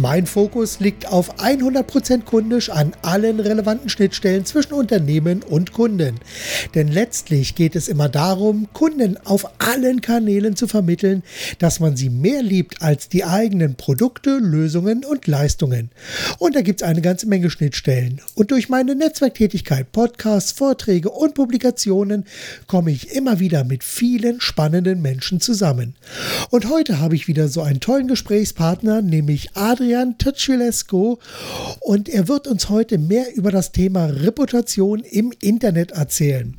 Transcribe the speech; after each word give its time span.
Mein 0.00 0.24
Fokus 0.24 0.80
liegt 0.80 1.08
auf 1.12 1.40
100% 1.40 2.22
kundisch 2.24 2.70
an 2.70 2.92
allen 3.02 3.38
relevanten 3.38 3.90
Schnittstellen 3.90 4.46
zwischen 4.46 4.72
Unternehmen 4.72 5.42
und 5.42 5.74
Kunden. 5.74 6.14
Denn 6.74 6.88
letztlich 6.88 7.54
geht 7.54 7.76
es 7.76 7.86
immer 7.86 8.08
darum, 8.08 8.68
Kunden 8.72 9.18
auf 9.26 9.60
allen 9.60 10.00
Kanälen 10.00 10.56
zu 10.56 10.68
vermitteln, 10.68 11.22
dass 11.58 11.80
man 11.80 11.98
sie 11.98 12.08
mehr 12.08 12.42
liebt 12.42 12.80
als 12.80 13.10
die 13.10 13.26
eigenen 13.26 13.74
Produkte, 13.74 14.38
Lösungen 14.38 15.04
und 15.04 15.26
Leistungen. 15.26 15.90
Und 16.38 16.56
da 16.56 16.62
gibt 16.62 16.80
es 16.80 16.88
eine 16.88 17.02
ganze 17.02 17.28
Menge 17.28 17.50
Schnittstellen. 17.50 18.22
Und 18.34 18.52
durch 18.52 18.70
meine 18.70 18.94
Netzwerktätigkeit, 18.94 19.92
Podcasts, 19.92 20.52
Vorträge 20.52 21.10
und 21.10 21.34
Publikationen 21.34 22.24
komme 22.66 22.90
ich 22.90 23.14
immer 23.14 23.38
wieder 23.38 23.64
mit 23.64 23.84
vielen 23.84 24.40
spannenden 24.40 25.02
Menschen 25.02 25.42
zusammen. 25.42 25.94
Und 26.48 26.70
heute 26.70 27.00
habe 27.00 27.16
ich 27.16 27.28
wieder 27.28 27.48
so 27.48 27.60
einen 27.60 27.80
tollen 27.80 28.08
Gesprächspartner, 28.08 29.02
nämlich 29.02 29.50
Adrian 29.56 29.89
Adrian 29.90 30.18
Tăciulescu 30.18 31.18
und 31.80 32.08
er 32.08 32.28
wird 32.28 32.46
uns 32.46 32.68
heute 32.68 32.96
mehr 32.96 33.34
über 33.34 33.50
das 33.50 33.72
Thema 33.72 34.04
Reputation 34.06 35.00
im 35.00 35.32
Internet 35.40 35.90
erzählen. 35.90 36.54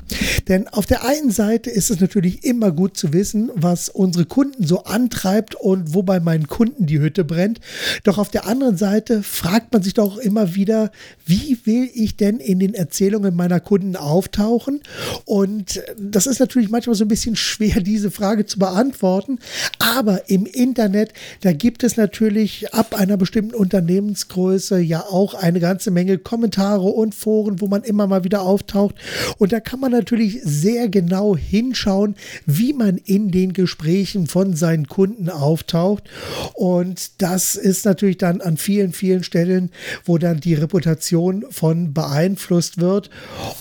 Denn 0.50 0.68
auf 0.68 0.86
der 0.86 1.06
einen 1.06 1.32
Seite 1.32 1.70
ist 1.70 1.92
es 1.92 2.02
natürlich 2.02 2.44
immer 2.44 2.72
gut 2.74 2.98
zu 2.98 3.14
wissen, 3.14 3.50
was 3.56 3.88
unsere 3.88 4.26
Kunden 4.26 4.68
so 4.68 4.84
antreibt 4.84 5.56
und 5.56 5.94
wo 5.94 6.04
bei 6.04 6.20
meinen 6.20 6.48
Kunden 6.48 6.88
die 6.88 7.00
Hütte 7.00 7.24
brennt. 7.24 7.62
Doch 8.04 8.18
auf 8.18 8.30
der 8.30 8.48
anderen 8.48 8.76
Seite 8.76 9.24
fragt 9.24 9.72
man 9.72 9.82
sich 9.82 9.94
doch 9.94 10.18
immer 10.18 10.54
wieder, 10.56 10.92
wie 11.26 11.58
will 11.64 11.90
ich 11.94 12.18
denn 12.18 12.38
in 12.38 12.60
den 12.60 12.74
Erzählungen 12.74 13.36
meiner 13.36 13.62
Kunden 13.62 13.96
auftauchen? 13.96 14.82
Und 15.24 15.82
das 15.98 16.28
ist 16.28 16.40
natürlich 16.40 16.70
manchmal 16.70 16.96
so 16.96 17.06
ein 17.06 17.10
bisschen 17.10 17.38
schwer, 17.38 17.80
diese 17.80 18.12
Frage 18.12 18.46
zu 18.46 18.60
beantworten. 18.60 19.40
Aber 19.80 20.30
im 20.30 20.46
Internet, 20.46 21.14
da 21.42 21.54
gibt 21.54 21.84
es 21.84 21.96
natürlich 21.96 22.74
ab 22.74 22.94
einer 22.96 23.21
bestimmten 23.22 23.54
Unternehmensgröße 23.54 24.80
ja 24.80 25.02
auch 25.02 25.36
eine 25.36 25.60
ganze 25.60 25.92
Menge 25.92 26.18
Kommentare 26.18 26.88
und 26.88 27.14
Foren, 27.14 27.62
wo 27.62 27.68
man 27.68 27.84
immer 27.84 28.08
mal 28.08 28.24
wieder 28.24 28.42
auftaucht. 28.42 28.96
Und 29.38 29.54
da 29.54 29.60
kann 29.60 29.80
man 29.80 29.92
natürlich 29.92 30.40
sehr 30.44 30.90
genau 30.90 31.38
hinschauen, 31.38 32.16
wie 32.48 32.74
man 32.74 32.98
in 32.98 33.30
den 33.30 33.54
Gesprächen 33.54 34.26
von 34.26 34.56
seinen 34.56 34.88
Kunden 34.88 35.30
auftaucht. 35.30 36.10
Und 36.56 37.22
das 37.22 37.56
ist 37.56 37.86
natürlich 37.86 38.18
dann 38.18 38.42
an 38.42 38.58
vielen, 38.58 38.92
vielen 38.92 39.24
Stellen, 39.24 39.70
wo 40.04 40.18
dann 40.18 40.40
die 40.40 40.56
Reputation 40.56 41.46
von 41.52 41.94
beeinflusst 41.94 42.82
wird. 42.82 43.12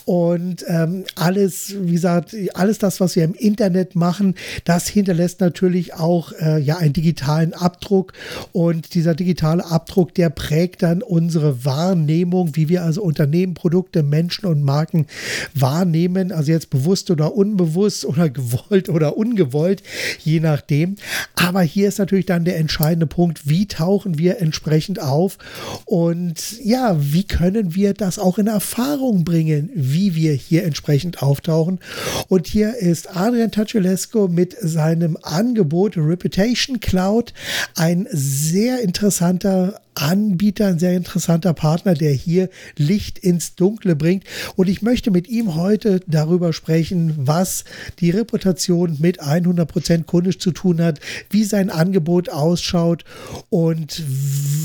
Und 0.05 0.65
ähm, 0.67 1.03
alles, 1.15 1.75
wie 1.81 1.93
gesagt, 1.93 2.35
alles 2.55 2.79
das, 2.79 2.99
was 2.99 3.15
wir 3.15 3.23
im 3.25 3.35
Internet 3.35 3.95
machen, 3.95 4.33
das 4.63 4.87
hinterlässt 4.87 5.39
natürlich 5.39 5.93
auch 5.93 6.31
äh, 6.39 6.59
ja 6.59 6.77
einen 6.77 6.93
digitalen 6.93 7.53
Abdruck. 7.53 8.13
Und 8.53 8.95
dieser 8.95 9.13
digitale 9.13 9.50
digitale 9.51 9.65
Abdruck, 9.65 10.13
der 10.15 10.29
prägt 10.29 10.83
dann 10.83 11.01
unsere 11.01 11.65
Wahrnehmung, 11.65 12.55
wie 12.55 12.69
wir 12.69 12.83
also 12.83 13.01
Unternehmen, 13.01 13.53
Produkte, 13.53 14.03
Menschen 14.03 14.45
und 14.45 14.63
Marken 14.63 15.07
wahrnehmen, 15.53 16.31
also 16.31 16.51
jetzt 16.51 16.69
bewusst 16.69 17.11
oder 17.11 17.35
unbewusst 17.35 18.05
oder 18.05 18.29
gewollt 18.41 18.89
oder 18.89 19.17
ungewollt, 19.17 19.83
je 20.19 20.39
nachdem. 20.39 20.95
Aber 21.35 21.61
hier 21.61 21.87
ist 21.87 21.99
natürlich 21.99 22.25
dann 22.25 22.45
der 22.45 22.57
entscheidende 22.57 23.07
Punkt, 23.07 23.47
wie 23.47 23.67
tauchen 23.67 24.17
wir 24.17 24.39
entsprechend 24.39 25.01
auf 25.01 25.37
und 25.85 26.59
ja, 26.63 26.95
wie 26.99 27.23
können 27.23 27.75
wir 27.75 27.93
das 27.93 28.19
auch 28.19 28.37
in 28.37 28.47
Erfahrung 28.47 29.23
bringen, 29.23 29.69
wie 29.73 30.15
wir 30.15 30.33
hier 30.33 30.63
entsprechend 30.63 31.21
auftauchen. 31.21 31.79
Und 32.27 32.47
hier 32.47 32.75
ist 32.77 33.15
Adrian 33.15 33.51
Tachelesco 33.51 34.27
mit 34.27 34.55
seinem 34.59 35.17
Angebot 35.21 35.97
Reputation 35.97 36.79
Cloud 36.79 37.33
ein 37.75 38.07
sehr 38.11 38.81
interessanter 38.81 39.30
interessanter 39.31 39.81
Anbieter, 39.93 40.67
ein 40.67 40.79
sehr 40.79 40.95
interessanter 40.95 41.53
Partner, 41.53 41.93
der 41.93 42.13
hier 42.13 42.49
Licht 42.77 43.19
ins 43.19 43.55
Dunkle 43.55 43.95
bringt. 43.95 44.23
Und 44.55 44.69
ich 44.69 44.81
möchte 44.81 45.11
mit 45.11 45.27
ihm 45.27 45.55
heute 45.55 45.99
darüber 46.07 46.53
sprechen, 46.53 47.13
was 47.17 47.65
die 47.99 48.09
Reputation 48.09 48.97
mit 48.99 49.21
100% 49.21 50.03
kundisch 50.05 50.39
zu 50.39 50.51
tun 50.51 50.81
hat, 50.81 51.01
wie 51.29 51.43
sein 51.43 51.69
Angebot 51.69 52.29
ausschaut 52.29 53.03
und 53.49 54.01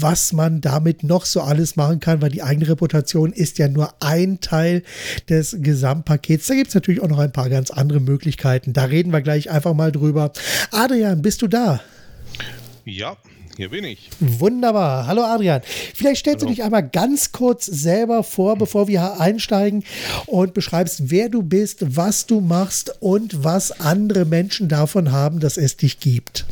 was 0.01 0.33
man 0.33 0.61
damit 0.61 1.03
noch 1.03 1.27
so 1.27 1.41
alles 1.41 1.75
machen 1.75 1.99
kann, 1.99 2.23
weil 2.23 2.31
die 2.31 2.43
eigene 2.43 2.69
Reputation 2.69 3.33
ist 3.33 3.59
ja 3.59 3.69
nur 3.69 3.95
ein 4.01 4.41
Teil 4.41 4.85
des 5.29 5.57
Gesamtpakets. 5.61 6.47
Da 6.47 6.55
gibt 6.55 6.69
es 6.69 6.75
natürlich 6.75 7.03
auch 7.03 7.09
noch 7.09 7.19
ein 7.19 7.33
paar 7.33 7.51
ganz 7.51 7.71
andere 7.71 8.01
Möglichkeiten. 8.01 8.73
Da 8.73 8.85
reden 8.85 9.13
wir 9.13 9.23
gleich 9.23 9.51
einfach 9.51 9.75
mal 9.75 9.91
drüber. 9.91 10.33
Adrian, 10.71 11.21
bist 11.21 11.43
du 11.43 11.49
da? 11.49 11.81
Ja, 12.85 13.17
hier 13.57 13.71
bin 13.71 13.85
ich. 13.85 14.11
Wunderbar. 14.21 15.07
Hallo 15.07 15.23
Adrian. 15.23 15.63
Vielleicht 15.95 16.21
stellst 16.21 16.41
Hallo. 16.41 16.49
du 16.49 16.55
dich 16.55 16.65
einmal 16.65 16.89
ganz 16.89 17.33
kurz 17.33 17.67
selber 17.67 18.23
vor, 18.23 18.57
bevor 18.57 18.89
wir 18.89 19.21
einsteigen 19.21 19.85
und 20.27 20.55
beschreibst, 20.55 21.11
wer 21.11 21.29
du 21.29 21.43
bist, 21.43 21.97
was 21.97 22.27
du 22.27 22.41
machst 22.41 22.97
und 23.01 23.45
was 23.45 23.81
andere 23.81 24.25
Menschen 24.25 24.69
davon 24.69 25.13
haben, 25.13 25.41
dass 25.41 25.57
es 25.57 25.77
dich 25.77 26.01
gibt. 26.01 26.45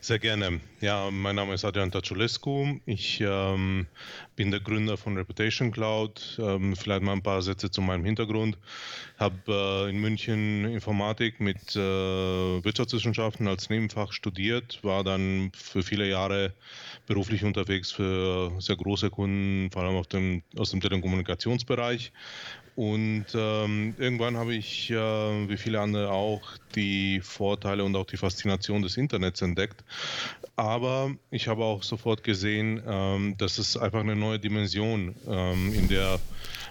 Sehr 0.00 0.18
gerne. 0.18 0.60
Ja, 0.80 1.10
mein 1.10 1.36
Name 1.36 1.54
ist 1.54 1.64
Adrian 1.64 1.90
Taculescu. 1.90 2.80
Ich 2.86 3.20
ähm, 3.20 3.86
bin 4.36 4.50
der 4.50 4.60
Gründer 4.60 4.96
von 4.96 5.16
Reputation 5.16 5.72
Cloud. 5.72 6.38
Ähm, 6.40 6.76
vielleicht 6.76 7.02
mal 7.02 7.12
ein 7.12 7.22
paar 7.22 7.42
Sätze 7.42 7.70
zu 7.70 7.80
meinem 7.80 8.04
Hintergrund. 8.04 8.58
Habe 9.18 9.36
äh, 9.48 9.90
in 9.90 10.00
München 10.00 10.64
Informatik 10.64 11.40
mit 11.40 11.74
äh, 11.76 11.78
Wirtschaftswissenschaften 11.78 13.48
als 13.48 13.70
Nebenfach 13.70 14.12
studiert, 14.12 14.80
war 14.82 15.04
dann 15.04 15.50
für 15.54 15.82
viele 15.82 16.08
Jahre 16.08 16.52
beruflich 17.06 17.44
unterwegs 17.44 17.90
für 17.90 18.52
sehr 18.60 18.76
große 18.76 19.10
Kunden, 19.10 19.70
vor 19.70 19.82
allem 19.82 20.02
dem, 20.12 20.42
aus 20.56 20.70
dem 20.70 20.80
Telekommunikationsbereich 20.80 22.12
und 22.76 23.24
ähm, 23.34 23.94
irgendwann 23.98 24.36
habe 24.36 24.54
ich, 24.54 24.90
äh, 24.90 24.94
wie 24.94 25.56
viele 25.56 25.80
andere 25.80 26.10
auch, 26.10 26.42
die 26.74 27.20
Vorteile 27.22 27.82
und 27.82 27.96
auch 27.96 28.04
die 28.04 28.18
Faszination 28.18 28.82
des 28.82 28.98
Internets 28.98 29.40
entdeckt. 29.40 29.82
Aber 30.56 31.10
ich 31.30 31.48
habe 31.48 31.64
auch 31.64 31.82
sofort 31.82 32.22
gesehen, 32.22 32.82
ähm, 32.86 33.34
dass 33.38 33.56
es 33.56 33.78
einfach 33.78 34.00
eine 34.00 34.14
neue 34.14 34.38
Dimension 34.38 35.14
ähm, 35.26 35.72
in 35.72 35.88
der 35.88 36.20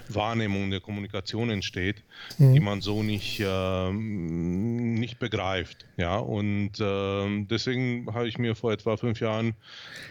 Wahrnehmung 0.08 0.70
der 0.70 0.80
Kommunikation 0.80 1.50
entsteht, 1.50 2.04
mhm. 2.38 2.54
die 2.54 2.60
man 2.60 2.82
so 2.82 3.02
nicht, 3.02 3.40
äh, 3.40 3.92
nicht 3.92 5.18
begreift. 5.18 5.86
Ja, 5.96 6.18
und 6.18 6.78
äh, 6.78 7.44
deswegen 7.46 8.06
habe 8.14 8.28
ich 8.28 8.38
mir 8.38 8.54
vor 8.54 8.70
etwa 8.72 8.96
fünf 8.96 9.18
Jahren 9.18 9.54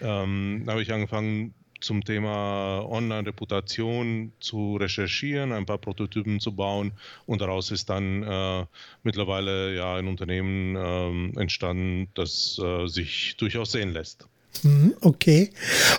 ähm, 0.01 0.65
habe 0.67 0.81
ich 0.81 0.91
angefangen, 0.91 1.53
zum 1.85 2.03
Thema 2.03 2.83
Online-Reputation 2.89 4.33
zu 4.39 4.75
recherchieren, 4.77 5.51
ein 5.51 5.65
paar 5.65 5.77
Prototypen 5.77 6.39
zu 6.39 6.55
bauen 6.55 6.91
und 7.27 7.41
daraus 7.41 7.71
ist 7.71 7.89
dann 7.89 8.23
äh, 8.23 8.65
mittlerweile 9.03 9.75
ja 9.75 9.95
ein 9.95 10.07
Unternehmen 10.07 10.75
äh, 10.75 11.39
entstanden, 11.39 12.09
das 12.15 12.59
äh, 12.59 12.87
sich 12.87 13.37
durchaus 13.37 13.71
sehen 13.71 13.93
lässt. 13.93 14.27
Mhm, 14.63 14.93
okay. 15.01 15.51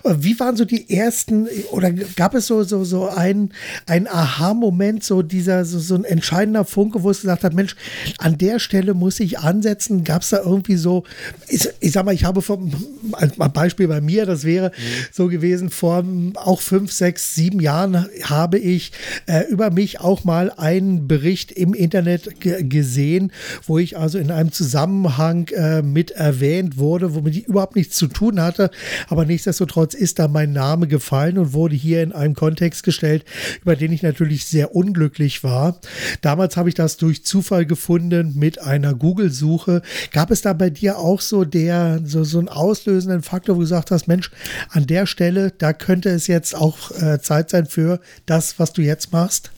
Wie 0.05 0.39
waren 0.41 0.57
so 0.57 0.65
die 0.65 0.91
ersten, 0.91 1.47
oder 1.71 1.93
gab 1.93 2.35
es 2.35 2.47
so, 2.47 2.63
so, 2.63 2.85
so 2.85 3.09
einen, 3.09 3.53
einen 3.87 4.07
Aha-Moment, 4.07 5.05
so 5.05 5.23
dieser, 5.23 5.65
so, 5.65 5.79
so 5.79 5.95
ein 5.95 6.05
entscheidender 6.05 6.65
Funke, 6.65 7.03
wo 7.03 7.11
es 7.11 7.21
gesagt 7.21 7.45
hat, 7.45 7.55
Mensch, 7.55 7.77
an 8.19 8.39
der 8.39 8.59
Stelle 8.59 8.95
muss 8.95 9.21
ich 9.21 9.39
ansetzen? 9.39 10.05
Gab 10.05 10.23
es 10.23 10.31
da 10.31 10.39
irgendwie 10.39 10.77
so, 10.77 11.05
ich, 11.49 11.69
ich 11.81 11.93
sag 11.93 12.05
mal, 12.05 12.15
ich 12.15 12.25
habe 12.25 12.43
vom, 12.43 12.73
ein 13.19 13.53
Beispiel 13.53 13.89
bei 13.89 14.01
mir, 14.01 14.27
das 14.27 14.45
wäre 14.45 14.71
mhm. 14.71 15.07
so 15.13 15.29
gewesen, 15.29 15.71
vor 15.71 16.05
auch 16.35 16.61
fünf, 16.61 16.93
sechs, 16.93 17.35
sieben 17.35 17.61
Jahren 17.61 18.07
habe 18.23 18.59
ich 18.59 18.93
äh, 19.27 19.45
über 19.49 19.71
mich 19.71 20.01
auch 20.01 20.25
mal 20.25 20.51
einen 20.57 21.09
Bericht 21.09 21.53
im 21.53 21.75
Internet 21.75 22.41
gesehen, 22.41 23.33
wo 23.67 23.79
ich 23.79 23.97
also 23.99 24.19
in 24.19 24.31
einem 24.31 24.53
Zusammenhang 24.53 25.49
äh, 25.49 25.83
mit 25.83 26.11
erwähnt 26.11 26.79
wurde, 26.79 27.15
womit 27.15 27.37
ich 27.37 27.47
überhaupt 27.47 27.77
nichts 27.77 27.97
zu 27.97 28.07
tun 28.07 28.41
habe 28.41 28.46
hatte. 28.47 28.71
Aber 29.09 29.25
nichtsdestotrotz 29.25 29.95
ist 29.95 30.19
da 30.19 30.29
mein 30.29 30.53
Name 30.53 30.87
gefallen 30.87 31.39
und 31.39 31.53
wurde 31.53 31.75
hier 31.75 32.03
in 32.03 32.13
einem 32.13 32.35
Kontext 32.35 32.83
gestellt, 32.83 33.25
über 33.63 33.77
den 33.77 33.93
ich 33.93 34.03
natürlich 34.03 34.47
sehr 34.47 34.75
unglücklich 34.75 35.43
war. 35.45 35.81
Damals 36.21 36.57
habe 36.57 36.69
ich 36.69 36.75
das 36.75 36.97
durch 36.97 37.25
Zufall 37.25 37.67
gefunden 37.67 38.33
mit 38.37 38.61
einer 38.61 38.95
Google-Suche. 38.95 39.83
Gab 40.13 40.31
es 40.31 40.43
da 40.43 40.53
bei 40.53 40.71
dir 40.71 40.99
auch 40.99 41.21
so 41.21 41.45
der, 41.45 42.01
so, 42.05 42.25
so 42.25 42.39
einen 42.39 42.49
auslösenden 42.49 43.23
Faktor, 43.23 43.57
wo 43.57 43.61
du 43.61 43.65
gesagt 43.65 43.91
hast, 43.91 44.07
Mensch, 44.09 44.31
an 44.71 44.87
der 44.87 45.07
Stelle, 45.07 45.53
da 45.59 45.73
könnte 45.73 46.11
es 46.11 46.27
jetzt 46.27 46.55
auch 46.55 46.91
äh, 46.93 47.21
Zeit 47.21 47.51
sein 47.51 47.67
für 47.67 48.01
das, 48.27 48.59
was 48.59 48.73
du 48.73 48.83
jetzt 48.83 49.13
machst? 49.13 49.51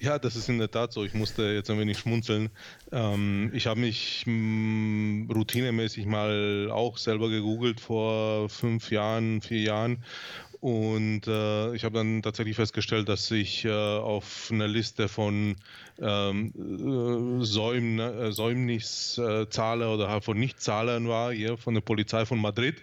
Ja, 0.00 0.18
das 0.18 0.36
ist 0.36 0.48
in 0.48 0.58
der 0.58 0.70
Tat 0.70 0.92
so. 0.92 1.04
Ich 1.04 1.14
musste 1.14 1.42
jetzt 1.42 1.70
ein 1.70 1.78
wenig 1.78 1.98
schmunzeln. 1.98 2.50
Ähm, 2.92 3.50
ich 3.52 3.66
habe 3.66 3.80
mich 3.80 4.22
mh, 4.26 4.32
hm, 4.32 5.30
routinemäßig 5.34 6.06
mal 6.06 6.70
auch 6.70 6.98
selber 6.98 7.28
gegoogelt 7.28 7.80
vor 7.80 8.48
fünf 8.48 8.90
Jahren, 8.90 9.40
vier 9.42 9.60
Jahren 9.60 10.04
Und 10.60 11.26
äh, 11.28 11.74
ich 11.74 11.84
habe 11.84 11.98
dann 11.98 12.22
tatsächlich 12.22 12.56
festgestellt, 12.56 13.08
dass 13.08 13.30
ich 13.30 13.64
äh, 13.64 13.70
auf 13.70 14.50
einer 14.52 14.66
Liste 14.66 15.08
von 15.08 15.56
ähm, 16.00 16.52
äh, 17.40 17.44
Säum, 17.44 17.98
äh, 17.98 18.32
Säumniszahler 18.32 19.94
oder 19.94 20.08
halt 20.08 20.24
von 20.24 20.38
Nichtzahlern 20.38 21.08
war, 21.08 21.32
hier 21.32 21.56
von 21.56 21.74
der 21.74 21.80
Polizei 21.80 22.24
von 22.26 22.40
Madrid. 22.40 22.76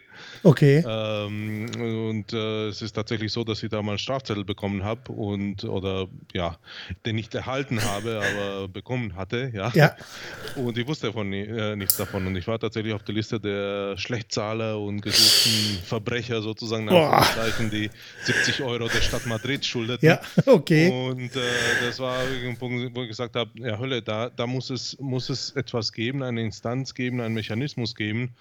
Okay. 0.44 0.84
Ähm, 0.88 1.66
und 1.76 2.34
äh, 2.34 2.68
es 2.68 2.82
ist 2.82 2.94
tatsächlich 2.94 3.32
so, 3.32 3.44
dass 3.44 3.64
ich 3.64 3.70
da 3.70 3.82
mal 3.82 3.94
einen 3.94 4.00
Strafzettel 4.00 4.46
bekommen 4.46 4.84
habe 4.84 5.12
und 5.12 5.64
oder 5.64 6.08
ja, 6.34 6.58
den 7.06 7.16
nicht 7.16 7.34
erhalten 7.36 7.84
habe, 7.84 8.22
aber 8.36 8.68
bekommen 8.68 9.16
hatte, 9.16 9.52
ja. 9.54 9.72
ja. 9.74 9.96
Und 10.56 10.78
ich 10.78 10.88
wusste 10.88 11.08
davon 11.08 11.32
äh, 11.34 11.76
nichts 11.76 11.98
davon. 11.98 12.28
Und 12.28 12.36
ich 12.36 12.48
war 12.48 12.60
tatsächlich 12.60 12.94
auf 12.94 13.04
der 13.04 13.16
Liste 13.16 13.40
der 13.40 13.98
Schlechtzahler 13.98 14.80
und 14.80 15.02
gesuchten 15.02 15.84
Verbrecher 15.84 16.42
sozusagen, 16.42 16.90
die 17.72 17.90
70 18.24 18.62
Euro 18.64 18.88
der 18.88 19.02
Stadt 19.02 19.26
Madrid 19.26 19.66
schuldeten. 19.66 20.08
Ja, 20.08 20.22
okay. 20.46 20.90
Und 20.90 21.36
äh, 21.36 21.40
das 21.86 22.00
war 22.00 22.20
ein 22.20 22.58
Punkt, 22.58 22.94
ich 23.06 23.10
gesagt 23.10 23.36
habe, 23.36 23.52
ja 23.56 23.80
Hölle, 23.80 24.02
da, 24.02 24.30
da 24.30 24.48
muss, 24.48 24.70
es, 24.70 25.00
muss 25.00 25.30
es 25.30 25.52
etwas 25.52 25.94
geben, 25.94 26.24
eine 26.24 26.42
Instanz 26.42 26.94
geben, 26.94 27.22
einen 27.22 27.34
Mechanismus 27.34 27.96
geben, 27.96 28.32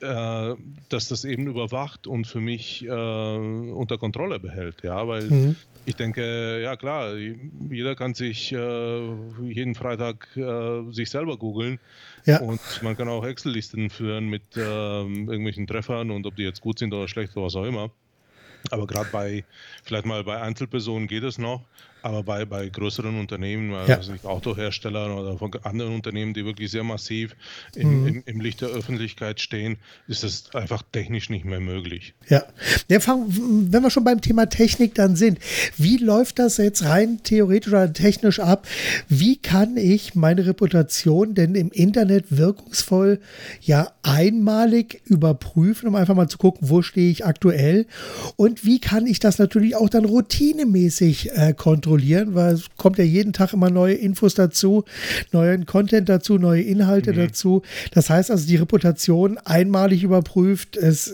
äh, 0.00 0.54
dass 0.88 1.08
das 1.08 1.24
eben 1.24 1.46
überwacht 1.48 2.06
und 2.06 2.26
für 2.26 2.40
mich 2.40 2.84
äh, 2.84 2.88
unter 2.88 3.98
Kontrolle 3.98 4.38
behält. 4.38 4.82
Ja, 4.82 5.08
weil 5.08 5.28
mhm. 5.28 5.56
ich 5.86 5.96
denke, 5.96 6.60
ja 6.62 6.76
klar, 6.76 7.16
jeder 7.16 7.96
kann 7.96 8.14
sich 8.14 8.52
äh, 8.52 9.08
jeden 9.42 9.74
Freitag 9.74 10.28
äh, 10.36 10.90
sich 10.92 11.10
selber 11.10 11.36
googeln. 11.36 11.80
Ja. 12.26 12.40
Und 12.40 12.60
man 12.82 12.96
kann 12.96 13.08
auch 13.08 13.24
Excel-Listen 13.24 13.90
führen 13.90 14.28
mit 14.28 14.42
ähm, 14.56 15.28
irgendwelchen 15.28 15.66
Treffern 15.66 16.10
und 16.10 16.26
ob 16.26 16.36
die 16.36 16.44
jetzt 16.44 16.60
gut 16.60 16.78
sind 16.78 16.92
oder 16.94 17.08
schlecht 17.08 17.36
oder 17.36 17.46
was 17.46 17.56
auch 17.56 17.64
immer. 17.64 17.90
Aber 18.70 18.86
gerade 18.86 19.08
bei, 19.10 19.44
vielleicht 19.84 20.06
mal 20.06 20.24
bei 20.24 20.40
Einzelpersonen 20.40 21.08
geht 21.08 21.22
es 21.22 21.38
noch. 21.38 21.64
Aber 22.02 22.22
bei, 22.22 22.44
bei 22.44 22.68
größeren 22.68 23.18
Unternehmen, 23.18 23.72
ja. 23.72 23.96
also 23.96 24.12
Autoherstellern 24.22 25.12
oder 25.12 25.36
von 25.36 25.52
anderen 25.62 25.94
Unternehmen, 25.94 26.34
die 26.34 26.44
wirklich 26.44 26.70
sehr 26.70 26.84
massiv 26.84 27.34
im, 27.74 28.02
mhm. 28.02 28.06
im, 28.06 28.22
im, 28.24 28.40
Licht 28.40 28.60
der 28.60 28.68
Öffentlichkeit 28.68 29.40
stehen, 29.40 29.78
ist 30.06 30.22
das 30.22 30.54
einfach 30.54 30.82
technisch 30.92 31.28
nicht 31.28 31.44
mehr 31.44 31.60
möglich. 31.60 32.14
Ja. 32.28 32.44
ja 32.88 32.98
wenn 33.06 33.82
wir 33.82 33.90
schon 33.90 34.04
beim 34.04 34.20
Thema 34.20 34.46
Technik 34.46 34.94
dann 34.94 35.16
sind, 35.16 35.38
wie 35.76 35.96
läuft 35.96 36.38
das 36.38 36.56
jetzt 36.58 36.84
rein 36.84 37.20
theoretisch 37.22 37.72
oder 37.72 37.92
technisch 37.92 38.40
ab? 38.40 38.66
Wie 39.08 39.36
kann 39.36 39.76
ich 39.76 40.14
meine 40.14 40.46
Reputation 40.46 41.34
denn 41.34 41.54
im 41.54 41.70
Internet 41.70 42.26
wirkungsvoll 42.30 43.20
ja 43.60 43.92
einmalig 44.02 45.02
überprüfen, 45.06 45.88
um 45.88 45.94
einfach 45.96 46.14
mal 46.14 46.28
zu 46.28 46.38
gucken, 46.38 46.68
wo 46.70 46.82
stehe 46.82 47.10
ich 47.10 47.24
aktuell? 47.24 47.86
Und 48.36 48.64
wie 48.64 48.80
kann 48.80 49.06
ich 49.06 49.18
das 49.18 49.38
natürlich 49.38 49.74
auch 49.76 49.88
dann 49.88 50.04
routinemäßig 50.04 51.32
äh, 51.32 51.54
kontrollieren? 51.54 51.87
Kontrollieren, 51.88 52.34
weil 52.34 52.54
es 52.54 52.66
kommt 52.76 52.98
ja 52.98 53.04
jeden 53.04 53.32
Tag 53.32 53.52
immer 53.52 53.70
neue 53.70 53.94
Infos 53.94 54.34
dazu, 54.34 54.84
neuen 55.32 55.64
Content 55.64 56.08
dazu, 56.08 56.38
neue 56.38 56.62
Inhalte 56.62 57.12
mhm. 57.12 57.16
dazu. 57.16 57.62
Das 57.92 58.10
heißt 58.10 58.30
also, 58.30 58.46
die 58.46 58.56
Reputation 58.56 59.38
einmalig 59.38 60.02
überprüft, 60.02 60.76
es 60.76 61.08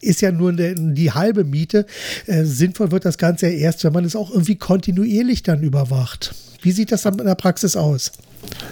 ist 0.00 0.20
ja 0.20 0.30
nur 0.30 0.52
die 0.52 1.12
halbe 1.12 1.44
Miete. 1.44 1.86
Äh, 2.26 2.44
sinnvoll 2.44 2.90
wird 2.90 3.04
das 3.04 3.16
Ganze 3.16 3.48
ja 3.48 3.52
erst, 3.52 3.84
wenn 3.84 3.92
man 3.92 4.04
es 4.04 4.16
auch 4.16 4.30
irgendwie 4.30 4.56
kontinuierlich 4.56 5.42
dann 5.42 5.62
überwacht. 5.62 6.34
Wie 6.60 6.72
sieht 6.72 6.92
das 6.92 7.02
dann 7.02 7.18
in 7.18 7.26
der 7.26 7.34
Praxis 7.34 7.76
aus? 7.76 8.12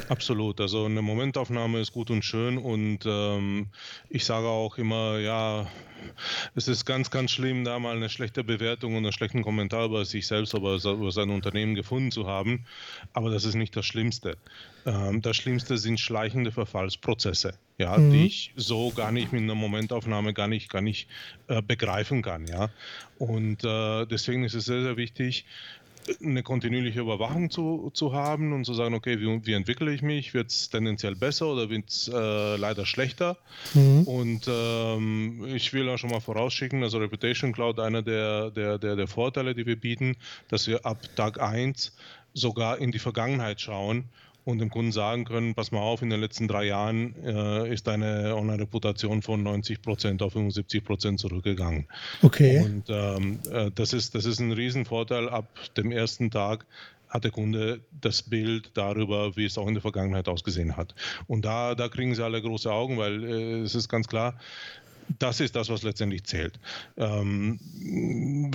Absolut. 0.08 0.60
Also 0.60 0.84
eine 0.84 1.02
Momentaufnahme 1.02 1.80
ist 1.80 1.92
gut 1.92 2.10
und 2.10 2.24
schön 2.24 2.58
und 2.58 3.00
ähm, 3.06 3.68
ich 4.08 4.24
sage 4.24 4.46
auch 4.46 4.78
immer, 4.78 5.18
ja, 5.18 5.66
es 6.54 6.68
ist 6.68 6.84
ganz, 6.84 7.10
ganz 7.10 7.32
schlimm, 7.32 7.64
da 7.64 7.78
mal 7.78 7.96
eine 7.96 8.08
schlechte 8.08 8.44
Bewertung 8.44 8.92
und 8.92 9.04
einen 9.04 9.12
schlechten 9.12 9.42
Kommentar 9.42 9.86
über 9.86 10.04
sich 10.04 10.26
selbst, 10.26 10.54
oder 10.54 10.76
über 10.92 11.10
sein 11.10 11.30
Unternehmen 11.30 11.74
gefunden 11.74 12.10
zu 12.10 12.26
haben. 12.26 12.64
Aber 13.12 13.30
das 13.30 13.44
ist 13.44 13.54
nicht 13.54 13.74
das 13.76 13.86
Schlimmste. 13.86 14.36
Ähm, 14.84 15.20
das 15.22 15.36
Schlimmste 15.36 15.78
sind 15.78 15.98
schleichende 15.98 16.52
Verfallsprozesse, 16.52 17.54
ja, 17.78 17.96
mhm. 17.98 18.12
die 18.12 18.26
ich 18.26 18.52
so 18.56 18.90
gar 18.90 19.10
nicht 19.10 19.32
mit 19.32 19.42
einer 19.42 19.54
Momentaufnahme 19.54 20.32
gar 20.32 20.48
nicht, 20.48 20.70
gar 20.70 20.82
nicht 20.82 21.08
äh, 21.48 21.60
begreifen 21.62 22.22
kann. 22.22 22.46
Ja. 22.46 22.70
Und 23.18 23.64
äh, 23.64 24.06
deswegen 24.06 24.44
ist 24.44 24.54
es 24.54 24.66
sehr, 24.66 24.82
sehr 24.82 24.96
wichtig, 24.96 25.46
eine 26.22 26.42
kontinuierliche 26.42 27.00
Überwachung 27.00 27.50
zu, 27.50 27.90
zu 27.94 28.12
haben 28.12 28.52
und 28.52 28.64
zu 28.64 28.74
sagen, 28.74 28.94
okay, 28.94 29.20
wie, 29.20 29.46
wie 29.46 29.52
entwickle 29.52 29.92
ich 29.92 30.02
mich? 30.02 30.34
Wird 30.34 30.50
es 30.50 30.70
tendenziell 30.70 31.14
besser 31.14 31.48
oder 31.48 31.70
wird 31.70 31.88
es 31.88 32.08
äh, 32.08 32.56
leider 32.56 32.86
schlechter? 32.86 33.36
Mhm. 33.74 34.02
Und 34.04 34.46
ähm, 34.48 35.46
ich 35.54 35.72
will 35.72 35.88
auch 35.88 35.98
schon 35.98 36.10
mal 36.10 36.20
vorausschicken, 36.20 36.82
also 36.82 36.98
Reputation 36.98 37.52
Cloud, 37.52 37.80
einer 37.80 38.02
der, 38.02 38.50
der, 38.50 38.78
der, 38.78 38.96
der 38.96 39.06
Vorteile, 39.06 39.54
die 39.54 39.66
wir 39.66 39.76
bieten, 39.80 40.16
dass 40.48 40.66
wir 40.66 40.84
ab 40.84 40.98
Tag 41.16 41.40
1 41.40 41.94
sogar 42.34 42.78
in 42.78 42.92
die 42.92 42.98
Vergangenheit 42.98 43.60
schauen 43.60 44.10
und 44.46 44.60
dem 44.60 44.70
Kunden 44.70 44.92
sagen 44.92 45.24
können, 45.24 45.56
pass 45.56 45.72
mal 45.72 45.80
auf, 45.80 46.02
in 46.02 46.08
den 46.08 46.20
letzten 46.20 46.46
drei 46.46 46.66
Jahren 46.66 47.16
äh, 47.24 47.72
ist 47.72 47.88
deine 47.88 48.36
Online-Reputation 48.36 49.20
von 49.20 49.42
90 49.42 49.82
Prozent 49.82 50.22
auf 50.22 50.34
75 50.34 50.84
Prozent 50.84 51.18
zurückgegangen. 51.18 51.88
Okay. 52.22 52.60
Und 52.60 52.84
ähm, 52.88 53.40
äh, 53.50 53.72
das, 53.74 53.92
ist, 53.92 54.14
das 54.14 54.24
ist 54.24 54.38
ein 54.38 54.52
Riesenvorteil. 54.52 55.28
Ab 55.28 55.48
dem 55.76 55.90
ersten 55.90 56.30
Tag 56.30 56.64
hat 57.08 57.24
der 57.24 57.32
Kunde 57.32 57.80
das 58.00 58.22
Bild 58.22 58.70
darüber, 58.74 59.36
wie 59.36 59.46
es 59.46 59.58
auch 59.58 59.66
in 59.66 59.74
der 59.74 59.82
Vergangenheit 59.82 60.28
ausgesehen 60.28 60.76
hat. 60.76 60.94
Und 61.26 61.44
da, 61.44 61.74
da 61.74 61.88
kriegen 61.88 62.14
sie 62.14 62.24
alle 62.24 62.40
große 62.40 62.70
Augen, 62.70 62.98
weil 62.98 63.24
äh, 63.24 63.60
es 63.62 63.74
ist 63.74 63.88
ganz 63.88 64.06
klar, 64.06 64.38
das 65.18 65.40
ist 65.40 65.56
das, 65.56 65.68
was 65.68 65.82
letztendlich 65.82 66.24
zählt. 66.24 66.58
Ähm, 66.96 67.58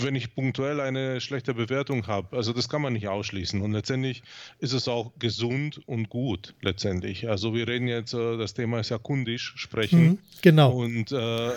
wenn 0.01 0.15
ich 0.15 0.35
punktuell 0.35 0.79
eine 0.79 1.21
schlechte 1.21 1.53
Bewertung 1.53 2.07
habe, 2.07 2.35
also 2.35 2.53
das 2.53 2.69
kann 2.69 2.81
man 2.81 2.93
nicht 2.93 3.07
ausschließen. 3.07 3.61
Und 3.61 3.71
letztendlich 3.71 4.23
ist 4.59 4.73
es 4.73 4.87
auch 4.87 5.11
gesund 5.19 5.81
und 5.85 6.09
gut, 6.09 6.53
letztendlich. 6.61 7.29
Also 7.29 7.53
wir 7.53 7.67
reden 7.67 7.87
jetzt, 7.87 8.13
äh, 8.13 8.37
das 8.37 8.53
Thema 8.53 8.79
ist 8.79 8.89
ja 8.89 8.97
kundisch 8.97 9.53
sprechen. 9.55 10.03
Mhm, 10.03 10.17
genau. 10.41 10.71
Und 10.71 11.11
äh, 11.11 11.51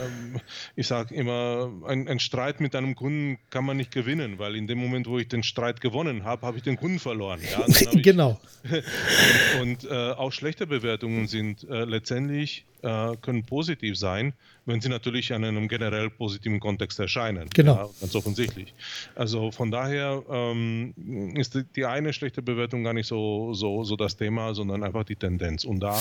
ich 0.76 0.86
sage 0.86 1.14
immer, 1.14 1.70
ein, 1.86 2.08
ein, 2.08 2.20
Streit 2.20 2.60
mit 2.60 2.74
einem 2.74 2.94
Kunden 2.94 3.38
kann 3.50 3.64
man 3.64 3.76
nicht 3.76 3.90
gewinnen, 3.90 4.38
weil 4.38 4.56
in 4.56 4.66
dem 4.66 4.78
Moment, 4.78 5.06
wo 5.06 5.18
ich 5.18 5.28
den 5.28 5.42
Streit 5.42 5.80
gewonnen 5.80 6.24
habe, 6.24 6.46
habe 6.46 6.56
ich 6.56 6.62
den 6.62 6.76
Kunden 6.76 6.98
verloren. 6.98 7.40
Ja? 7.42 7.66
genau. 8.02 8.40
und, 9.60 9.84
und 9.84 9.90
äh, 9.90 10.12
auch 10.12 10.32
schlechte 10.32 10.66
Bewertungen 10.66 11.26
sind 11.26 11.64
äh, 11.68 11.84
letztendlich 11.84 12.64
äh, 12.82 13.16
können 13.20 13.44
positiv 13.44 13.96
sein, 13.98 14.34
wenn 14.66 14.80
sie 14.80 14.88
natürlich 14.88 15.30
in 15.30 15.44
einem 15.44 15.68
generell 15.68 16.10
positiven 16.10 16.60
Kontext 16.60 16.98
erscheinen. 16.98 17.48
Genau. 17.52 17.74
Ja, 17.74 17.88
ganz 18.00 18.14
offensichtlich. 18.14 18.72
Also 19.14 19.50
von 19.50 19.70
daher 19.70 20.22
ähm, 20.30 20.94
ist 21.36 21.54
die, 21.54 21.64
die, 21.76 21.84
eine 21.84 22.12
schlechte 22.12 22.42
Bewertung 22.42 22.84
gar 22.84 22.94
nicht 22.94 23.06
so, 23.06 23.52
so, 23.54 23.84
so 23.84 23.96
das 23.96 24.16
Thema, 24.16 24.54
sondern 24.54 24.82
einfach 24.82 25.04
die 25.04 25.16
Tendenz. 25.16 25.64
Und 25.64 25.80
da 25.80 26.00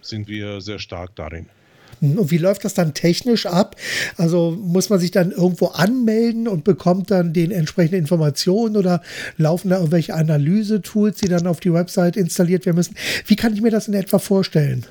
sind 0.00 0.28
wir 0.28 0.60
sehr 0.60 0.78
stark 0.78 1.16
darin. 1.16 1.46
Und 2.00 2.30
wie 2.30 2.38
läuft 2.38 2.64
das 2.64 2.74
dann 2.74 2.92
technisch 2.92 3.46
ab? 3.46 3.76
Also 4.16 4.50
muss 4.50 4.90
man 4.90 4.98
sich 4.98 5.10
dann 5.10 5.30
irgendwo 5.30 5.66
anmelden 5.68 6.48
und 6.48 6.64
bekommt 6.64 7.10
dann 7.10 7.32
den 7.32 7.50
entsprechenden 7.50 8.00
Informationen 8.00 8.76
oder 8.76 9.02
laufen 9.36 9.70
da 9.70 9.76
irgendwelche 9.76 10.14
Analyse-Tools, 10.14 11.18
die 11.18 11.28
dann 11.28 11.46
auf 11.46 11.60
die 11.60 11.72
Website 11.72 12.16
installiert 12.16 12.66
werden 12.66 12.76
müssen? 12.76 12.96
Wie 13.26 13.36
kann 13.36 13.54
ich 13.54 13.62
mir 13.62 13.70
das 13.70 13.88
in 13.88 13.94
etwa 13.94 14.18
vorstellen? 14.18 14.84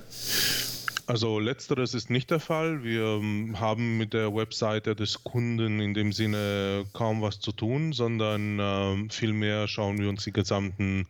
Also 1.05 1.39
letzteres 1.39 1.93
ist 1.93 2.09
nicht 2.09 2.31
der 2.31 2.39
Fall. 2.39 2.83
Wir 2.83 3.03
ähm, 3.03 3.59
haben 3.59 3.97
mit 3.97 4.13
der 4.13 4.33
Webseite 4.33 4.95
des 4.95 5.23
Kunden 5.23 5.79
in 5.81 5.93
dem 5.93 6.13
Sinne 6.13 6.85
kaum 6.93 7.21
was 7.21 7.39
zu 7.39 7.51
tun, 7.51 7.91
sondern 7.91 8.57
ähm, 8.61 9.09
vielmehr 9.09 9.67
schauen 9.67 9.99
wir 9.99 10.07
uns 10.07 10.23
die 10.23 10.31
gesamten, 10.31 11.07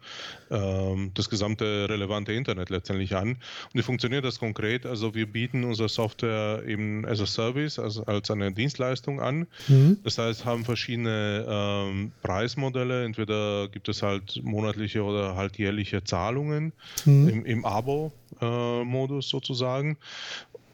ähm, 0.50 1.12
das 1.14 1.30
gesamte 1.30 1.88
relevante 1.90 2.34
Internet 2.34 2.72
letztendlich 2.72 3.16
an. 3.16 3.30
Und 3.30 3.40
wie 3.74 3.84
funktioniert 3.84 4.26
das 4.26 4.40
konkret? 4.40 4.86
Also 4.88 5.14
wir 5.14 5.32
bieten 5.32 5.64
unsere 5.64 5.90
Software 5.90 6.64
eben 6.66 7.06
as 7.06 7.22
a 7.22 7.28
Service, 7.28 7.78
also 7.78 8.04
als 8.06 8.32
eine 8.32 8.52
Dienstleistung 8.52 9.22
an. 9.22 9.48
Mhm. 9.68 10.00
Das 10.04 10.18
heißt, 10.18 10.44
haben 10.46 10.66
verschiedene 10.66 11.46
ähm, 11.48 12.12
Preismodelle. 12.24 13.06
Entweder 13.06 13.68
gibt 13.68 13.90
es 13.90 14.02
halt 14.02 14.42
monatliche 14.44 15.04
oder 15.04 15.36
halt 15.36 15.58
jährliche 15.60 16.04
Zahlungen 16.04 16.74
mhm. 17.06 17.30
im, 17.30 17.46
im 17.46 17.66
Abo-Modus 17.66 18.23
äh, 18.42 19.22
sozusagen 19.22 19.54
sagen. 19.54 19.98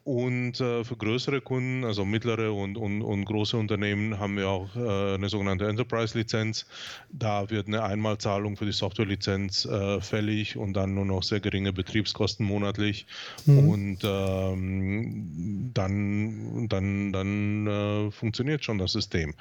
Und 0.10 0.60
äh, 0.60 0.84
für 0.84 0.96
größere 0.96 1.40
Kunden, 1.40 1.84
also 1.84 2.04
mittlere 2.04 2.52
und, 2.52 2.78
und, 2.78 3.04
und 3.04 3.26
große 3.26 3.56
Unternehmen, 3.56 4.18
haben 4.18 4.38
wir 4.38 4.50
auch 4.50 4.76
äh, 4.76 5.14
eine 5.14 5.30
sogenannte 5.30 5.68
Enterprise-Lizenz. 5.68 6.66
Da 7.12 7.52
wird 7.52 7.68
eine 7.68 7.84
Einmalzahlung 7.84 8.58
für 8.58 8.66
die 8.66 8.72
Software-Lizenz 8.72 9.66
äh, 9.66 10.02
fällig 10.02 10.58
und 10.58 10.74
dann 10.74 10.96
nur 10.96 11.06
noch 11.06 11.22
sehr 11.22 11.42
geringe 11.42 11.74
Betriebskosten 11.74 12.44
monatlich. 12.44 13.06
Mhm. 13.46 13.70
Und 13.70 14.00
ähm, 14.04 15.72
dann, 15.76 16.68
dann, 16.70 17.14
dann 17.14 17.68
äh, 17.68 18.12
funktioniert 18.12 18.66
schon 18.66 18.80
das 18.80 18.94
System. 18.94 19.36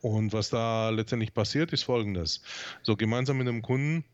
Und 0.00 0.32
was 0.32 0.48
da 0.48 0.88
letztendlich 0.88 1.34
passiert, 1.34 1.70
ist 1.74 1.82
folgendes. 1.82 2.40
So 2.82 2.96
gemeinsam 2.96 3.36
mit 3.36 3.46
dem 3.46 3.60
Kunden 3.60 4.04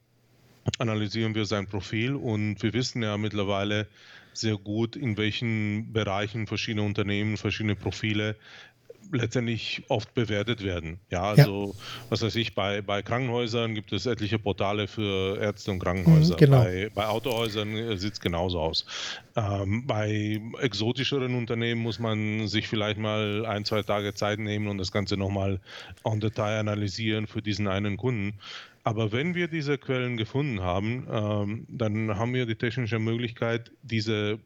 analysieren 0.79 1.35
wir 1.35 1.45
sein 1.45 1.67
Profil 1.67 2.14
und 2.14 2.62
wir 2.62 2.73
wissen 2.73 3.02
ja 3.02 3.17
mittlerweile, 3.17 3.87
sehr 4.33 4.57
gut, 4.57 4.97
in 4.97 5.17
welchen 5.17 5.93
Bereichen 5.93 6.47
verschiedene 6.47 6.87
Unternehmen, 6.87 7.37
verschiedene 7.37 7.75
Profile 7.75 8.37
letztendlich 9.12 9.83
oft 9.88 10.14
bewertet 10.14 10.62
werden. 10.62 11.00
Ja, 11.11 11.23
also 11.23 11.75
ja. 11.76 11.85
was 12.11 12.23
weiß 12.23 12.37
ich, 12.37 12.55
bei, 12.55 12.81
bei 12.81 13.02
Krankenhäusern 13.02 13.75
gibt 13.75 13.93
es 13.93 14.07
etliche 14.07 14.38
Portale 14.38 14.87
für 14.87 15.38
Ärzte 15.38 15.73
und 15.73 15.81
Krankenhäuser. 15.81 16.35
Mhm, 16.35 16.38
genau. 16.38 16.62
bei, 16.62 16.90
bei 16.95 17.07
Autohäusern 17.07 17.76
äh, 17.76 17.97
sieht 17.97 18.14
es 18.14 18.21
genauso 18.21 18.61
aus. 18.61 18.87
Ähm, 19.37 19.87
bei 19.87 20.40
exotischeren 20.61 21.35
Unternehmen 21.35 21.83
muss 21.83 21.99
man 21.99 22.47
sich 22.49 22.69
vielleicht 22.69 22.99
mal 22.99 23.47
ein, 23.47 23.64
zwei 23.64 23.83
Tage 23.83 24.14
Zeit 24.14 24.38
nehmen 24.38 24.69
und 24.69 24.79
das 24.79 24.93
Ganze 24.93 25.17
nochmal 25.17 25.61
en 26.05 26.21
Detail 26.21 26.61
analysieren 26.61 27.26
für 27.26 27.43
diesen 27.43 27.67
einen 27.67 27.97
Kunden. 27.97 28.38
Aber 28.83 29.13
wenn 29.13 29.35
wir 29.35 29.49
diese 29.49 29.77
Quellen 29.79 30.17
gefunden 30.17 30.61
haben, 30.61 31.07
ähm, 31.11 31.67
dann 31.69 32.17
haben 32.17 32.33
wir 32.33 32.47
die 32.47 32.55
technische 32.55 32.99
Möglichkeit, 32.99 33.71
diese 33.83 34.39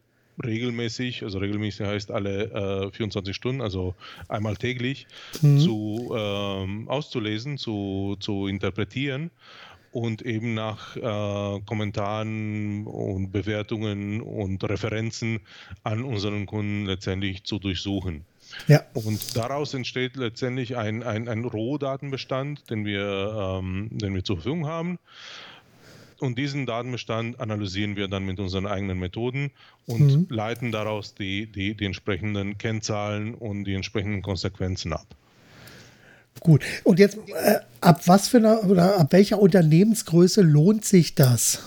regelmäßig, 0.43 1.23
also 1.23 1.38
regelmäßig 1.38 1.87
heißt 1.87 2.11
alle 2.11 2.87
äh, 2.87 2.91
24 2.91 3.35
Stunden, 3.37 3.61
also 3.61 3.95
einmal 4.29 4.57
täglich, 4.57 5.07
mhm. 5.43 5.59
zu, 5.59 6.14
ähm, 6.17 6.88
auszulesen, 6.88 7.59
zu, 7.59 8.17
zu 8.19 8.49
interpretieren 8.49 9.31
und 9.93 10.23
eben 10.23 10.55
nach 10.55 10.97
äh, 10.97 11.61
Kommentaren 11.64 12.85
und 12.87 13.31
Bewertungen 13.31 14.21
und 14.21 14.64
Referenzen 14.64 15.41
an 15.85 16.03
unseren 16.03 16.47
Kunden 16.47 16.87
letztendlich 16.87 17.45
zu 17.45 17.61
durchsuchen. 17.61 18.25
Ja. 18.68 18.82
Und 18.94 19.37
daraus 19.37 19.75
entsteht 19.75 20.16
letztendlich 20.16 20.76
ein, 20.76 21.02
ein, 21.02 21.28
ein 21.28 21.44
Rohdatenbestand, 21.44 22.70
den 22.70 22.84
wir, 22.84 23.61
ähm, 23.61 23.88
den 23.92 24.14
wir 24.14 24.25
zur 24.25 24.37
Verfügung 24.37 24.66
haben. 24.66 24.99
Und 26.20 26.38
diesen 26.38 26.64
Datenbestand 26.64 27.40
analysieren 27.40 27.96
wir 27.96 28.08
dann 28.08 28.25
mit 28.25 28.38
unseren 28.38 28.66
eigenen 28.66 28.99
Methoden 28.99 29.50
und 29.87 30.00
mhm. 30.00 30.26
leiten 30.30 30.73
daraus 30.73 31.14
die, 31.14 31.46
die, 31.46 31.75
die 31.75 31.84
entsprechenden 31.84 32.56
Kennzahlen 32.56 33.34
und 33.34 33.64
die 33.64 33.75
entsprechenden 33.75 34.23
Konsequenzen 34.23 34.92
ab. 34.92 35.06
Gut. 36.40 36.62
Und 36.84 36.99
jetzt, 36.99 37.16
äh, 37.16 37.58
ab 37.80 38.02
was 38.06 38.28
für 38.28 38.38
einer 38.38 38.64
oder 38.64 38.99
ab 38.99 39.12
welcher 39.12 39.38
Unternehmensgröße 39.38 40.42
lohnt 40.42 40.84
sich 40.84 41.14
das? 41.14 41.61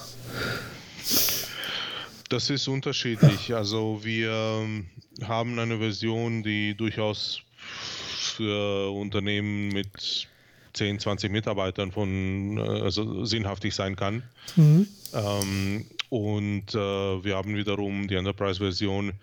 Das 2.29 2.49
ist 2.49 2.67
unterschiedlich. 2.67 3.51
Also 3.53 4.03
wir 4.03 4.31
ähm, 4.31 4.87
haben 5.23 5.57
eine 5.59 5.77
Version, 5.79 6.43
die 6.43 6.75
durchaus 6.75 7.41
für 7.57 8.91
Unternehmen 8.91 9.69
mit 9.69 10.27
10, 10.73 10.99
20 10.99 11.31
Mitarbeitern 11.31 11.91
von 11.91 12.57
äh, 12.57 12.61
also 12.61 13.25
sinnhaftig 13.25 13.73
sein 13.73 13.95
kann. 13.95 14.23
Mhm. 14.55 14.87
Ähm, 15.13 15.85
und 16.09 16.73
äh, 16.73 16.77
wir 17.23 17.35
haben 17.35 17.55
wiederum 17.55 18.07
die 18.07 18.15
Enterprise-Version, 18.15 19.13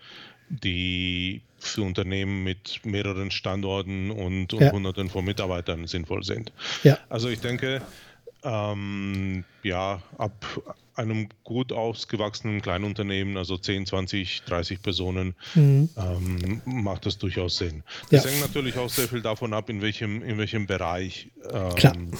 die 0.49 1.41
für 1.57 1.81
Unternehmen 1.81 2.43
mit 2.43 2.81
mehreren 2.85 3.31
Standorten 3.31 4.11
und, 4.11 4.53
und 4.53 4.61
ja. 4.61 4.71
Hunderten 4.71 5.09
von 5.09 5.25
Mitarbeitern 5.25 5.87
sinnvoll 5.87 6.23
sind. 6.23 6.51
Ja. 6.83 6.99
Also 7.09 7.29
ich 7.29 7.39
denke, 7.39 7.81
ähm, 8.43 9.43
ja, 9.63 10.01
ab 10.17 10.45
einem 10.95 11.29
gut 11.43 11.71
ausgewachsenen 11.71 12.61
Kleinunternehmen, 12.61 13.37
also 13.37 13.57
10, 13.57 13.85
20, 13.85 14.43
30 14.43 14.81
Personen, 14.81 15.35
mhm. 15.53 15.89
ähm, 15.97 16.61
macht 16.65 17.05
das 17.05 17.17
durchaus 17.17 17.57
Sinn. 17.57 17.83
Das 18.11 18.23
ja. 18.23 18.31
hängt 18.31 18.41
natürlich 18.41 18.77
auch 18.77 18.89
sehr 18.89 19.07
viel 19.07 19.21
davon 19.21 19.53
ab, 19.53 19.69
in 19.69 19.81
welchem, 19.81 20.23
in 20.23 20.37
welchem 20.37 20.67
Bereich 20.67 21.31
ähm, 21.51 22.11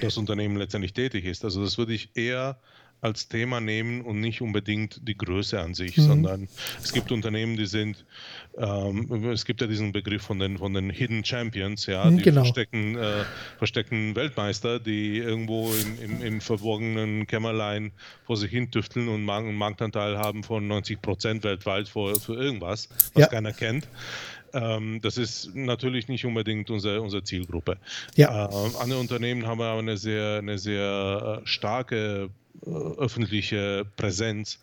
das 0.00 0.16
Unternehmen 0.16 0.56
letztendlich 0.56 0.92
tätig 0.92 1.24
ist. 1.24 1.44
Also 1.44 1.62
das 1.62 1.78
würde 1.78 1.94
ich 1.94 2.10
eher 2.14 2.58
als 3.00 3.28
Thema 3.28 3.60
nehmen 3.60 4.02
und 4.02 4.20
nicht 4.20 4.42
unbedingt 4.42 5.00
die 5.06 5.16
Größe 5.16 5.60
an 5.60 5.74
sich, 5.74 5.96
mhm. 5.96 6.02
sondern 6.02 6.48
es 6.82 6.92
gibt 6.92 7.12
Unternehmen, 7.12 7.56
die 7.56 7.66
sind, 7.66 8.04
ähm, 8.58 9.24
es 9.30 9.44
gibt 9.44 9.60
ja 9.60 9.66
diesen 9.66 9.92
Begriff 9.92 10.22
von 10.22 10.38
den, 10.38 10.58
von 10.58 10.74
den 10.74 10.90
Hidden 10.90 11.24
Champions, 11.24 11.86
ja, 11.86 12.04
mhm, 12.04 12.18
die 12.18 12.22
genau. 12.24 12.42
verstecken, 12.42 12.96
äh, 12.96 13.24
verstecken 13.58 14.14
Weltmeister, 14.16 14.78
die 14.80 15.18
irgendwo 15.18 15.72
im, 15.72 16.02
im, 16.02 16.22
im, 16.22 16.40
verborgenen 16.40 17.26
Kämmerlein 17.26 17.92
vor 18.26 18.36
sich 18.36 18.50
hin 18.50 18.70
tüfteln 18.70 19.08
und 19.08 19.28
einen 19.28 19.56
Marktanteil 19.56 20.18
haben 20.18 20.42
von 20.42 20.66
90 20.66 21.00
Prozent 21.00 21.44
weltweit 21.44 21.88
für, 21.88 22.18
für 22.20 22.34
irgendwas, 22.34 22.88
was 23.14 23.22
ja. 23.22 23.26
keiner 23.28 23.52
kennt 23.52 23.88
ähm, 24.52 25.00
das 25.00 25.16
ist 25.16 25.54
natürlich 25.54 26.08
nicht 26.08 26.24
unbedingt 26.24 26.70
unsere, 26.70 27.00
unsere 27.00 27.22
Zielgruppe. 27.22 27.78
Ja. 28.16 28.46
Äh, 28.46 28.70
andere 28.80 28.98
Unternehmen 28.98 29.46
haben 29.46 29.60
aber 29.60 29.78
eine 29.78 29.96
sehr, 29.96 30.38
eine 30.38 30.58
sehr 30.58 31.40
äh, 31.42 31.46
starke 31.46 32.30
öffentliche 32.66 33.86
Präsenz 33.96 34.58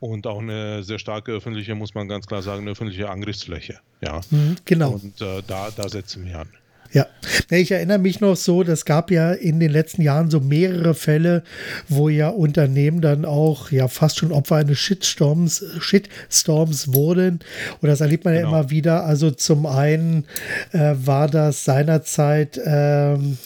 und 0.00 0.26
auch 0.26 0.40
eine 0.40 0.82
sehr 0.82 0.98
starke 0.98 1.32
öffentliche, 1.32 1.74
muss 1.74 1.94
man 1.94 2.08
ganz 2.08 2.26
klar 2.26 2.42
sagen, 2.42 2.62
eine 2.62 2.72
öffentliche 2.72 3.08
Angriffsfläche. 3.08 3.80
Ja, 4.00 4.20
mhm, 4.30 4.56
genau. 4.64 4.92
Und 4.92 5.20
äh, 5.20 5.42
da, 5.46 5.70
da 5.70 5.88
setzen 5.88 6.26
wir 6.26 6.40
an. 6.40 6.48
Ja, 6.92 7.06
ich 7.50 7.70
erinnere 7.70 7.98
mich 7.98 8.20
noch 8.20 8.36
so, 8.36 8.62
das 8.62 8.84
gab 8.84 9.10
ja 9.10 9.32
in 9.32 9.60
den 9.60 9.70
letzten 9.70 10.00
Jahren 10.00 10.30
so 10.30 10.40
mehrere 10.40 10.94
Fälle, 10.94 11.42
wo 11.88 12.08
ja 12.08 12.28
Unternehmen 12.28 13.00
dann 13.00 13.24
auch 13.24 13.70
ja 13.70 13.88
fast 13.88 14.18
schon 14.18 14.32
Opfer 14.32 14.56
eines 14.56 14.78
Shitstorms, 14.78 15.64
Shitstorms 15.80 16.94
wurden. 16.94 17.40
Und 17.80 17.88
das 17.88 18.00
erlebt 18.00 18.24
man 18.24 18.34
genau. 18.34 18.50
ja 18.50 18.60
immer 18.60 18.70
wieder. 18.70 19.04
Also 19.04 19.30
zum 19.30 19.66
einen 19.66 20.24
äh, 20.72 20.94
war 20.94 21.28
das 21.28 21.64
seinerzeit, 21.64 22.58
ähm, 22.64 23.36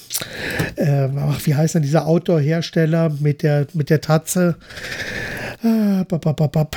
äh, 0.77 1.09
ach, 1.17 1.41
wie 1.45 1.55
heißt 1.55 1.75
denn 1.75 1.83
dieser 1.83 2.07
Outdoor-Hersteller 2.07 3.13
mit 3.21 3.43
der, 3.43 3.67
mit 3.73 3.91
der 3.91 4.01
Tatze? 4.01 4.57
Äh, 5.65 6.05
bap, 6.05 6.23
bap, 6.23 6.53
bap. 6.53 6.77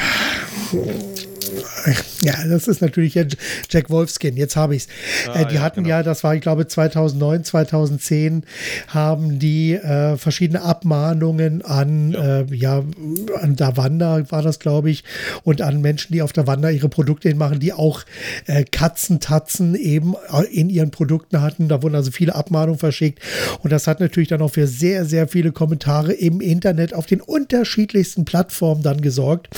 Ja, 2.21 2.33
das 2.47 2.67
ist 2.67 2.81
natürlich 2.81 3.13
Jack 3.69 3.89
Wolfskin, 3.89 4.37
jetzt 4.37 4.55
habe 4.55 4.75
ich 4.75 4.83
es. 4.83 4.87
Ah, 5.29 5.41
äh, 5.41 5.45
die 5.47 5.55
ja, 5.55 5.61
hatten 5.61 5.83
genau. 5.83 5.97
ja, 5.97 6.03
das 6.03 6.23
war, 6.23 6.35
ich 6.35 6.41
glaube, 6.41 6.67
2009, 6.67 7.43
2010, 7.43 8.43
haben 8.87 9.39
die 9.39 9.73
äh, 9.73 10.17
verschiedene 10.17 10.61
Abmahnungen 10.61 11.63
an, 11.63 12.11
ja. 12.11 12.39
Äh, 12.39 12.45
ja, 12.55 12.83
an 13.39 13.55
Davanda 13.55 14.29
war 14.31 14.41
das, 14.41 14.59
glaube 14.59 14.89
ich, 14.89 15.03
und 15.43 15.61
an 15.61 15.81
Menschen, 15.81 16.13
die 16.13 16.21
auf 16.21 16.33
Davanda 16.33 16.69
ihre 16.69 16.89
Produkte 16.89 17.29
hinmachen, 17.29 17.59
die 17.59 17.73
auch 17.73 18.03
äh, 18.47 18.63
Katzentatzen 18.63 19.75
eben 19.75 20.15
äh, 20.31 20.43
in 20.45 20.69
ihren 20.69 20.91
Produkten 20.91 21.41
hatten. 21.41 21.67
Da 21.67 21.83
wurden 21.83 21.95
also 21.95 22.11
viele 22.11 22.33
Abmahnungen 22.33 22.79
verschickt. 22.79 23.19
Und 23.61 23.71
das 23.71 23.87
hat 23.87 23.99
natürlich 23.99 24.29
dann 24.29 24.41
auch 24.41 24.51
für 24.51 24.67
sehr, 24.67 25.05
sehr 25.05 25.27
viele 25.27 25.51
Kommentare 25.51 26.13
im 26.13 26.41
Internet 26.41 26.93
auf 26.93 27.05
den 27.05 27.21
unterschiedlichsten 27.21 28.25
Plattformen 28.25 28.81
dann 28.81 29.01
gesorgt. 29.01 29.49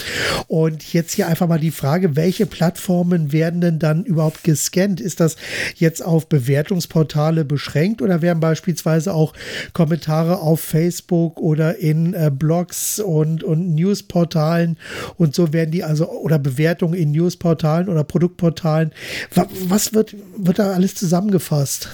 Und 0.48 0.94
jetzt 0.94 1.14
hier 1.14 1.28
einfach 1.28 1.48
mal 1.48 1.60
die 1.60 1.72
Frage, 1.72 2.16
welche 2.18 2.46
Plattformen 2.46 3.32
werden 3.32 3.62
denn 3.62 3.80
dann 3.80 4.04
überhaupt 4.04 4.44
gescannt? 4.44 5.00
Ist 5.00 5.22
das 5.22 5.38
jetzt 5.76 6.04
auf 6.04 6.28
Bewertungsportale 6.28 7.46
beschränkt 7.46 8.02
oder 8.02 8.22
werden 8.22 8.42
beispielsweise 8.42 9.14
auch 9.14 9.32
Kommentare 9.72 10.40
auf 10.40 10.60
Facebook 10.60 11.40
oder 11.40 11.78
in 11.78 12.14
äh, 12.14 12.30
Blogs 12.34 13.00
und, 13.00 13.46
und 13.46 13.74
Newsportalen 13.74 14.78
und 15.16 15.34
so 15.34 15.54
werden 15.54 15.72
die 15.72 15.86
also 15.86 16.10
oder 16.10 16.40
Bewertungen 16.40 16.96
in 16.96 17.12
Newsportalen 17.12 17.88
oder 17.88 18.04
Produktportalen? 18.04 18.92
Was 19.34 19.94
wird, 19.94 20.16
wird 20.36 20.60
da 20.60 20.74
alles 20.74 20.96
zusammengefasst? 20.96 21.90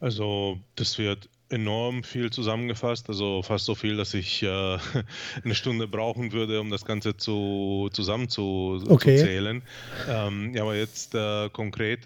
Also 0.00 0.58
das 0.74 0.98
wird 0.98 1.28
enorm 1.48 2.02
viel 2.02 2.30
zusammengefasst, 2.30 3.08
also 3.08 3.42
fast 3.42 3.64
so 3.64 3.74
viel, 3.74 3.96
dass 3.96 4.14
ich 4.14 4.42
äh, 4.42 4.46
eine 5.44 5.54
Stunde 5.54 5.86
brauchen 5.86 6.32
würde, 6.32 6.60
um 6.60 6.70
das 6.70 6.84
Ganze 6.84 7.16
zu, 7.16 7.88
zusammen 7.92 8.28
zu, 8.28 8.82
okay. 8.88 9.16
zu 9.16 9.24
zählen. 9.24 9.62
Ähm, 10.08 10.54
ja, 10.54 10.62
aber 10.62 10.76
jetzt 10.76 11.14
äh, 11.14 11.48
konkret, 11.50 12.00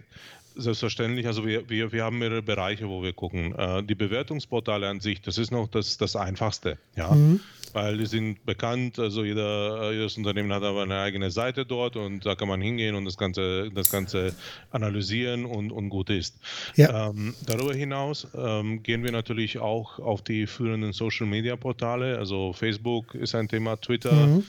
selbstverständlich, 0.57 1.27
also 1.27 1.47
wir, 1.47 1.69
wir, 1.71 1.93
wir 1.93 2.05
haben 2.05 2.19
mehrere 2.19 2.43
Bereiche, 2.43 2.89
wo 2.89 3.03
wir 3.03 3.13
gucken. 3.13 3.55
Äh, 3.57 3.83
die 3.83 3.95
Bewertungsportale 3.95 4.89
an 4.89 5.01
sich, 5.01 5.23
das 5.23 5.39
ist 5.39 5.51
noch 5.51 5.69
das, 5.69 5.97
das 5.97 6.17
Einfachste. 6.17 6.79
Ja? 6.97 7.13
Mhm 7.13 7.41
weil 7.73 7.99
die 7.99 8.07
sind 8.07 8.45
bekannt. 8.45 8.99
Also 8.99 9.25
jeder, 9.25 9.93
jedes 9.93 10.17
Unternehmen 10.17 10.53
hat 10.53 10.63
aber 10.63 10.83
eine 10.83 11.01
eigene 11.01 11.31
Seite 11.31 11.65
dort 11.65 11.97
und 11.97 12.25
da 12.27 12.35
kann 12.35 12.49
man 12.49 12.61
hingehen 12.61 12.95
und 12.95 13.05
das 13.05 13.17
Ganze, 13.17 13.71
das 13.71 13.91
Ganze 13.91 14.35
analysieren 14.71 15.45
und, 15.45 15.71
und 15.73 15.89
gut 15.89 16.11
ist. 16.11 16.39
Ja. 16.77 17.09
Ähm, 17.09 17.35
darüber 17.47 17.75
hinaus 17.75 18.27
ähm, 18.35 18.83
gehen 18.83 19.05
wir 19.05 19.13
natürlich 19.13 19.59
auch 19.59 19.99
auf 19.99 20.23
die 20.23 20.47
führenden 20.47 20.93
Social 20.93 21.27
Media 21.27 21.57
Portale. 21.57 22.19
Also 22.19 22.53
Facebook 22.53 23.15
ist 23.15 23.35
ein 23.35 23.49
Thema, 23.49 23.77
Twitter, 23.81 24.13
mhm. 24.13 24.45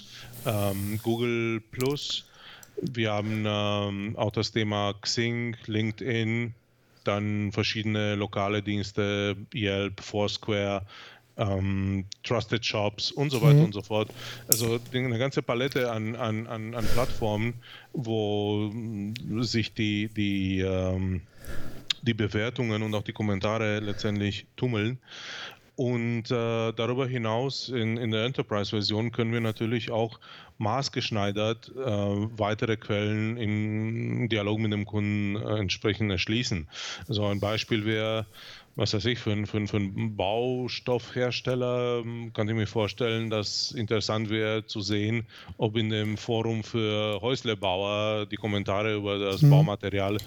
ähm, 0.45 0.99
Google 1.03 1.61
Plus. 1.71 2.25
Wir 2.81 3.11
haben 3.11 3.43
ähm, 3.45 4.15
auch 4.17 4.31
das 4.31 4.51
Thema 4.51 4.93
Xing, 5.01 5.55
LinkedIn, 5.67 6.53
dann 7.03 7.51
verschiedene 7.51 8.15
lokale 8.15 8.63
Dienste, 8.63 9.35
Yelp, 9.53 10.01
Foursquare, 10.01 10.83
ähm, 11.37 12.05
Trusted 12.23 12.65
Shops 12.65 13.11
und 13.11 13.29
so 13.29 13.41
weiter 13.41 13.55
mhm. 13.55 13.65
und 13.65 13.73
so 13.73 13.81
fort. 13.81 14.09
Also 14.47 14.79
eine 14.93 15.19
ganze 15.19 15.41
Palette 15.41 15.91
an, 15.91 16.15
an, 16.15 16.47
an, 16.47 16.75
an 16.75 16.85
Plattformen, 16.93 17.55
wo 17.93 18.71
sich 19.41 19.73
die, 19.73 20.09
die, 20.09 20.59
ähm, 20.59 21.21
die 22.01 22.13
Bewertungen 22.13 22.83
und 22.83 22.93
auch 22.95 23.03
die 23.03 23.13
Kommentare 23.13 23.79
letztendlich 23.79 24.45
tummeln. 24.55 24.99
Und 25.75 26.29
äh, 26.29 26.73
darüber 26.73 27.07
hinaus 27.07 27.69
in, 27.69 27.97
in 27.97 28.11
der 28.11 28.25
Enterprise-Version 28.25 29.11
können 29.11 29.31
wir 29.31 29.41
natürlich 29.41 29.89
auch 29.89 30.19
maßgeschneidert 30.61 31.71
äh, 31.75 31.81
weitere 31.81 32.77
Quellen 32.77 33.37
im 33.37 34.29
Dialog 34.29 34.59
mit 34.59 34.71
dem 34.71 34.85
Kunden 34.85 35.35
äh, 35.35 35.59
entsprechend 35.59 36.11
erschließen. 36.11 36.67
So 37.07 37.25
ein 37.25 37.39
Beispiel 37.39 37.85
wäre, 37.85 38.27
was 38.75 38.93
weiß 38.93 39.05
ich, 39.05 39.19
für, 39.19 39.31
einen, 39.31 39.47
für, 39.47 39.65
für 39.65 39.77
einen 39.77 40.15
Baustoffhersteller 40.15 42.01
ähm, 42.05 42.31
kann 42.33 42.47
ich 42.47 42.53
mir 42.53 42.67
vorstellen, 42.67 43.29
dass 43.29 43.71
interessant 43.71 44.29
wäre 44.29 44.65
zu 44.65 44.81
sehen, 44.81 45.25
ob 45.57 45.75
in 45.77 45.89
dem 45.89 46.15
Forum 46.15 46.63
für 46.63 47.19
Häuslebauer 47.21 48.27
die 48.27 48.37
Kommentare 48.37 48.95
über 48.95 49.17
das 49.17 49.41
mhm. 49.41 49.49
Baumaterial 49.49 50.17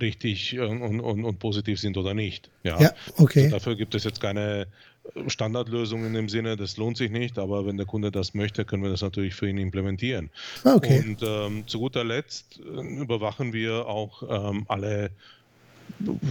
richtig 0.00 0.58
und, 0.58 1.00
und, 1.00 1.24
und, 1.24 1.38
positiv 1.40 1.80
sind 1.80 1.96
oder 1.96 2.14
nicht. 2.14 2.48
Ja, 2.62 2.80
ja 2.80 2.92
okay. 3.16 3.44
Also 3.44 3.56
dafür 3.56 3.76
gibt 3.76 3.94
es 3.96 4.04
jetzt 4.04 4.20
keine 4.20 4.68
Standardlösung 5.26 6.04
in 6.04 6.14
dem 6.14 6.28
Sinne, 6.28 6.56
das 6.56 6.76
lohnt 6.76 6.96
sich 6.96 7.10
nicht, 7.10 7.38
aber 7.38 7.66
wenn 7.66 7.76
der 7.76 7.86
Kunde 7.86 8.10
das 8.10 8.34
möchte, 8.34 8.64
können 8.64 8.82
wir 8.82 8.90
das 8.90 9.02
natürlich 9.02 9.34
für 9.34 9.48
ihn 9.48 9.58
implementieren. 9.58 10.30
Ah, 10.64 10.74
okay. 10.74 11.02
Und 11.06 11.22
ähm, 11.22 11.66
zu 11.66 11.78
guter 11.78 12.04
Letzt 12.04 12.60
äh, 12.60 13.00
überwachen 13.00 13.52
wir 13.52 13.86
auch 13.86 14.22
ähm, 14.50 14.64
alle 14.68 15.10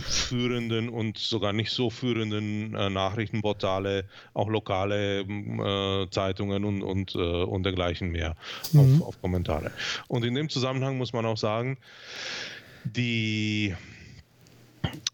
führenden 0.08 0.90
und 0.90 1.18
sogar 1.18 1.54
nicht 1.54 1.72
so 1.72 1.90
führenden 1.90 2.76
äh, 2.76 2.90
Nachrichtenportale, 2.90 4.06
auch 4.34 4.48
lokale 4.48 5.22
äh, 5.22 6.10
Zeitungen 6.10 6.64
und, 6.64 6.82
und, 6.82 7.16
äh, 7.16 7.18
und 7.18 7.64
dergleichen 7.64 8.10
mehr 8.10 8.36
mhm. 8.72 9.02
auf, 9.02 9.10
auf 9.10 9.22
Kommentare. 9.22 9.72
Und 10.08 10.24
in 10.24 10.36
dem 10.36 10.50
Zusammenhang 10.50 10.98
muss 10.98 11.14
man 11.14 11.26
auch 11.26 11.38
sagen, 11.38 11.78
die 12.84 13.76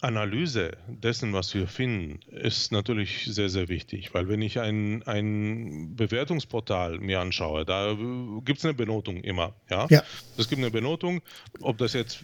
Analyse 0.01 0.77
dessen, 0.88 1.34
was 1.34 1.53
wir 1.53 1.67
finden, 1.67 2.19
ist 2.31 2.72
natürlich 2.72 3.25
sehr, 3.25 3.50
sehr 3.50 3.69
wichtig, 3.69 4.13
weil 4.13 4.27
wenn 4.27 4.41
ich 4.41 4.60
ein, 4.60 5.03
ein 5.03 5.95
Bewertungsportal 5.95 7.00
mir 7.00 7.19
anschaue, 7.19 7.65
da 7.65 7.98
gibt 8.43 8.60
es 8.60 8.65
eine 8.65 8.74
Benotung 8.74 9.17
immer. 9.17 9.53
Ja? 9.69 9.88
ja. 9.89 10.03
Es 10.38 10.48
gibt 10.48 10.62
eine 10.62 10.72
Benotung, 10.72 11.22
ob 11.62 11.77
das 11.77 11.93
jetzt 11.93 12.24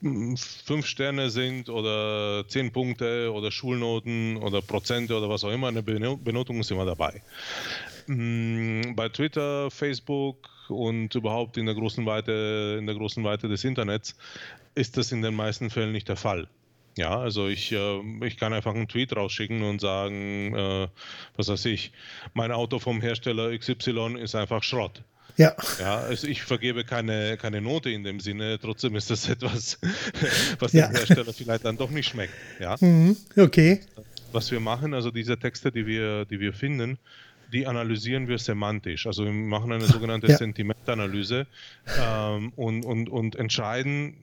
fünf 0.00 0.86
Sterne 0.86 1.30
sind 1.30 1.68
oder 1.68 2.44
zehn 2.48 2.72
Punkte 2.72 3.32
oder 3.32 3.50
Schulnoten 3.50 4.36
oder 4.36 4.62
Prozente 4.62 5.16
oder 5.16 5.28
was 5.28 5.44
auch 5.44 5.52
immer, 5.52 5.68
eine 5.68 5.82
Benotung 5.82 6.60
ist 6.60 6.70
immer 6.70 6.84
dabei. 6.84 7.22
Mm, 8.06 8.94
bei 8.94 9.08
Twitter, 9.10 9.70
Facebook 9.70 10.48
und 10.70 11.14
überhaupt 11.14 11.56
in 11.56 11.66
der 11.66 11.74
großen 11.74 12.06
Weite, 12.06 12.76
in 12.78 12.86
der 12.86 12.94
großen 12.94 13.22
Weite 13.24 13.48
des 13.48 13.64
Internets 13.64 14.16
ist 14.78 14.96
das 14.96 15.12
in 15.12 15.22
den 15.22 15.34
meisten 15.34 15.70
Fällen 15.70 15.92
nicht 15.92 16.08
der 16.08 16.16
Fall. 16.16 16.48
Ja, 16.96 17.18
also 17.18 17.46
ich, 17.46 17.70
äh, 17.72 18.26
ich 18.26 18.36
kann 18.38 18.52
einfach 18.52 18.74
einen 18.74 18.88
Tweet 18.88 19.14
rausschicken 19.14 19.62
und 19.62 19.80
sagen, 19.80 20.54
äh, 20.54 20.88
was 21.36 21.48
weiß 21.48 21.64
ich, 21.66 21.92
mein 22.34 22.50
Auto 22.50 22.78
vom 22.78 23.00
Hersteller 23.00 23.56
XY 23.56 24.16
ist 24.20 24.34
einfach 24.34 24.62
Schrott. 24.62 25.02
Ja. 25.36 25.54
Ja, 25.78 25.98
also 25.98 26.26
ich 26.26 26.42
vergebe 26.42 26.82
keine, 26.82 27.36
keine 27.36 27.60
Note 27.60 27.90
in 27.90 28.02
dem 28.02 28.18
Sinne, 28.18 28.58
trotzdem 28.60 28.96
ist 28.96 29.10
das 29.10 29.28
etwas, 29.28 29.78
was 30.58 30.72
ja. 30.72 30.88
dem 30.88 30.96
Hersteller 30.96 31.32
vielleicht 31.32 31.64
dann 31.64 31.76
doch 31.76 31.90
nicht 31.90 32.08
schmeckt. 32.08 32.34
Ja. 32.58 32.76
Mhm, 32.80 33.16
okay. 33.36 33.80
Was 34.32 34.50
wir 34.50 34.60
machen, 34.60 34.92
also 34.92 35.12
diese 35.12 35.38
Texte, 35.38 35.70
die 35.70 35.86
wir, 35.86 36.24
die 36.24 36.40
wir 36.40 36.52
finden, 36.52 36.98
die 37.52 37.66
analysieren 37.66 38.28
wir 38.28 38.38
semantisch. 38.38 39.06
Also 39.06 39.24
wir 39.24 39.32
machen 39.32 39.72
eine 39.72 39.84
sogenannte 39.86 40.28
ja. 40.28 40.36
Sentimentanalyse 40.36 41.46
ähm, 42.00 42.52
und, 42.56 42.84
und, 42.84 43.08
und 43.08 43.36
entscheiden, 43.36 44.14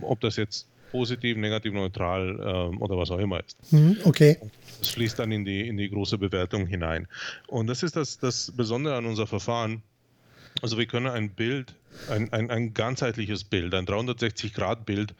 äh, 0.00 0.04
ob 0.04 0.20
das 0.20 0.36
jetzt 0.36 0.68
positiv, 0.90 1.36
negativ, 1.36 1.72
neutral 1.72 2.38
ähm, 2.40 2.80
oder 2.80 2.96
was 2.96 3.10
auch 3.10 3.18
immer 3.18 3.40
ist. 3.40 3.72
Mhm, 3.72 3.96
okay. 4.04 4.38
Das 4.78 4.90
fließt 4.90 5.18
dann 5.18 5.32
in 5.32 5.44
die, 5.44 5.66
in 5.66 5.76
die 5.76 5.90
große 5.90 6.18
Bewertung 6.18 6.66
hinein. 6.66 7.08
Und 7.48 7.66
das 7.66 7.82
ist 7.82 7.96
das, 7.96 8.18
das 8.18 8.52
Besondere 8.52 8.94
an 8.96 9.04
unser 9.04 9.26
Verfahren. 9.26 9.82
Also 10.62 10.78
wir 10.78 10.86
können 10.86 11.08
ein 11.08 11.30
Bild, 11.30 11.74
ein, 12.08 12.32
ein, 12.32 12.48
ein 12.48 12.74
ganzheitliches 12.74 13.42
Bild, 13.42 13.74
ein 13.74 13.86
360-Grad-Bild 13.86 15.14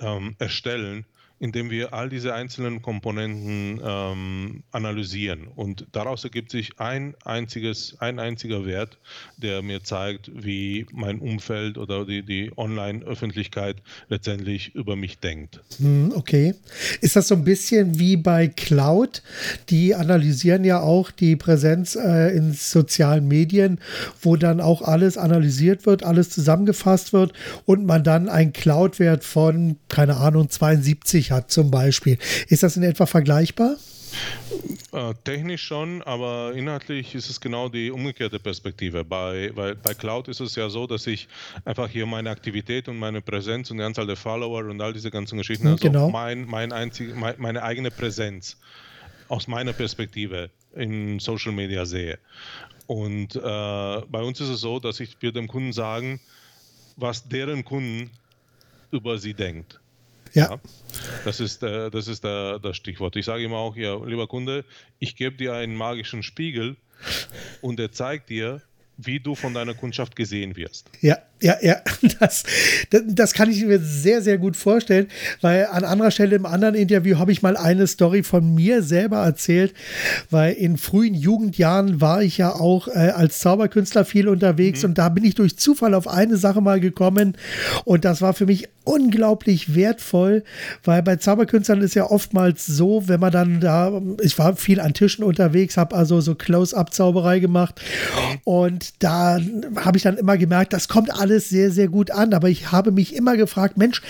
ähm, 0.00 0.36
erstellen, 0.38 1.06
indem 1.44 1.70
wir 1.70 1.92
all 1.92 2.08
diese 2.08 2.34
einzelnen 2.34 2.80
Komponenten 2.82 3.80
ähm, 3.84 4.62
analysieren. 4.70 5.46
Und 5.48 5.86
daraus 5.92 6.24
ergibt 6.24 6.50
sich 6.50 6.78
ein 6.80 7.14
einziges, 7.24 7.96
ein 7.98 8.18
einziger 8.18 8.64
Wert, 8.66 8.98
der 9.36 9.62
mir 9.62 9.82
zeigt, 9.82 10.30
wie 10.34 10.86
mein 10.92 11.18
Umfeld 11.18 11.76
oder 11.76 12.04
die, 12.04 12.22
die 12.22 12.52
Online-Öffentlichkeit 12.56 13.76
letztendlich 14.08 14.74
über 14.74 14.96
mich 14.96 15.18
denkt. 15.18 15.60
Hm, 15.78 16.12
okay. 16.14 16.54
Ist 17.00 17.16
das 17.16 17.28
so 17.28 17.34
ein 17.34 17.44
bisschen 17.44 17.98
wie 17.98 18.16
bei 18.16 18.48
Cloud? 18.48 19.22
Die 19.70 19.94
analysieren 19.94 20.64
ja 20.64 20.80
auch 20.80 21.10
die 21.10 21.36
Präsenz 21.36 21.96
äh, 21.96 22.34
in 22.36 22.52
sozialen 22.52 23.26
Medien, 23.26 23.80
wo 24.22 24.36
dann 24.36 24.60
auch 24.60 24.82
alles 24.82 25.18
analysiert 25.18 25.84
wird, 25.84 26.04
alles 26.04 26.30
zusammengefasst 26.30 27.12
wird 27.12 27.32
und 27.66 27.86
man 27.86 28.04
dann 28.04 28.28
einen 28.28 28.52
Cloud-Wert 28.52 29.24
von, 29.24 29.76
keine 29.88 30.16
Ahnung, 30.16 30.48
72 30.48 31.24
nötig 31.24 31.32
hat 31.34 31.50
zum 31.50 31.70
Beispiel. 31.70 32.18
Ist 32.48 32.62
das 32.62 32.76
in 32.76 32.82
etwa 32.82 33.06
vergleichbar? 33.06 33.76
Äh, 34.92 35.14
technisch 35.24 35.62
schon, 35.64 36.02
aber 36.02 36.52
inhaltlich 36.54 37.14
ist 37.14 37.28
es 37.28 37.40
genau 37.40 37.68
die 37.68 37.90
umgekehrte 37.90 38.38
Perspektive. 38.38 39.04
Bei, 39.04 39.50
bei, 39.54 39.74
bei 39.74 39.92
Cloud 39.92 40.28
ist 40.28 40.40
es 40.40 40.54
ja 40.54 40.68
so, 40.68 40.86
dass 40.86 41.06
ich 41.06 41.26
einfach 41.64 41.88
hier 41.88 42.06
meine 42.06 42.30
Aktivität 42.30 42.88
und 42.88 42.98
meine 42.98 43.20
Präsenz 43.20 43.70
und 43.70 43.78
die 43.78 43.82
Anzahl 43.82 44.06
der 44.06 44.16
Follower 44.16 44.64
und 44.64 44.80
all 44.80 44.92
diese 44.92 45.10
ganzen 45.10 45.38
Geschichten, 45.38 45.66
also 45.66 45.82
genau. 45.82 46.10
mein, 46.10 46.46
mein 46.46 46.72
einzig, 46.72 47.14
mein, 47.16 47.34
meine 47.38 47.62
eigene 47.64 47.90
Präsenz 47.90 48.56
aus 49.28 49.48
meiner 49.48 49.72
Perspektive 49.72 50.50
in 50.76 51.18
Social 51.18 51.52
Media 51.52 51.84
sehe. 51.84 52.18
Und 52.86 53.34
äh, 53.34 53.40
bei 53.40 54.22
uns 54.22 54.40
ist 54.40 54.48
es 54.48 54.60
so, 54.60 54.78
dass 54.78 55.00
ich 55.00 55.16
wir 55.20 55.32
dem 55.32 55.48
Kunden 55.48 55.72
sagen, 55.72 56.20
was 56.96 57.28
deren 57.28 57.64
Kunden 57.64 58.10
über 58.92 59.18
sie 59.18 59.34
denkt. 59.34 59.80
Ja. 60.34 60.50
ja. 60.50 60.60
Das 61.24 61.40
ist, 61.40 61.62
äh, 61.62 61.90
das 61.90 62.08
ist 62.08 62.24
der, 62.24 62.58
das 62.58 62.76
Stichwort. 62.76 63.16
Ich 63.16 63.24
sage 63.24 63.44
immer 63.44 63.58
auch, 63.58 63.76
ja, 63.76 63.96
lieber 64.04 64.26
Kunde, 64.26 64.64
ich 64.98 65.16
gebe 65.16 65.36
dir 65.36 65.54
einen 65.54 65.76
magischen 65.76 66.22
Spiegel 66.22 66.76
und 67.60 67.80
er 67.80 67.92
zeigt 67.92 68.30
dir, 68.30 68.62
wie 68.96 69.20
du 69.20 69.34
von 69.34 69.54
deiner 69.54 69.74
Kundschaft 69.74 70.14
gesehen 70.16 70.56
wirst. 70.56 70.90
Ja, 71.00 71.18
ja, 71.42 71.56
ja, 71.60 71.76
das, 72.20 72.44
das 72.90 73.34
kann 73.34 73.50
ich 73.50 73.64
mir 73.64 73.80
sehr, 73.80 74.22
sehr 74.22 74.38
gut 74.38 74.56
vorstellen, 74.56 75.08
weil 75.40 75.66
an 75.66 75.84
anderer 75.84 76.10
Stelle 76.10 76.36
im 76.36 76.46
anderen 76.46 76.74
Interview 76.74 77.18
habe 77.18 77.32
ich 77.32 77.42
mal 77.42 77.56
eine 77.56 77.86
Story 77.86 78.22
von 78.22 78.54
mir 78.54 78.82
selber 78.82 79.18
erzählt, 79.18 79.74
weil 80.30 80.54
in 80.54 80.78
frühen 80.78 81.14
Jugendjahren 81.14 82.00
war 82.00 82.22
ich 82.22 82.38
ja 82.38 82.52
auch 82.52 82.88
äh, 82.88 83.12
als 83.14 83.40
Zauberkünstler 83.40 84.04
viel 84.04 84.28
unterwegs 84.28 84.82
mhm. 84.82 84.90
und 84.90 84.98
da 84.98 85.08
bin 85.08 85.24
ich 85.24 85.34
durch 85.34 85.58
Zufall 85.58 85.94
auf 85.94 86.08
eine 86.08 86.36
Sache 86.36 86.60
mal 86.60 86.80
gekommen 86.80 87.36
und 87.84 88.04
das 88.04 88.22
war 88.22 88.32
für 88.32 88.46
mich 88.46 88.68
unglaublich 88.84 89.74
wertvoll, 89.74 90.44
weil 90.84 91.02
bei 91.02 91.16
Zauberkünstlern 91.16 91.80
ist 91.80 91.94
ja 91.94 92.10
oftmals 92.10 92.66
so, 92.66 93.08
wenn 93.08 93.18
man 93.18 93.32
dann 93.32 93.60
da, 93.60 94.00
ich 94.20 94.38
war 94.38 94.56
viel 94.56 94.78
an 94.78 94.94
Tischen 94.94 95.24
unterwegs, 95.24 95.76
habe 95.76 95.96
also 95.96 96.20
so 96.20 96.34
Close-Up-Zauberei 96.34 97.40
gemacht 97.40 97.80
und 98.44 98.83
da 98.98 99.38
habe 99.76 99.96
ich 99.96 100.02
dann 100.02 100.16
immer 100.16 100.36
gemerkt, 100.36 100.72
das 100.72 100.88
kommt 100.88 101.12
alles 101.12 101.34
alles 101.34 101.48
sehr, 101.48 101.70
sehr 101.70 101.88
gut 101.88 102.10
an. 102.10 102.34
Aber 102.34 102.48
ich 102.48 102.70
habe 102.70 102.92
mich 102.92 103.14
immer 103.14 103.36
gefragt, 103.36 103.76
Mensch, 103.76 104.02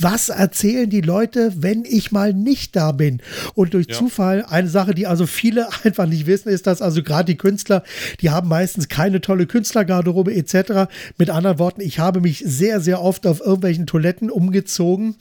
was 0.00 0.28
erzählen 0.28 0.90
die 0.90 1.00
Leute, 1.00 1.52
wenn 1.56 1.84
ich 1.84 2.12
mal 2.12 2.32
nicht 2.32 2.76
da 2.76 2.92
bin? 2.92 3.20
Und 3.54 3.74
durch 3.74 3.86
ja. 3.88 3.94
Zufall, 3.94 4.44
eine 4.48 4.68
Sache, 4.68 4.94
die 4.94 5.06
also 5.06 5.26
viele 5.26 5.68
einfach 5.84 6.06
nicht 6.06 6.26
wissen, 6.26 6.48
ist, 6.48 6.66
dass 6.66 6.82
also 6.82 7.02
gerade 7.02 7.26
die 7.26 7.38
Künstler, 7.38 7.82
die 8.20 8.30
haben 8.30 8.48
meistens 8.48 8.88
keine 8.88 9.20
tolle 9.20 9.46
Künstlergarderobe 9.46 10.34
etc. 10.34 10.90
Mit 11.18 11.30
anderen 11.30 11.58
Worten, 11.58 11.80
ich 11.80 11.98
habe 11.98 12.20
mich 12.20 12.42
sehr, 12.44 12.80
sehr 12.80 13.00
oft 13.00 13.26
auf 13.26 13.40
irgendwelchen 13.40 13.86
Toiletten 13.86 14.30
umgezogen 14.30 15.16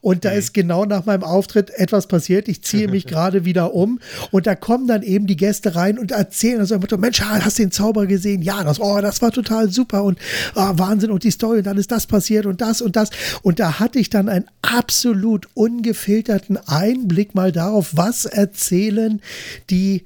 und 0.00 0.24
da 0.24 0.32
mhm. 0.32 0.38
ist 0.38 0.54
genau 0.54 0.84
nach 0.84 1.06
meinem 1.06 1.22
Auftritt 1.22 1.70
etwas 1.70 2.06
passiert. 2.06 2.48
Ich 2.48 2.62
ziehe 2.62 2.88
mich 2.88 3.06
gerade 3.06 3.44
wieder 3.44 3.74
um 3.74 4.00
und 4.30 4.46
da 4.46 4.54
kommen 4.54 4.86
dann 4.86 5.02
eben 5.02 5.26
die 5.26 5.36
Gäste 5.36 5.74
rein 5.74 5.98
und 5.98 6.10
erzählen 6.10 6.60
also 6.60 6.78
Mensch, 6.98 7.20
hast 7.20 7.58
du 7.58 7.62
den 7.62 7.70
Zauber 7.70 8.06
gesehen? 8.06 8.42
Ja, 8.48 8.64
das, 8.64 8.80
oh, 8.80 8.98
das 9.02 9.20
war 9.20 9.30
total 9.30 9.70
super 9.70 10.04
und 10.04 10.18
oh, 10.54 10.70
Wahnsinn 10.78 11.10
und 11.10 11.22
die 11.22 11.30
Story 11.30 11.58
und 11.58 11.66
dann 11.66 11.76
ist 11.76 11.92
das 11.92 12.06
passiert 12.06 12.46
und 12.46 12.62
das 12.62 12.80
und 12.80 12.96
das. 12.96 13.10
Und 13.42 13.60
da 13.60 13.78
hatte 13.78 13.98
ich 13.98 14.08
dann 14.08 14.30
einen 14.30 14.46
absolut 14.62 15.48
ungefilterten 15.52 16.56
Einblick 16.56 17.34
mal 17.34 17.52
darauf, 17.52 17.90
was 17.94 18.24
erzählen 18.24 19.20
die 19.68 20.04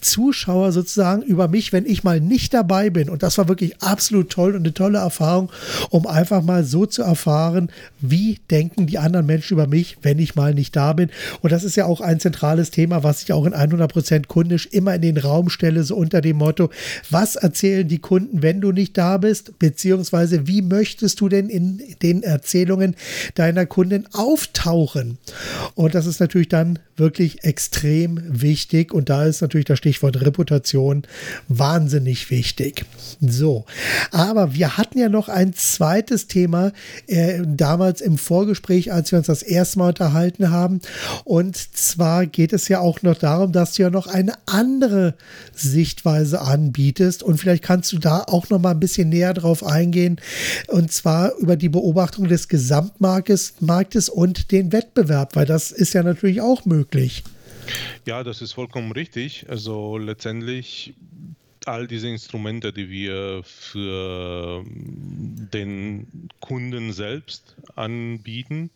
Zuschauer 0.00 0.72
sozusagen 0.72 1.22
über 1.22 1.48
mich, 1.48 1.72
wenn 1.72 1.86
ich 1.86 2.04
mal 2.04 2.20
nicht 2.20 2.54
dabei 2.54 2.90
bin. 2.90 3.08
Und 3.10 3.22
das 3.22 3.38
war 3.38 3.48
wirklich 3.48 3.82
absolut 3.82 4.30
toll 4.30 4.50
und 4.54 4.62
eine 4.62 4.74
tolle 4.74 4.98
Erfahrung, 4.98 5.50
um 5.90 6.06
einfach 6.06 6.42
mal 6.42 6.64
so 6.64 6.86
zu 6.86 7.02
erfahren, 7.02 7.70
wie 8.00 8.40
denken 8.50 8.86
die 8.86 8.98
anderen 8.98 9.26
Menschen 9.26 9.54
über 9.54 9.66
mich, 9.66 9.98
wenn 10.02 10.18
ich 10.18 10.34
mal 10.34 10.54
nicht 10.54 10.74
da 10.76 10.92
bin. 10.92 11.10
Und 11.40 11.52
das 11.52 11.64
ist 11.64 11.76
ja 11.76 11.86
auch 11.86 12.00
ein 12.00 12.20
zentrales 12.20 12.70
Thema, 12.70 13.02
was 13.02 13.22
ich 13.22 13.32
auch 13.32 13.44
in 13.44 13.54
100% 13.54 14.26
kundisch 14.26 14.66
immer 14.70 14.94
in 14.94 15.02
den 15.02 15.18
Raum 15.18 15.48
stelle, 15.48 15.82
so 15.84 15.96
unter 15.96 16.20
dem 16.20 16.38
Motto, 16.38 16.70
was 17.10 17.36
erzählen 17.36 17.86
die 17.86 17.98
Kunden, 17.98 18.42
wenn 18.42 18.60
du 18.60 18.72
nicht 18.72 18.96
da 18.96 19.18
bist, 19.18 19.58
beziehungsweise 19.58 20.46
wie 20.46 20.62
möchtest 20.62 21.20
du 21.20 21.28
denn 21.28 21.48
in 21.48 21.82
den 22.02 22.22
Erzählungen 22.22 22.96
deiner 23.34 23.66
Kunden 23.66 24.06
auftauchen? 24.12 25.18
Und 25.74 25.94
das 25.94 26.06
ist 26.06 26.20
natürlich 26.20 26.48
dann 26.48 26.78
wirklich 27.02 27.44
extrem 27.44 28.20
wichtig. 28.26 28.94
Und 28.94 29.10
da 29.10 29.26
ist 29.26 29.42
natürlich 29.42 29.66
das 29.66 29.78
Stichwort 29.78 30.20
Reputation 30.20 31.02
wahnsinnig 31.48 32.30
wichtig. 32.30 32.86
So, 33.20 33.66
aber 34.10 34.54
wir 34.54 34.78
hatten 34.78 34.98
ja 34.98 35.08
noch 35.08 35.28
ein 35.28 35.52
zweites 35.52 36.28
Thema 36.28 36.72
äh, 37.06 37.42
damals 37.44 38.00
im 38.00 38.16
Vorgespräch, 38.16 38.92
als 38.92 39.12
wir 39.12 39.18
uns 39.18 39.26
das 39.26 39.42
erste 39.42 39.78
Mal 39.80 39.88
unterhalten 39.88 40.50
haben. 40.50 40.80
Und 41.24 41.56
zwar 41.56 42.26
geht 42.26 42.52
es 42.52 42.68
ja 42.68 42.80
auch 42.80 43.02
noch 43.02 43.18
darum, 43.18 43.52
dass 43.52 43.74
du 43.74 43.82
ja 43.82 43.90
noch 43.90 44.06
eine 44.06 44.34
andere 44.46 45.14
Sichtweise 45.54 46.40
anbietest. 46.40 47.22
Und 47.22 47.38
vielleicht 47.38 47.64
kannst 47.64 47.92
du 47.92 47.98
da 47.98 48.20
auch 48.20 48.48
noch 48.50 48.60
mal 48.60 48.70
ein 48.70 48.80
bisschen 48.80 49.08
näher 49.08 49.34
drauf 49.34 49.64
eingehen. 49.64 50.20
Und 50.68 50.92
zwar 50.92 51.36
über 51.36 51.56
die 51.56 51.68
Beobachtung 51.68 52.28
des 52.28 52.48
Gesamtmarktes 52.48 53.54
Marktes 53.60 54.08
und 54.08 54.52
den 54.52 54.72
Wettbewerb, 54.72 55.34
weil 55.34 55.46
das 55.46 55.72
ist 55.72 55.92
ja 55.92 56.02
natürlich 56.02 56.40
auch 56.40 56.64
möglich. 56.64 56.91
Ja, 58.06 58.24
das 58.24 58.42
ist 58.42 58.52
vollkommen 58.52 58.92
richtig. 58.92 59.46
Also 59.48 59.98
letztendlich 59.98 60.94
all 61.66 61.86
diese 61.86 62.08
Instrumente, 62.08 62.72
die 62.72 62.90
wir 62.90 63.42
für 63.44 64.64
den 64.66 66.28
Kunden 66.40 66.92
selbst 66.92 67.56
anbieten, 67.76 68.70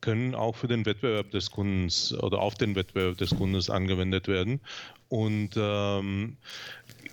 können 0.00 0.34
auch 0.34 0.56
für 0.56 0.68
den 0.68 0.86
Wettbewerb 0.86 1.30
des 1.30 1.50
Kundens 1.50 2.12
oder 2.14 2.40
auf 2.40 2.54
den 2.54 2.74
Wettbewerb 2.74 3.18
des 3.18 3.30
Kundens 3.30 3.68
angewendet 3.70 4.28
werden. 4.28 4.60
Und 5.08 5.50
ähm, 5.56 6.36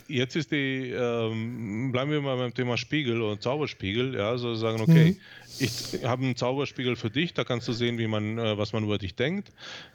jetzt 0.08 0.36
ist 0.36 0.52
die, 0.52 0.92
ähm, 0.92 1.92
bleiben 1.92 2.12
wir 2.12 2.22
mal 2.22 2.38
beim 2.38 2.54
Thema 2.54 2.78
Spiegel 2.78 3.22
oder 3.22 3.40
Zauberspiegel, 3.40 4.16
ja, 4.16 4.30
also 4.30 4.54
sagen, 4.56 4.82
okay, 4.82 5.12
mhm. 5.12 5.18
Ich 5.60 6.04
habe 6.04 6.24
einen 6.24 6.36
Zauberspiegel 6.36 6.96
für 6.96 7.10
dich, 7.10 7.34
da 7.34 7.44
kannst 7.44 7.68
du 7.68 7.74
sehen, 7.74 7.98
wie 7.98 8.08
man, 8.08 8.38
äh, 8.38 8.58
was 8.58 8.74
man 8.74 8.84
über 8.84 8.98
dich 8.98 9.16
denkt, 9.16 9.52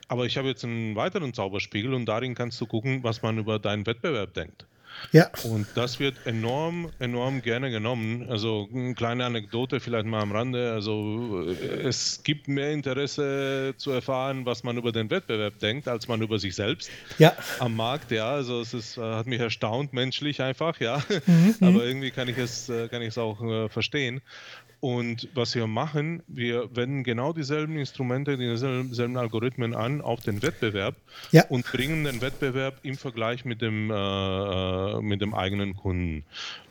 aber 0.08 0.26
ich 0.26 0.36
habe 0.36 0.48
jetzt 0.48 0.64
einen 0.64 0.96
weiteren 0.96 1.34
Zauberspiegel 1.34 1.94
und 1.94 2.06
darin 2.06 2.34
kannst 2.34 2.60
du 2.60 2.66
gucken, 2.66 3.02
was 3.02 3.22
man 3.22 3.38
über 3.38 3.58
deinen 3.58 3.86
Wettbewerb 3.86 4.34
denkt. 4.34 4.66
Ja. 5.12 5.30
Und 5.44 5.66
das 5.74 5.98
wird 5.98 6.14
enorm, 6.26 6.90
enorm 6.98 7.42
gerne 7.42 7.70
genommen. 7.70 8.26
Also 8.28 8.68
eine 8.72 8.94
kleine 8.94 9.24
Anekdote 9.24 9.80
vielleicht 9.80 10.06
mal 10.06 10.20
am 10.20 10.32
Rande. 10.32 10.72
Also 10.72 11.46
es 11.82 12.22
gibt 12.22 12.48
mehr 12.48 12.72
Interesse 12.72 13.74
zu 13.76 13.90
erfahren, 13.90 14.46
was 14.46 14.62
man 14.62 14.76
über 14.76 14.92
den 14.92 15.10
Wettbewerb 15.10 15.58
denkt, 15.58 15.88
als 15.88 16.08
man 16.08 16.20
über 16.22 16.38
sich 16.38 16.54
selbst 16.54 16.90
ja. 17.18 17.34
am 17.58 17.76
Markt. 17.76 18.10
Ja, 18.10 18.30
also 18.30 18.60
es 18.60 18.74
ist, 18.74 18.98
äh, 18.98 19.00
hat 19.00 19.26
mich 19.26 19.40
erstaunt, 19.40 19.92
menschlich 19.92 20.42
einfach, 20.42 20.80
ja. 20.80 21.02
Mhm. 21.26 21.54
mhm. 21.58 21.66
Aber 21.66 21.84
irgendwie 21.84 22.10
kann 22.10 22.28
ich 22.28 22.38
es, 22.38 22.68
äh, 22.68 22.88
kann 22.88 23.02
ich 23.02 23.08
es 23.08 23.18
auch 23.18 23.42
äh, 23.42 23.68
verstehen. 23.68 24.20
Und 24.80 25.28
was 25.34 25.54
wir 25.54 25.66
machen, 25.66 26.22
wir 26.26 26.74
wenden 26.74 27.04
genau 27.04 27.34
dieselben 27.34 27.76
Instrumente, 27.76 28.38
dieselben 28.38 29.16
Algorithmen 29.18 29.74
an 29.74 30.00
auf 30.00 30.20
den 30.20 30.42
Wettbewerb 30.42 30.96
ja. 31.32 31.44
und 31.48 31.66
bringen 31.66 32.04
den 32.04 32.22
Wettbewerb 32.22 32.78
im 32.82 32.96
Vergleich 32.96 33.44
mit 33.44 33.60
dem, 33.60 33.90
äh, 33.90 33.94
äh, 33.94 35.02
mit 35.02 35.20
dem 35.20 35.34
eigenen 35.34 35.76
Kunden. 35.76 36.24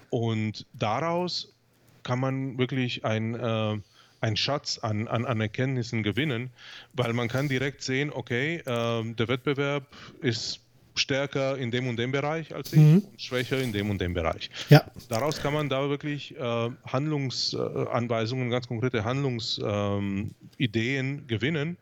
Und 0.09 0.65
daraus 0.73 1.53
kann 2.01 2.19
man 2.19 2.57
wirklich 2.57 3.05
ein, 3.05 3.35
äh, 3.35 3.77
ein 4.21 4.35
Schatz 4.37 4.79
an, 4.79 5.07
an, 5.07 5.25
an 5.25 5.39
Erkenntnissen 5.39 6.01
gewinnen, 6.01 6.49
weil 6.93 7.13
man 7.13 7.27
kann 7.27 7.47
direkt 7.47 7.83
sehen, 7.83 8.11
okay, 8.11 8.55
äh, 8.55 8.63
der 9.13 9.27
Wettbewerb 9.27 9.85
ist 10.21 10.61
stärker 10.99 11.57
in 11.57 11.71
dem 11.71 11.87
und 11.87 11.97
dem 11.97 12.11
Bereich 12.11 12.53
als 12.53 12.73
ich 12.73 12.79
mhm. 12.79 12.99
und 12.99 13.21
schwächer 13.21 13.59
in 13.59 13.71
dem 13.73 13.89
und 13.89 13.99
dem 13.99 14.13
Bereich. 14.13 14.49
Ja. 14.69 14.83
Daraus 15.09 15.41
kann 15.41 15.53
man 15.53 15.69
da 15.69 15.89
wirklich 15.89 16.35
äh, 16.37 16.69
Handlungsanweisungen, 16.85 18.49
ganz 18.49 18.67
konkrete 18.67 19.03
Handlungsideen 19.03 20.35
ähm, 20.59 21.27
gewinnen, 21.27 21.77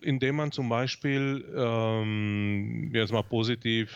indem 0.00 0.36
man 0.36 0.52
zum 0.52 0.68
Beispiel, 0.68 1.44
ähm, 1.56 2.90
jetzt 2.92 3.12
mal 3.12 3.22
positiv 3.22 3.90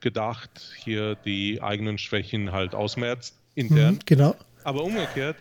gedacht, 0.00 0.50
hier 0.84 1.14
die 1.14 1.62
eigenen 1.62 1.98
Schwächen 1.98 2.52
halt 2.52 2.74
ausmerzt 2.74 3.36
intern. 3.54 3.94
Mhm, 3.94 4.00
genau. 4.04 4.36
Aber 4.64 4.84
umgekehrt, 4.84 5.36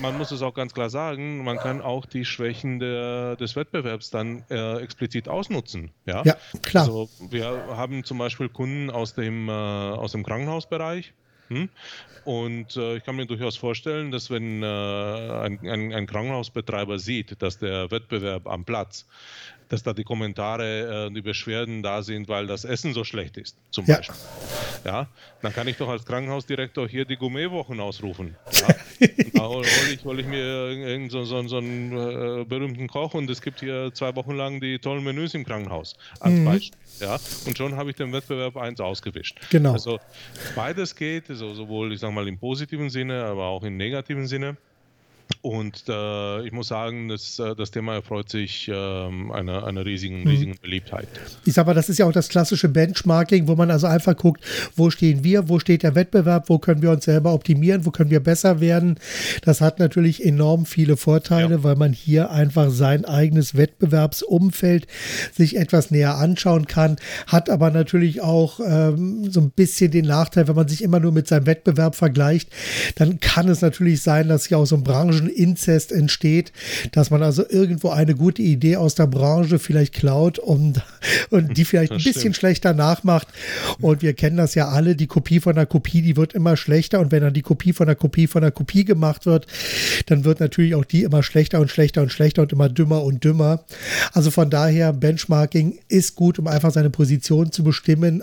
man 0.00 0.16
muss 0.16 0.30
es 0.30 0.42
auch 0.42 0.54
ganz 0.54 0.74
klar 0.74 0.90
sagen, 0.90 1.44
man 1.44 1.58
kann 1.58 1.80
auch 1.80 2.06
die 2.06 2.24
Schwächen 2.24 2.78
der, 2.78 3.36
des 3.36 3.56
Wettbewerbs 3.56 4.10
dann 4.10 4.44
äh, 4.50 4.78
explizit 4.80 5.28
ausnutzen. 5.28 5.90
Ja? 6.06 6.22
ja, 6.24 6.36
klar. 6.62 6.84
Also 6.84 7.08
wir 7.30 7.46
haben 7.76 8.04
zum 8.04 8.18
Beispiel 8.18 8.48
Kunden 8.48 8.90
aus 8.90 9.14
dem, 9.14 9.48
äh, 9.48 9.52
aus 9.52 10.12
dem 10.12 10.24
Krankenhausbereich. 10.24 11.12
Hm? 11.48 11.68
Und 12.24 12.76
äh, 12.76 12.96
ich 12.96 13.04
kann 13.04 13.16
mir 13.16 13.26
durchaus 13.26 13.58
vorstellen, 13.58 14.10
dass 14.10 14.30
wenn 14.30 14.62
äh, 14.62 14.66
ein, 14.66 15.58
ein, 15.60 15.92
ein, 15.92 16.06
Krankenhausbetreiber 16.06 16.98
sieht, 16.98 17.42
dass 17.42 17.58
der 17.58 17.90
Wettbewerb 17.90 18.46
am 18.46 18.64
Platz 18.64 19.06
dass 19.68 19.82
da 19.82 19.92
die 19.92 20.04
Kommentare, 20.04 21.06
äh, 21.06 21.10
die 21.12 21.22
Beschwerden 21.22 21.82
da 21.82 22.02
sind, 22.02 22.28
weil 22.28 22.46
das 22.46 22.64
Essen 22.64 22.94
so 22.94 23.04
schlecht 23.04 23.36
ist, 23.36 23.56
zum 23.70 23.86
ja. 23.86 23.96
Beispiel. 23.96 24.16
Ja, 24.84 25.08
dann 25.42 25.52
kann 25.52 25.66
ich 25.68 25.76
doch 25.76 25.88
als 25.88 26.04
Krankenhausdirektor 26.04 26.88
hier 26.88 27.04
die 27.04 27.16
Gourmetwochen 27.16 27.80
ausrufen. 27.80 28.36
Ja? 28.52 29.08
da 29.34 29.48
hole 29.48 29.66
ich, 29.92 30.04
hol 30.04 30.18
ich 30.18 30.26
mir 30.26 30.38
irgendeinen 30.38 31.10
so, 31.10 31.24
so, 31.24 31.46
so 31.46 31.58
einen 31.58 31.92
äh, 31.92 32.44
berühmten 32.44 32.88
Koch 32.88 33.14
und 33.14 33.28
es 33.28 33.42
gibt 33.42 33.60
hier 33.60 33.92
zwei 33.92 34.14
Wochen 34.16 34.32
lang 34.32 34.60
die 34.60 34.78
tollen 34.78 35.04
Menüs 35.04 35.34
im 35.34 35.44
Krankenhaus 35.44 35.96
als 36.20 36.34
mhm. 36.34 36.44
Beispiel. 36.44 36.78
Ja? 37.00 37.18
Und 37.46 37.58
schon 37.58 37.76
habe 37.76 37.90
ich 37.90 37.96
den 37.96 38.12
Wettbewerb 38.12 38.56
eins 38.56 38.80
ausgewischt. 38.80 39.40
Genau. 39.50 39.72
Also 39.72 39.98
beides 40.54 40.94
geht, 40.94 41.28
also 41.30 41.52
sowohl 41.54 41.92
ich 41.92 42.00
sage 42.00 42.12
mal 42.12 42.26
im 42.28 42.38
positiven 42.38 42.90
Sinne, 42.90 43.24
aber 43.24 43.46
auch 43.46 43.64
im 43.64 43.76
negativen 43.76 44.26
Sinne. 44.26 44.56
Und 45.44 45.84
äh, 45.88 46.46
ich 46.46 46.52
muss 46.52 46.68
sagen, 46.68 47.08
das, 47.08 47.38
äh, 47.38 47.54
das 47.54 47.70
Thema 47.70 47.94
erfreut 47.94 48.30
sich 48.30 48.66
äh, 48.68 48.72
einer, 48.72 49.66
einer 49.66 49.84
riesigen, 49.84 50.22
mhm. 50.22 50.28
riesigen 50.28 50.54
Beliebtheit. 50.60 51.06
Ich 51.44 51.52
sage 51.52 51.66
mal, 51.66 51.74
das 51.74 51.90
ist 51.90 51.98
ja 51.98 52.06
auch 52.06 52.12
das 52.12 52.30
klassische 52.30 52.70
Benchmarking, 52.70 53.46
wo 53.46 53.54
man 53.54 53.70
also 53.70 53.86
einfach 53.86 54.16
guckt, 54.16 54.42
wo 54.74 54.88
stehen 54.88 55.22
wir, 55.22 55.48
wo 55.50 55.58
steht 55.58 55.82
der 55.82 55.94
Wettbewerb, 55.94 56.48
wo 56.48 56.58
können 56.58 56.80
wir 56.80 56.90
uns 56.90 57.04
selber 57.04 57.34
optimieren, 57.34 57.84
wo 57.84 57.90
können 57.90 58.10
wir 58.10 58.20
besser 58.20 58.60
werden. 58.60 58.98
Das 59.42 59.60
hat 59.60 59.80
natürlich 59.80 60.24
enorm 60.24 60.64
viele 60.64 60.96
Vorteile, 60.96 61.56
ja. 61.56 61.62
weil 61.62 61.76
man 61.76 61.92
hier 61.92 62.30
einfach 62.30 62.70
sein 62.70 63.04
eigenes 63.04 63.54
Wettbewerbsumfeld 63.54 64.86
sich 65.32 65.56
etwas 65.56 65.90
näher 65.90 66.16
anschauen 66.16 66.66
kann, 66.66 66.96
hat 67.26 67.50
aber 67.50 67.70
natürlich 67.70 68.22
auch 68.22 68.60
ähm, 68.60 69.30
so 69.30 69.40
ein 69.40 69.50
bisschen 69.50 69.90
den 69.90 70.06
Nachteil, 70.06 70.48
wenn 70.48 70.56
man 70.56 70.68
sich 70.68 70.82
immer 70.82 71.00
nur 71.00 71.12
mit 71.12 71.28
seinem 71.28 71.44
Wettbewerb 71.44 71.96
vergleicht, 71.96 72.48
dann 72.96 73.20
kann 73.20 73.48
es 73.48 73.60
natürlich 73.60 74.00
sein, 74.00 74.28
dass 74.28 74.44
sich 74.44 74.54
auch 74.54 74.64
so 74.64 74.76
ein 74.76 74.84
Branchen 74.84 75.13
Brancheninzest 75.20 75.92
entsteht, 75.92 76.52
dass 76.92 77.10
man 77.10 77.22
also 77.22 77.44
irgendwo 77.48 77.90
eine 77.90 78.14
gute 78.14 78.42
Idee 78.42 78.76
aus 78.76 78.94
der 78.94 79.06
Branche 79.06 79.58
vielleicht 79.58 79.94
klaut 79.94 80.38
und, 80.38 80.82
und 81.30 81.56
die 81.56 81.64
vielleicht 81.64 81.92
das 81.92 82.00
ein 82.00 82.04
bisschen 82.04 82.20
stimmt. 82.20 82.36
schlechter 82.36 82.74
nachmacht. 82.74 83.28
Und 83.80 84.02
wir 84.02 84.14
kennen 84.14 84.36
das 84.36 84.54
ja 84.54 84.68
alle, 84.68 84.96
die 84.96 85.06
Kopie 85.06 85.40
von 85.40 85.54
der 85.54 85.66
Kopie, 85.66 86.02
die 86.02 86.16
wird 86.16 86.34
immer 86.34 86.56
schlechter. 86.56 87.00
Und 87.00 87.12
wenn 87.12 87.22
dann 87.22 87.34
die 87.34 87.42
Kopie 87.42 87.72
von 87.72 87.86
der 87.86 87.96
Kopie 87.96 88.26
von 88.26 88.42
der 88.42 88.50
Kopie 88.50 88.84
gemacht 88.84 89.26
wird, 89.26 89.46
dann 90.06 90.24
wird 90.24 90.40
natürlich 90.40 90.74
auch 90.74 90.84
die 90.84 91.02
immer 91.02 91.22
schlechter 91.22 91.60
und 91.60 91.70
schlechter 91.70 92.02
und 92.02 92.12
schlechter 92.12 92.42
und 92.42 92.52
immer 92.52 92.68
dümmer 92.68 93.02
und 93.02 93.24
dümmer. 93.24 93.64
Also 94.12 94.30
von 94.30 94.50
daher, 94.50 94.92
Benchmarking 94.92 95.78
ist 95.88 96.14
gut, 96.14 96.38
um 96.38 96.46
einfach 96.46 96.70
seine 96.70 96.90
Position 96.90 97.52
zu 97.52 97.64
bestimmen, 97.64 98.22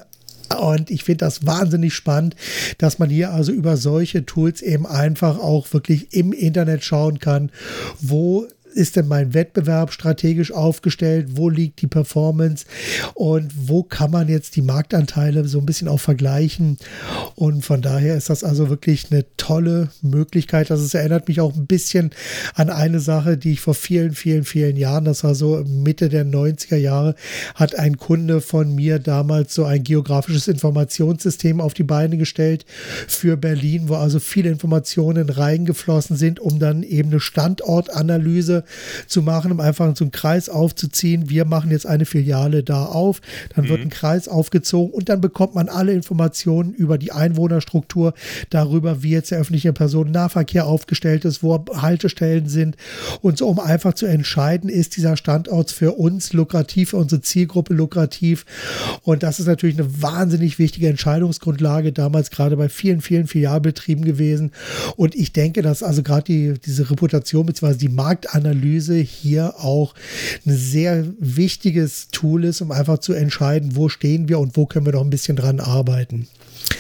und 0.54 0.92
ich 0.92 1.04
finde 1.04 1.26
das 1.26 1.46
wahnsinnig 1.46 1.94
spannend, 1.94 2.36
dass 2.78 3.00
man 3.00 3.10
hier 3.10 3.32
also 3.32 3.52
über 3.52 3.78
solche 3.78 4.26
Tools 4.26 4.62
eben 4.62 4.86
einfach 4.86 5.40
auch 5.40 5.72
wirklich 5.74 6.14
im 6.14 6.34
Internet 6.34 6.84
schauen 6.84 7.20
kann, 7.20 7.52
wo 8.00 8.48
ist 8.72 8.96
denn 8.96 9.08
mein 9.08 9.34
Wettbewerb 9.34 9.92
strategisch 9.92 10.52
aufgestellt? 10.52 11.30
Wo 11.32 11.50
liegt 11.50 11.82
die 11.82 11.88
Performance? 11.88 12.66
Und 13.14 13.52
wo 13.56 13.84
kann 13.84 14.12
man 14.12 14.28
jetzt 14.28 14.56
die 14.56 14.62
Marktanteile 14.62 15.48
so 15.48 15.60
ein 15.60 15.66
bisschen 15.66 15.88
auch 15.88 16.00
vergleichen? 16.00 16.78
Und 17.36 17.64
von 17.64 17.82
daher 17.82 18.16
ist 18.16 18.30
das 18.30 18.44
also 18.44 18.70
wirklich 18.70 19.12
eine 19.12 19.26
tolle 19.38 19.90
Möglichkeit. 20.02 20.72
Also 20.72 20.86
es 20.86 20.94
erinnert 20.94 21.28
mich 21.28 21.42
auch 21.42 21.56
ein 21.56 21.68
bisschen 21.68 22.12
an 22.56 22.70
eine 22.70 23.00
Sache, 23.00 23.38
die 23.38 23.54
ich 23.54 23.62
vor 23.62 23.74
vielen, 23.74 24.14
vielen, 24.14 24.44
vielen 24.44 24.78
Jahren, 24.78 25.06
das 25.06 25.24
war 25.24 25.36
so 25.36 25.64
Mitte 25.68 26.10
der 26.10 26.26
90er 26.26 26.78
Jahre, 26.78 27.16
hat 27.56 27.76
ein 27.76 27.98
Kunde 27.98 28.42
von 28.42 28.74
mir 28.74 29.00
damals 29.00 29.54
so 29.54 29.66
ein 29.66 29.84
geografisches 29.84 30.48
Informationssystem 30.48 31.62
auf 31.62 31.74
die 31.74 31.84
Beine 31.84 32.18
gestellt 32.18 32.66
für 33.08 33.38
Berlin, 33.38 33.90
wo 33.90 33.96
also 33.96 34.20
viele 34.20 34.50
Informationen 34.50 35.30
reingeflossen 35.30 36.16
sind, 36.16 36.40
um 36.40 36.60
dann 36.60 36.84
eben 36.84 37.10
eine 37.10 37.20
Standortanalyse 37.20 38.61
zu 39.08 39.22
machen, 39.22 39.52
um 39.52 39.60
einfach 39.60 39.96
so 39.96 40.04
einen 40.04 40.12
Kreis 40.12 40.50
aufzuziehen. 40.50 41.30
Wir 41.30 41.46
machen 41.46 41.72
jetzt 41.72 41.86
eine 41.86 42.06
Filiale 42.06 42.64
da 42.64 42.86
auf, 42.86 43.22
dann 43.56 43.66
mhm. 43.66 43.70
wird 43.70 43.82
ein 43.82 43.90
Kreis 43.90 44.28
aufgezogen 44.28 44.94
und 44.94 45.10
dann 45.10 45.22
bekommt 45.22 45.56
man 45.56 45.70
alle 45.70 45.94
Informationen 45.94 46.74
über 46.74 46.98
die 46.98 47.12
Einwohnerstruktur, 47.12 48.14
darüber, 48.50 49.04
wie 49.04 49.12
jetzt 49.12 49.32
der 49.32 49.40
öffentliche 49.40 49.74
Personennahverkehr 49.74 50.66
aufgestellt 50.66 51.26
ist, 51.26 51.44
wo 51.44 51.64
Haltestellen 51.74 52.48
sind 52.50 52.76
und 53.22 53.38
so, 53.38 53.48
um 53.48 53.60
einfach 53.60 53.94
zu 53.94 54.06
entscheiden, 54.06 54.70
ist 54.70 54.98
dieser 54.98 55.18
Standort 55.18 55.72
für 55.72 55.94
uns 55.94 56.34
lukrativ, 56.34 56.92
für 56.92 56.98
unsere 56.98 57.22
Zielgruppe 57.22 57.74
lukrativ. 57.74 58.46
Und 59.04 59.24
das 59.24 59.40
ist 59.40 59.48
natürlich 59.48 59.80
eine 59.80 60.02
wahnsinnig 60.02 60.60
wichtige 60.60 60.88
Entscheidungsgrundlage 60.88 61.92
damals 61.92 62.32
gerade 62.32 62.58
bei 62.58 62.70
vielen, 62.70 63.02
vielen 63.02 63.28
Filialbetrieben 63.28 64.04
gewesen. 64.06 64.52
Und 64.96 65.16
ich 65.16 65.34
denke, 65.34 65.62
dass 65.62 65.84
also 65.84 66.04
gerade 66.04 66.24
die, 66.24 66.54
diese 66.66 66.90
Reputation 66.90 67.46
bzw. 67.46 67.76
die 67.76 67.90
Marktanalyse 67.90 68.51
Analyse 68.52 68.96
hier 68.96 69.56
auch 69.60 69.96
ein 70.46 70.56
sehr 70.56 71.06
wichtiges 71.20 72.10
Tool 72.12 72.46
ist, 72.46 72.62
um 72.62 72.72
einfach 72.72 73.00
zu 73.00 73.14
entscheiden, 73.14 73.76
wo 73.76 73.90
stehen 73.90 74.30
wir 74.30 74.40
und 74.40 74.58
wo 74.58 74.66
können 74.66 74.86
wir 74.86 74.94
noch 74.94 75.04
ein 75.04 75.10
bisschen 75.10 75.36
dran 75.36 75.60
arbeiten. 75.60 76.28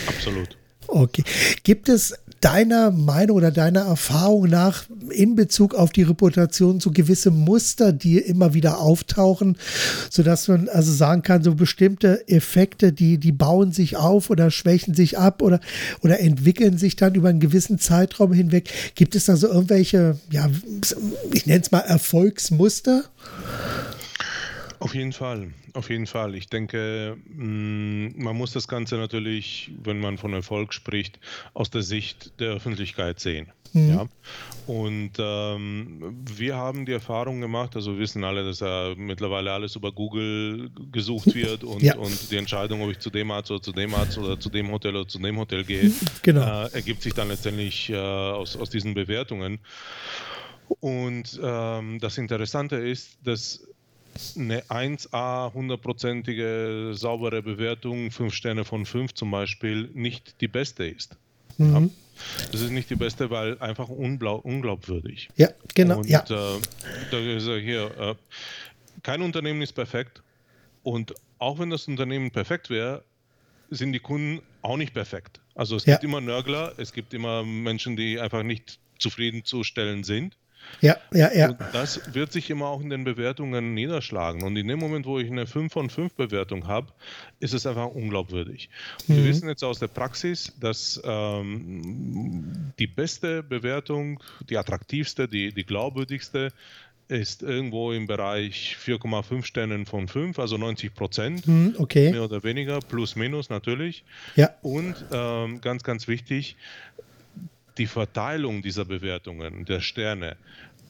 Absolut. 0.08 0.58
Okay. 0.88 1.24
Gibt 1.64 1.90
es 1.90 2.14
deiner 2.42 2.90
Meinung 2.92 3.38
oder 3.38 3.52
deiner 3.52 3.82
Erfahrung 3.82 4.50
nach 4.50 4.86
in 5.12 5.36
Bezug 5.36 5.76
auf 5.76 5.92
die 5.92 6.02
Reputation 6.02 6.80
so 6.80 6.92
gewisse 6.92 7.30
Muster, 7.30 7.94
die 7.94 8.18
immer 8.18 8.54
wieder 8.54 8.80
auftauchen, 8.80 9.58
sodass 10.10 10.48
man 10.48 10.68
also 10.68 10.92
sagen 10.92 11.22
kann, 11.22 11.44
so 11.44 11.54
bestimmte 11.54 12.28
Effekte, 12.28 12.92
die, 12.92 13.20
die 13.20 13.32
bauen 13.32 13.72
sich 13.72 13.96
auf 13.96 14.30
oder 14.30 14.50
schwächen 14.50 14.96
sich 14.96 15.20
ab 15.20 15.42
oder, 15.42 15.60
oder 16.02 16.20
entwickeln 16.20 16.78
sich 16.78 16.96
dann 16.96 17.14
über 17.14 17.30
einen 17.30 17.40
gewissen 17.40 17.78
Zeitraum 17.78 18.34
hinweg. 18.34 18.70
Gibt 18.96 19.16
es 19.16 19.26
da 19.26 19.36
so 19.36 19.48
irgendwelche, 19.48 20.18
ja, 20.32 20.50
ich 21.34 21.46
nenne 21.46 21.62
es 21.62 21.72
mal 21.72 21.80
Erfolgsmuster? 21.80 23.04
Auf 24.82 24.96
jeden 24.96 25.14
Fall, 25.14 25.54
auf 25.74 25.92
jeden 25.92 26.08
Fall. 26.08 26.34
Ich 26.34 26.48
denke, 26.48 27.16
mm, 27.28 28.20
man 28.20 28.36
muss 28.36 28.52
das 28.52 28.68
Ganze 28.68 28.96
natürlich, 28.96 29.72
wenn 29.84 30.00
man 30.00 30.18
von 30.18 30.34
Erfolg 30.34 30.74
spricht, 30.74 31.20
aus 31.54 31.70
der 31.70 31.84
Sicht 31.84 32.40
der 32.40 32.54
Öffentlichkeit 32.54 33.20
sehen. 33.20 33.52
Mhm. 33.74 33.90
Ja. 33.90 34.08
Und 34.66 35.12
ähm, 35.20 36.24
wir 36.36 36.56
haben 36.56 36.88
die 36.88 36.94
Erfahrung 36.94 37.42
gemacht, 37.42 37.76
also 37.76 37.94
wir 37.94 38.00
wissen 38.00 38.24
alle, 38.24 38.44
dass 38.44 38.62
ja 38.62 38.96
mittlerweile 38.98 39.52
alles 39.52 39.76
über 39.76 39.92
Google 39.92 40.72
gesucht 40.92 41.32
wird 41.36 41.64
und, 41.64 41.84
ja. 41.84 41.96
und 41.98 42.32
die 42.32 42.38
Entscheidung, 42.38 42.82
ob 42.82 42.90
ich 42.90 42.98
zu 42.98 43.12
dem 43.12 43.30
Arzt 43.30 43.52
oder 43.52 43.62
zu 43.62 43.74
dem 43.74 43.94
Arzt 43.94 44.18
oder 44.18 44.40
zu 44.40 44.50
dem 44.50 44.72
Hotel 44.72 44.96
oder 44.96 45.08
zu 45.08 45.20
dem 45.20 45.38
Hotel 45.38 45.64
gehe, 45.64 45.92
genau. 46.24 46.66
äh, 46.66 46.74
ergibt 46.74 47.04
sich 47.04 47.14
dann 47.14 47.28
letztendlich 47.28 47.92
äh, 47.92 47.98
aus, 47.98 48.58
aus 48.58 48.72
diesen 48.72 48.96
Bewertungen. 48.96 49.60
Und 50.80 51.40
ähm, 51.44 52.00
das 52.00 52.18
Interessante 52.18 52.78
ist, 52.78 53.20
dass 53.24 53.68
eine 54.36 54.62
1A, 54.64 55.54
hundertprozentige, 55.54 56.92
saubere 56.94 57.42
Bewertung, 57.42 58.12
5 58.12 58.34
Sterne 58.34 58.66
von 58.66 58.86
5 58.86 59.14
zum 59.14 59.32
Beispiel, 59.32 59.90
nicht 59.94 60.42
die 60.42 60.48
beste 60.48 60.86
ist. 60.86 61.18
Mhm. 61.58 61.74
Ja? 61.74 61.90
Das 62.52 62.62
ist 62.62 62.72
nicht 62.72 62.90
die 62.90 62.96
beste, 62.96 63.30
weil 63.30 63.60
einfach 63.60 63.90
unglaubwürdig. 63.90 65.30
Ja, 65.38 65.50
genau. 65.74 66.00
Und, 66.00 66.10
ja. 66.10 66.22
Äh, 66.22 66.60
da 67.10 67.18
ist 67.18 67.48
ja 67.48 67.56
hier, 67.56 67.98
äh, 67.98 68.16
kein 69.04 69.22
Unternehmen 69.22 69.62
ist 69.62 69.74
perfekt 69.74 70.22
und 70.84 71.14
auch 71.40 71.60
wenn 71.60 71.70
das 71.70 71.88
Unternehmen 71.88 72.32
perfekt 72.32 72.70
wäre, 72.70 73.04
sind 73.70 73.94
die 73.94 74.00
Kunden 74.00 74.42
auch 74.62 74.78
nicht 74.78 74.94
perfekt. 74.94 75.40
Also 75.56 75.76
es 75.76 75.86
ja. 75.86 75.96
gibt 75.96 76.04
immer 76.04 76.22
Nörgler, 76.22 76.74
es 76.78 76.94
gibt 76.94 77.14
immer 77.14 77.44
Menschen, 77.44 77.96
die 77.96 78.20
einfach 78.20 78.44
nicht 78.44 78.80
zufriedenzustellen 79.00 80.04
sind. 80.04 80.38
Ja, 80.82 80.98
ja, 81.14 81.32
ja. 81.34 81.50
Und 81.50 81.60
das 81.74 82.14
wird 82.14 82.32
sich 82.32 82.50
immer 82.50 82.68
auch 82.68 82.82
in 82.82 82.90
den 82.90 83.04
Bewertungen 83.04 83.74
niederschlagen. 83.74 84.44
Und 84.44 84.58
in 84.58 84.68
dem 84.68 84.80
Moment, 84.80 85.06
wo 85.06 85.20
ich 85.20 85.30
eine 85.30 85.46
5 85.46 85.72
von 85.72 85.90
5 85.90 86.16
Bewertung 86.16 86.68
habe, 86.68 86.88
ist 87.40 87.54
es 87.54 87.68
einfach 87.68 87.88
unglaubwürdig. 87.88 88.70
Mhm. 89.08 89.16
Wir 89.16 89.26
wissen 89.26 89.48
jetzt 89.48 89.64
aus 89.64 89.80
der 89.80 89.88
Praxis, 89.88 90.54
dass 90.60 91.00
ähm, 91.04 92.74
die 92.80 92.88
beste 92.88 93.44
Bewertung, 93.44 94.22
die 94.50 94.58
attraktivste, 94.58 95.28
die, 95.28 95.54
die 95.54 95.66
glaubwürdigste, 95.66 96.52
ist 97.12 97.44
irgendwo 97.44 97.92
im 97.92 98.08
Bereich 98.08 98.78
4,5 98.84 99.44
Sternen 99.44 99.86
von 99.86 100.08
5, 100.08 100.40
also 100.40 100.58
90 100.58 100.94
Prozent, 100.96 101.46
mhm, 101.46 101.76
okay. 101.78 102.10
mehr 102.10 102.24
oder 102.24 102.44
weniger, 102.44 102.80
plus 102.80 103.18
minus 103.18 103.50
natürlich. 103.50 104.06
Ja. 104.38 104.52
Und 104.62 104.96
ähm, 105.12 105.60
ganz, 105.60 105.84
ganz 105.84 106.08
wichtig, 106.08 106.56
die 107.82 107.88
Verteilung 107.88 108.62
dieser 108.62 108.86
Bewertungen, 108.86 109.66
der 109.66 109.80
Sterne, 109.80 110.38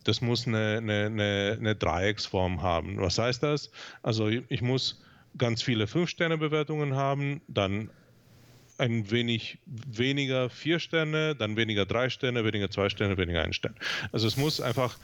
das 0.04 0.20
muss 0.20 0.46
eine, 0.46 0.80
eine, 0.80 1.56
eine, 1.58 1.74
Dreiecksform 1.74 2.62
haben. 2.62 2.98
Was 2.98 3.18
heißt 3.18 3.42
das? 3.44 3.72
Also 4.04 4.28
ich 4.28 4.62
muss 4.62 5.02
ganz 5.38 5.62
viele 5.62 5.88
Fünf-Sterne-Bewertungen 5.88 6.94
haben, 6.94 7.40
dann 7.48 7.90
ein 8.82 9.12
wenig 9.12 9.60
weniger 9.66 10.50
vier 10.50 10.80
Sterne, 10.80 11.36
dann 11.36 11.56
weniger 11.56 11.86
drei 11.86 12.10
Sterne, 12.10 12.44
weniger 12.44 12.70
zwei 12.72 12.90
Sterne, 12.90 13.16
weniger 13.18 13.44
ein 13.44 13.54
Stern. 13.54 13.76
Also 14.12 14.28
es 14.28 14.38
muss 14.38 14.60
einfach 14.60 14.98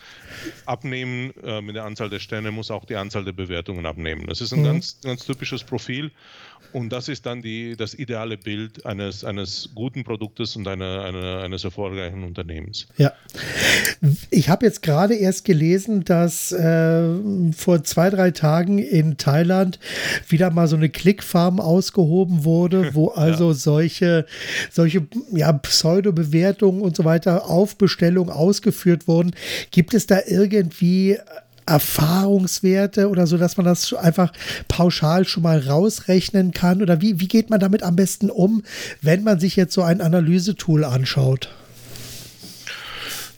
abnehmen 0.66 1.32
äh, 1.44 1.62
mit 1.62 1.76
der 1.76 1.86
Anzahl 1.86 2.10
der 2.10 2.20
Sterne, 2.20 2.52
muss 2.52 2.72
auch 2.72 2.86
die 2.86 2.96
Anzahl 2.96 3.24
der 3.24 3.34
Bewertungen 3.34 3.86
abnehmen. 3.86 4.26
Das 4.26 4.42
ist 4.42 4.52
ein 4.52 4.62
mhm. 4.62 4.66
ganz, 4.66 5.00
ganz 5.02 5.26
typisches 5.26 5.64
Profil 5.64 6.12
und 6.74 6.90
das 6.90 7.08
ist 7.08 7.26
dann 7.26 7.42
die, 7.42 7.76
das 7.76 7.94
ideale 7.94 8.38
Bild 8.38 8.86
eines, 8.86 9.24
eines 9.24 9.70
guten 9.74 10.04
Produktes 10.04 10.56
und 10.56 10.68
eine, 10.68 11.02
eine, 11.02 11.40
eines 11.40 11.64
erfolgreichen 11.64 12.24
Unternehmens. 12.24 12.88
Ja. 12.98 13.14
Ich 14.30 14.50
habe 14.50 14.66
jetzt 14.66 14.82
gerade 14.82 15.16
erst 15.16 15.46
gelesen, 15.46 16.04
dass 16.04 16.52
äh, 16.52 17.04
vor 17.56 17.84
zwei, 17.84 18.10
drei 18.10 18.32
Tagen 18.32 18.80
in 18.80 19.18
Thailand 19.18 19.80
wieder 20.28 20.52
mal 20.52 20.68
so 20.68 20.76
eine 20.76 20.90
Klickfarm 20.90 21.60
ausgehoben 21.60 22.44
wurde, 22.44 22.94
wo 22.94 23.08
also 23.16 23.50
ja. 23.50 23.54
Solche, 23.68 24.26
solche 24.72 25.06
ja, 25.34 25.52
Pseudo-Bewertungen 25.52 26.82
und 26.82 26.96
so 26.96 27.04
weiter 27.04 27.50
auf 27.50 27.78
Bestellung 27.78 28.30
ausgeführt 28.30 29.10
wurden. 29.10 29.32
Gibt 29.72 29.94
es 29.94 30.08
da 30.08 30.20
irgendwie 30.26 31.18
Erfahrungswerte 31.66 33.10
oder 33.10 33.28
so, 33.28 33.38
dass 33.38 33.58
man 33.58 33.66
das 33.66 33.94
einfach 33.94 34.32
pauschal 34.70 35.26
schon 35.26 35.44
mal 35.44 35.60
rausrechnen 35.60 36.52
kann? 36.52 36.82
Oder 36.82 37.02
wie, 37.02 37.20
wie 37.20 37.28
geht 37.28 37.50
man 37.50 37.60
damit 37.60 37.84
am 37.84 37.98
besten 37.98 38.30
um, 38.30 38.64
wenn 39.02 39.24
man 39.26 39.38
sich 39.42 39.58
jetzt 39.58 39.74
so 39.74 39.82
ein 39.82 40.00
Analysetool 40.00 40.86
anschaut? 40.86 41.54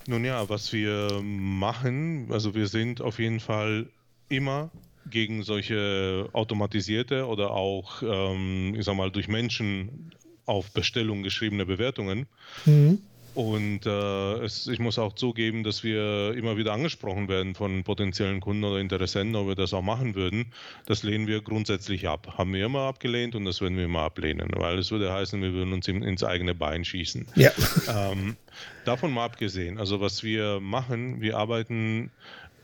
Nun 0.05 0.25
ja, 0.25 0.47
was 0.47 0.71
wir 0.73 1.21
machen, 1.23 2.27
also 2.29 2.53
wir 2.53 2.67
sind 2.67 3.01
auf 3.01 3.17
jeden 3.17 3.39
Fall 3.39 3.87
immer 4.29 4.69
gegen 5.09 5.43
solche 5.43 6.29
automatisierte 6.33 7.25
oder 7.25 7.51
auch, 7.51 8.01
ähm, 8.03 8.75
ich 8.77 8.85
sag 8.85 8.95
mal, 8.95 9.11
durch 9.11 9.27
Menschen 9.27 10.11
auf 10.45 10.71
Bestellung 10.71 11.23
geschriebene 11.23 11.65
Bewertungen. 11.65 12.27
Mhm. 12.65 12.99
Und 13.35 13.85
äh, 13.85 14.33
es, 14.43 14.67
ich 14.67 14.79
muss 14.79 14.97
auch 14.97 15.13
zugeben, 15.13 15.63
dass 15.63 15.83
wir 15.83 16.33
immer 16.35 16.57
wieder 16.57 16.73
angesprochen 16.73 17.27
werden 17.29 17.55
von 17.55 17.83
potenziellen 17.83 18.41
Kunden 18.41 18.63
oder 18.63 18.79
Interessenten, 18.79 19.35
ob 19.35 19.47
wir 19.47 19.55
das 19.55 19.73
auch 19.73 19.81
machen 19.81 20.15
würden. 20.15 20.47
Das 20.87 21.03
lehnen 21.03 21.27
wir 21.27 21.41
grundsätzlich 21.41 22.07
ab. 22.07 22.35
Haben 22.37 22.53
wir 22.53 22.65
immer 22.65 22.81
abgelehnt 22.81 23.35
und 23.35 23.45
das 23.45 23.61
werden 23.61 23.77
wir 23.77 23.85
immer 23.85 24.01
ablehnen, 24.01 24.49
weil 24.55 24.79
es 24.79 24.91
würde 24.91 25.13
heißen, 25.13 25.41
wir 25.41 25.53
würden 25.53 25.73
uns 25.73 25.87
in, 25.87 26.01
ins 26.01 26.23
eigene 26.23 26.55
Bein 26.55 26.83
schießen. 26.83 27.27
Ja. 27.35 27.51
Ähm, 27.87 28.35
davon 28.83 29.13
mal 29.13 29.25
abgesehen, 29.25 29.77
also 29.77 30.01
was 30.01 30.23
wir 30.23 30.59
machen, 30.59 31.21
wir 31.21 31.37
arbeiten 31.37 32.11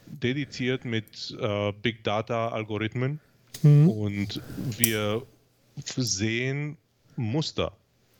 dediziert 0.07 0.85
mit 0.85 1.35
äh, 1.39 1.71
Big 1.81 2.03
Data 2.03 2.49
Algorithmen 2.49 3.19
mhm. 3.63 3.89
und 3.89 4.41
wir 4.77 5.23
sehen 5.75 6.77
Muster. 7.15 7.73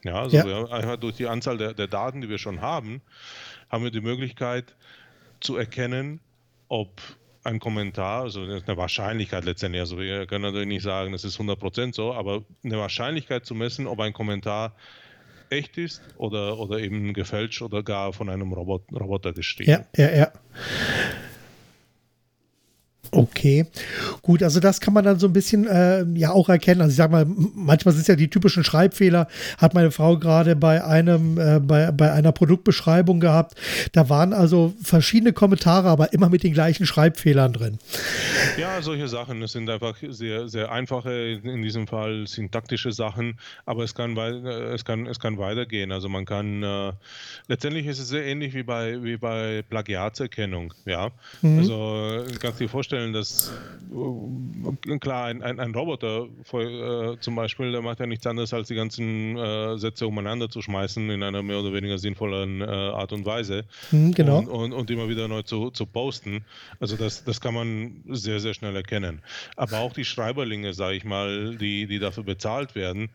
Ja, 0.04 0.22
also 0.22 0.38
ja. 0.38 0.66
einfach 0.68 0.98
durch 0.98 1.16
die 1.16 1.28
Anzahl 1.28 1.58
der, 1.58 1.74
der 1.74 1.88
Daten, 1.88 2.22
die 2.22 2.30
wir 2.30 2.38
schon 2.38 2.62
haben, 2.62 3.02
haben 3.70 3.84
wir 3.84 3.92
die 3.92 4.02
Möglichkeit 4.02 4.76
zu 5.40 5.58
erkennen, 5.58 6.20
ob 6.68 7.02
ein 7.44 7.60
Kommentar, 7.60 8.24
also 8.24 8.42
eine 8.42 8.78
Wahrscheinlichkeit 8.78 9.46
letztendlich, 9.46 9.82
also 9.82 10.00
wir 10.00 10.26
können 10.26 10.44
natürlich 10.44 10.68
nicht 10.68 10.84
sagen, 10.84 11.14
es 11.14 11.24
ist 11.24 11.40
100% 11.40 11.94
so, 11.94 12.14
aber 12.14 12.44
eine 12.64 12.78
Wahrscheinlichkeit 12.78 13.46
zu 13.46 13.54
messen, 13.54 13.88
ob 13.88 14.00
ein 14.00 14.14
Kommentar 14.14 14.76
echt 15.50 15.78
ist 15.78 16.02
oder, 16.18 16.58
oder 16.58 16.80
eben 16.80 17.14
gefälscht 17.14 17.62
oder 17.62 17.84
gar 17.84 18.14
von 18.14 18.30
einem 18.30 18.52
Robot, 18.52 18.84
Roboter 18.92 19.34
geschrieben. 19.34 19.72
Ja, 19.72 19.86
ja, 19.96 20.16
ja. 20.16 20.32
och 23.16 23.35
Okay, 23.46 23.68
gut, 24.24 24.42
also 24.42 24.60
das 24.60 24.82
kann 24.82 24.96
man 24.96 25.06
dann 25.06 25.20
so 25.20 25.28
ein 25.28 25.34
bisschen 25.34 25.68
äh, 25.68 26.04
ja 26.16 26.32
auch 26.32 26.50
erkennen. 26.50 26.82
Also 26.82 26.90
ich 26.94 26.98
sag 26.98 27.12
mal, 27.12 27.28
manchmal 27.28 27.94
sind 27.94 28.02
es 28.02 28.08
ja 28.08 28.16
die 28.16 28.28
typischen 28.28 28.64
Schreibfehler, 28.64 29.28
hat 29.60 29.76
meine 29.76 29.92
Frau 29.92 30.18
gerade 30.18 30.56
bei 30.56 30.84
einem, 30.84 31.38
äh, 31.38 31.60
bei, 31.60 31.92
bei 31.92 32.12
einer 32.12 32.32
Produktbeschreibung 32.32 33.20
gehabt. 33.20 33.54
Da 33.92 34.10
waren 34.10 34.34
also 34.34 34.74
verschiedene 34.82 35.32
Kommentare, 35.32 35.90
aber 35.90 36.12
immer 36.12 36.30
mit 36.30 36.42
den 36.42 36.54
gleichen 36.54 36.88
Schreibfehlern 36.88 37.54
drin. 37.54 37.78
Ja, 38.58 38.82
solche 38.82 39.08
Sachen, 39.08 39.42
das 39.42 39.52
sind 39.52 39.70
einfach 39.70 39.96
sehr, 40.10 40.48
sehr 40.48 40.72
einfache, 40.72 41.40
in 41.44 41.62
diesem 41.62 41.86
Fall 41.86 42.26
syntaktische 42.26 42.94
Sachen, 42.94 43.38
aber 43.68 43.84
es 43.84 43.94
kann, 43.94 44.18
es 44.18 44.86
kann, 44.86 45.06
es 45.06 45.20
kann 45.20 45.38
weitergehen. 45.38 45.92
Also 45.92 46.10
man 46.10 46.26
kann, 46.26 46.64
äh, 46.64 46.94
letztendlich 47.48 47.86
ist 47.86 48.00
es 48.00 48.08
sehr 48.08 48.26
ähnlich 48.26 48.56
wie 48.56 48.64
bei, 48.64 49.04
wie 49.04 49.18
bei 49.18 49.64
Plagiatserkennung, 49.70 50.74
ja. 50.86 51.12
Mhm. 51.44 51.60
Also 51.60 52.24
kannst 52.40 52.60
du 52.60 52.64
dir 52.64 52.70
vorstellen, 52.70 53.14
dass 53.14 53.35
äh, 53.35 53.35
klar, 55.00 55.26
ein, 55.26 55.42
ein, 55.42 55.60
ein 55.60 55.74
Roboter 55.74 56.28
äh, 56.54 57.18
zum 57.20 57.36
Beispiel, 57.36 57.72
der 57.72 57.82
macht 57.82 58.00
ja 58.00 58.08
nichts 58.08 58.26
anderes, 58.26 58.54
als 58.54 58.68
die 58.68 58.76
ganzen 58.76 59.38
äh, 59.38 59.78
Sätze 59.78 60.08
umeinander 60.08 60.50
zu 60.50 60.62
schmeißen 60.62 61.10
in 61.10 61.24
einer 61.24 61.44
mehr 61.44 61.60
oder 61.60 61.74
weniger 61.74 61.98
sinnvollen 61.98 62.62
äh, 62.62 62.66
Art 62.66 63.14
und 63.14 63.26
Weise. 63.26 63.66
Mhm, 63.92 64.14
genau. 64.14 64.40
Und, 64.40 64.48
und, 64.48 64.74
und, 64.74 64.92
immer 64.92 65.10
wieder 65.10 65.28
neu 65.28 65.44
zu, 65.44 65.72
zu 65.72 65.86
posten. 65.86 66.44
Also 66.80 66.96
das, 66.96 67.24
das 67.24 67.42
kann 67.42 67.54
man 67.54 68.04
sehr, 68.10 68.40
sehr 68.40 68.54
schnell 68.54 68.76
erkennen. 68.76 69.22
Aber 69.56 69.80
auch 69.80 69.94
die 69.94 70.06
Schreiberlinge, 70.06 70.74
sage 70.74 70.96
ich 70.96 71.06
mal, 71.06 71.56
die, 71.56 71.88
die 71.88 72.00
dafür 72.00 72.24
bezahlt 72.24 72.76
werden, 72.76 73.10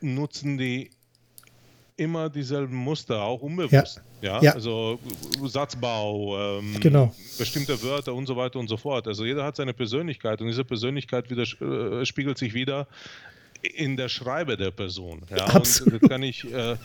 nutzen 0.00 0.58
die 0.58 0.90
immer 1.96 2.28
dieselben 2.28 2.74
Muster, 2.76 3.22
auch 3.22 3.40
unbewusst. 3.42 4.00
Ja, 4.20 4.36
ja? 4.36 4.42
Ja. 4.42 4.52
also 4.54 4.98
Satzbau, 5.44 6.58
ähm, 6.58 6.80
Genau. 6.80 7.14
bestimmte 7.38 7.80
Wörter 7.82 8.14
und 8.14 8.26
so 8.26 8.36
weiter 8.36 8.58
und 8.58 8.68
so 8.68 8.76
fort. 8.76 9.06
Also 9.06 9.24
jeder 9.24 9.44
hat 9.44 9.56
seine 9.56 9.74
Persönlichkeit 9.74 10.40
und 10.40 10.48
diese 10.48 10.64
Persönlichkeit 10.64 11.30
wieder, 11.30 11.42
äh, 11.42 12.04
spiegelt 12.04 12.38
sich 12.38 12.54
wieder 12.54 12.86
in 13.74 13.96
der 13.96 14.08
Schreibe 14.08 14.56
der 14.56 14.70
Person. 14.70 15.22
Ja, 15.30 15.46
Absolut. 15.46 16.02
Und 16.02 16.08
kann 16.08 16.22
ich 16.22 16.44
äh, 16.52 16.72
äh, 16.72 16.76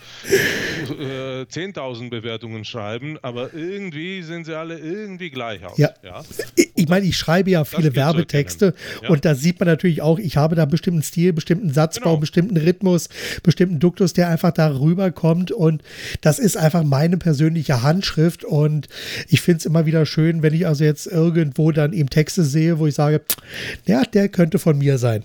10.000 1.44 2.10
Bewertungen 2.10 2.64
schreiben, 2.64 3.18
aber 3.22 3.52
irgendwie 3.54 4.22
sehen 4.22 4.44
sie 4.44 4.54
alle 4.56 4.78
irgendwie 4.78 5.30
gleich 5.30 5.64
aus. 5.64 5.78
Ja. 5.78 5.90
Ja? 6.02 6.22
Ich- 6.74 6.88
meine, 6.88 7.06
ich 7.06 7.16
schreibe 7.18 7.50
ja 7.50 7.64
viele 7.64 7.94
Werbetexte. 7.94 8.74
Ja. 9.02 9.10
und 9.10 9.24
da 9.24 9.34
sieht 9.36 9.60
man 9.60 9.68
natürlich 9.68 10.02
auch, 10.02 10.18
ich 10.18 10.36
habe 10.36 10.56
da 10.56 10.64
bestimmten 10.64 11.02
Stil, 11.02 11.32
bestimmten 11.32 11.72
Satzbau, 11.72 12.10
Genau. 12.10 12.20
bestimmten 12.20 12.56
Rhythmus, 12.56 13.08
bestimmten 13.44 13.78
Duktus, 13.78 14.12
der 14.12 14.28
einfach 14.28 14.50
darüber 14.52 15.10
kommt 15.12 15.52
und 15.52 15.82
das 16.20 16.38
ist 16.40 16.56
einfach 16.56 16.82
meine 16.82 17.16
persönliche 17.18 17.82
Handschrift 17.82 18.42
und 18.44 18.88
ich 19.28 19.40
finde 19.40 19.58
es 19.58 19.66
immer 19.66 19.86
wieder 19.86 20.04
schön, 20.06 20.42
wenn 20.42 20.54
ich 20.54 20.66
also 20.66 20.82
jetzt 20.82 21.06
irgendwo 21.06 21.70
dann 21.70 21.92
eben 21.92 22.10
Texte 22.10 22.42
sehe, 22.44 22.78
wo 22.80 22.86
ich 22.88 22.94
sage, 22.94 23.20
ja, 23.86 24.02
der 24.02 24.28
könnte 24.28 24.58
von 24.58 24.78
mir 24.78 24.98
sein. 24.98 25.22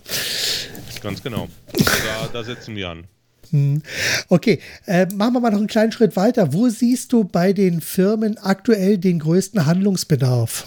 Ganz 1.05 1.21
genau. 1.21 1.47
Da, 1.71 2.29
da 2.33 2.43
setzen 2.43 2.75
wir 2.75 2.89
an. 2.89 3.03
Okay, 4.27 4.59
äh, 4.87 5.05
machen 5.13 5.33
wir 5.33 5.39
mal 5.39 5.51
noch 5.51 5.59
einen 5.59 5.67
kleinen 5.67 5.91
Schritt 5.91 6.15
weiter. 6.15 6.51
Wo 6.51 6.67
siehst 6.67 7.13
du 7.13 7.23
bei 7.23 7.53
den 7.53 7.79
Firmen 7.79 8.39
aktuell 8.39 8.97
den 8.97 9.19
größten 9.19 9.67
Handlungsbedarf? 9.67 10.65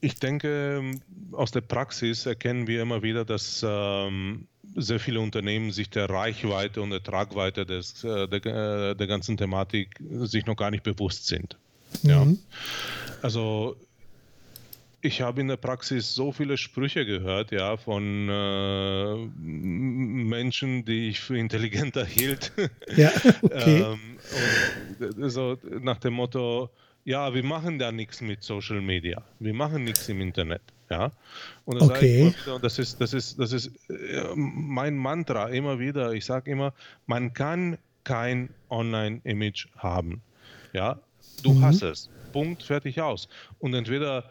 Ich 0.00 0.14
denke, 0.20 0.92
aus 1.32 1.50
der 1.50 1.62
Praxis 1.62 2.26
erkennen 2.26 2.68
wir 2.68 2.80
immer 2.80 3.02
wieder, 3.02 3.24
dass 3.24 3.66
ähm, 3.66 4.46
sehr 4.76 5.00
viele 5.00 5.18
Unternehmen 5.18 5.72
sich 5.72 5.90
der 5.90 6.08
Reichweite 6.08 6.80
und 6.80 6.90
der 6.90 7.02
Tragweite 7.02 7.66
des, 7.66 8.04
äh, 8.04 8.28
der, 8.28 8.46
äh, 8.46 8.94
der 8.94 9.06
ganzen 9.08 9.36
Thematik 9.36 10.00
sich 10.22 10.46
noch 10.46 10.56
gar 10.56 10.70
nicht 10.70 10.84
bewusst 10.84 11.26
sind. 11.26 11.56
Ja. 12.04 12.24
Also 13.20 13.76
ich 15.02 15.20
habe 15.22 15.40
in 15.40 15.48
der 15.48 15.56
Praxis 15.56 16.14
so 16.14 16.32
viele 16.32 16.56
Sprüche 16.56 17.06
gehört, 17.06 17.52
ja, 17.52 17.76
von 17.76 18.28
äh, 18.28 19.14
Menschen, 19.40 20.84
die 20.84 21.08
ich 21.08 21.20
für 21.20 21.38
intelligenter 21.38 22.04
hielt. 22.04 22.52
Ja, 22.96 23.10
okay. 23.42 23.82
ähm, 23.82 24.18
und 25.18 25.30
so 25.30 25.56
nach 25.80 25.98
dem 25.98 26.14
Motto, 26.14 26.70
ja, 27.04 27.32
wir 27.34 27.42
machen 27.44 27.78
da 27.78 27.90
nichts 27.92 28.20
mit 28.20 28.42
Social 28.42 28.80
Media, 28.80 29.22
wir 29.38 29.54
machen 29.54 29.84
nichts 29.84 30.08
im 30.08 30.20
Internet, 30.20 30.62
ja. 30.90 31.10
Und 31.64 31.80
das, 31.80 31.88
Okay. 31.88 32.34
wieder, 32.44 32.56
und 32.56 32.64
das 32.64 32.78
ist, 32.78 33.00
das 33.00 33.12
ist, 33.14 33.38
das 33.38 33.52
ist 33.52 33.68
äh, 33.88 34.22
mein 34.34 34.96
Mantra 34.96 35.48
immer 35.48 35.78
wieder. 35.78 36.12
Ich 36.12 36.24
sage 36.26 36.50
immer, 36.50 36.74
man 37.06 37.32
kann 37.32 37.78
kein 38.04 38.50
Online-Image 38.68 39.68
haben, 39.78 40.20
ja. 40.72 40.98
Du 41.42 41.54
Mhm. 41.54 41.62
hast 41.62 41.82
es. 41.82 42.10
Punkt, 42.32 42.62
fertig 42.62 43.00
aus. 43.00 43.28
Und 43.58 43.74
entweder 43.74 44.24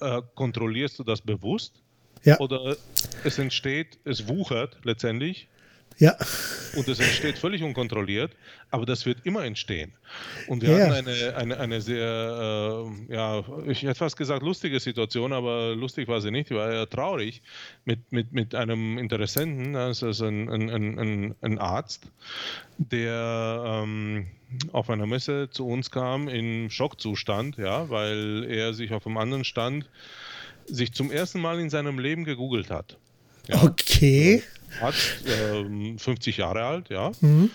äh, 0.00 0.22
kontrollierst 0.34 0.98
du 0.98 1.04
das 1.04 1.20
bewusst? 1.20 1.82
Ja, 2.22 2.38
oder 2.38 2.76
es 3.24 3.38
entsteht, 3.38 3.98
es 4.04 4.28
wuchert 4.28 4.76
letztendlich 4.84 5.48
ja, 6.00 6.16
und 6.76 6.88
es 6.88 6.98
entsteht 6.98 7.38
völlig 7.38 7.62
unkontrolliert, 7.62 8.32
aber 8.70 8.86
das 8.86 9.04
wird 9.04 9.18
immer 9.24 9.44
entstehen. 9.44 9.92
Und 10.46 10.62
wir 10.62 10.70
Ja, 10.70 10.88
hatten 10.88 11.08
eine, 11.08 11.36
eine, 11.36 11.60
eine 11.60 11.80
sehr, 11.82 12.88
äh, 13.08 13.14
ja, 13.14 13.44
ich 13.66 13.82
hätte 13.82 13.94
fast 13.94 14.16
gesagt 14.16 14.42
lustige 14.42 14.80
Situation, 14.80 15.32
aber 15.34 15.76
lustig 15.76 16.08
war 16.08 16.22
sie 16.22 16.30
nicht, 16.30 16.48
die 16.48 16.54
war 16.54 16.72
eher 16.72 16.88
traurig, 16.88 17.42
mit, 17.84 18.10
mit, 18.12 18.32
mit 18.32 18.54
einem 18.54 18.96
Interessenten, 18.96 19.74
das 19.74 20.00
ist 20.02 20.22
ein, 20.22 20.48
ein, 20.48 20.70
ein, 20.70 21.34
ein, 21.40 21.58
Arzt, 21.58 22.10
der 22.78 23.82
ähm, 23.84 24.28
auf 24.72 24.88
einer 24.88 25.06
Messe 25.06 25.50
zu 25.50 25.66
uns 25.66 25.90
kam 25.90 26.28
in 26.28 26.70
Schockzustand, 26.70 27.58
ja, 27.58 27.90
weil 27.90 28.46
er 28.48 28.72
sich 28.72 28.92
auf 28.92 29.06
einem 29.06 29.18
anderen 29.18 29.44
Stand 29.44 29.88
sich 30.64 30.92
zum 30.92 31.10
ersten 31.10 31.40
Mal 31.40 31.60
in 31.60 31.68
seinem 31.68 31.98
Leben 31.98 32.24
gegoogelt 32.24 32.70
hat. 32.70 32.96
Ja. 33.48 33.62
okay. 33.62 34.42
Arzt, 34.80 35.22
ähm, 35.26 35.98
50 35.98 36.36
Jahre 36.38 36.62
alt, 36.64 36.88
ja. 36.90 37.12
Mhm. 37.20 37.50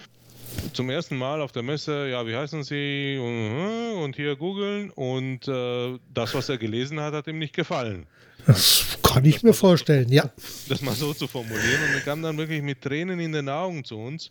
Zum 0.73 0.89
ersten 0.89 1.17
Mal 1.17 1.41
auf 1.41 1.51
der 1.51 1.63
Messe, 1.63 2.07
ja, 2.09 2.25
wie 2.25 2.35
heißen 2.35 2.63
Sie? 2.63 3.17
Und, 3.19 4.03
und 4.03 4.15
hier 4.15 4.35
googeln 4.35 4.89
und 4.91 5.47
äh, 5.47 5.97
das, 6.13 6.33
was 6.33 6.47
er 6.49 6.57
gelesen 6.57 6.99
hat, 6.99 7.13
hat 7.13 7.27
ihm 7.27 7.39
nicht 7.39 7.53
gefallen. 7.53 8.05
Das 8.47 8.85
kann 9.01 9.25
ich 9.25 9.41
mir 9.41 9.53
vorstellen, 9.53 10.07
ja. 10.09 10.29
Das 10.69 10.81
mal 10.81 10.93
so 10.93 11.13
zu 11.15 11.27
formulieren. 11.27 11.81
Und 11.87 11.95
er 11.95 12.01
kam 12.01 12.21
dann 12.21 12.37
wirklich 12.37 12.61
mit 12.61 12.79
Tränen 12.81 13.19
in 13.19 13.31
den 13.31 13.49
Augen 13.49 13.83
zu 13.83 13.97
uns. 13.97 14.27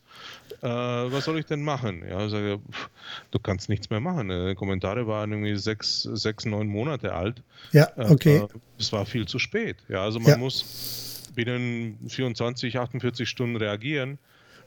Äh, 0.62 0.68
was 0.68 1.24
soll 1.24 1.38
ich 1.40 1.46
denn 1.46 1.62
machen? 1.62 2.04
Ja, 2.08 2.24
ich 2.24 2.30
sage, 2.30 2.60
pff, 2.70 2.88
du 3.32 3.38
kannst 3.40 3.68
nichts 3.68 3.90
mehr 3.90 3.98
machen. 4.00 4.30
Äh, 4.30 4.50
Die 4.50 4.54
Kommentare 4.54 5.06
waren 5.08 5.32
irgendwie 5.32 5.56
sechs, 5.56 6.02
sechs 6.04 6.44
neun 6.46 6.68
Monate 6.68 7.12
alt. 7.12 7.42
Ja, 7.72 7.88
Äh, 7.96 8.08
okay. 8.10 8.36
äh, 8.36 8.46
Es 8.78 8.92
war 8.92 9.04
viel 9.04 9.26
zu 9.26 9.38
spät. 9.40 9.78
Ja, 9.88 10.04
also 10.04 10.20
man 10.20 10.30
Ja. 10.30 10.36
muss 10.38 11.13
binnen 11.34 11.98
24, 12.08 12.78
48 12.78 13.28
Stunden 13.28 13.56
reagieren. 13.56 14.18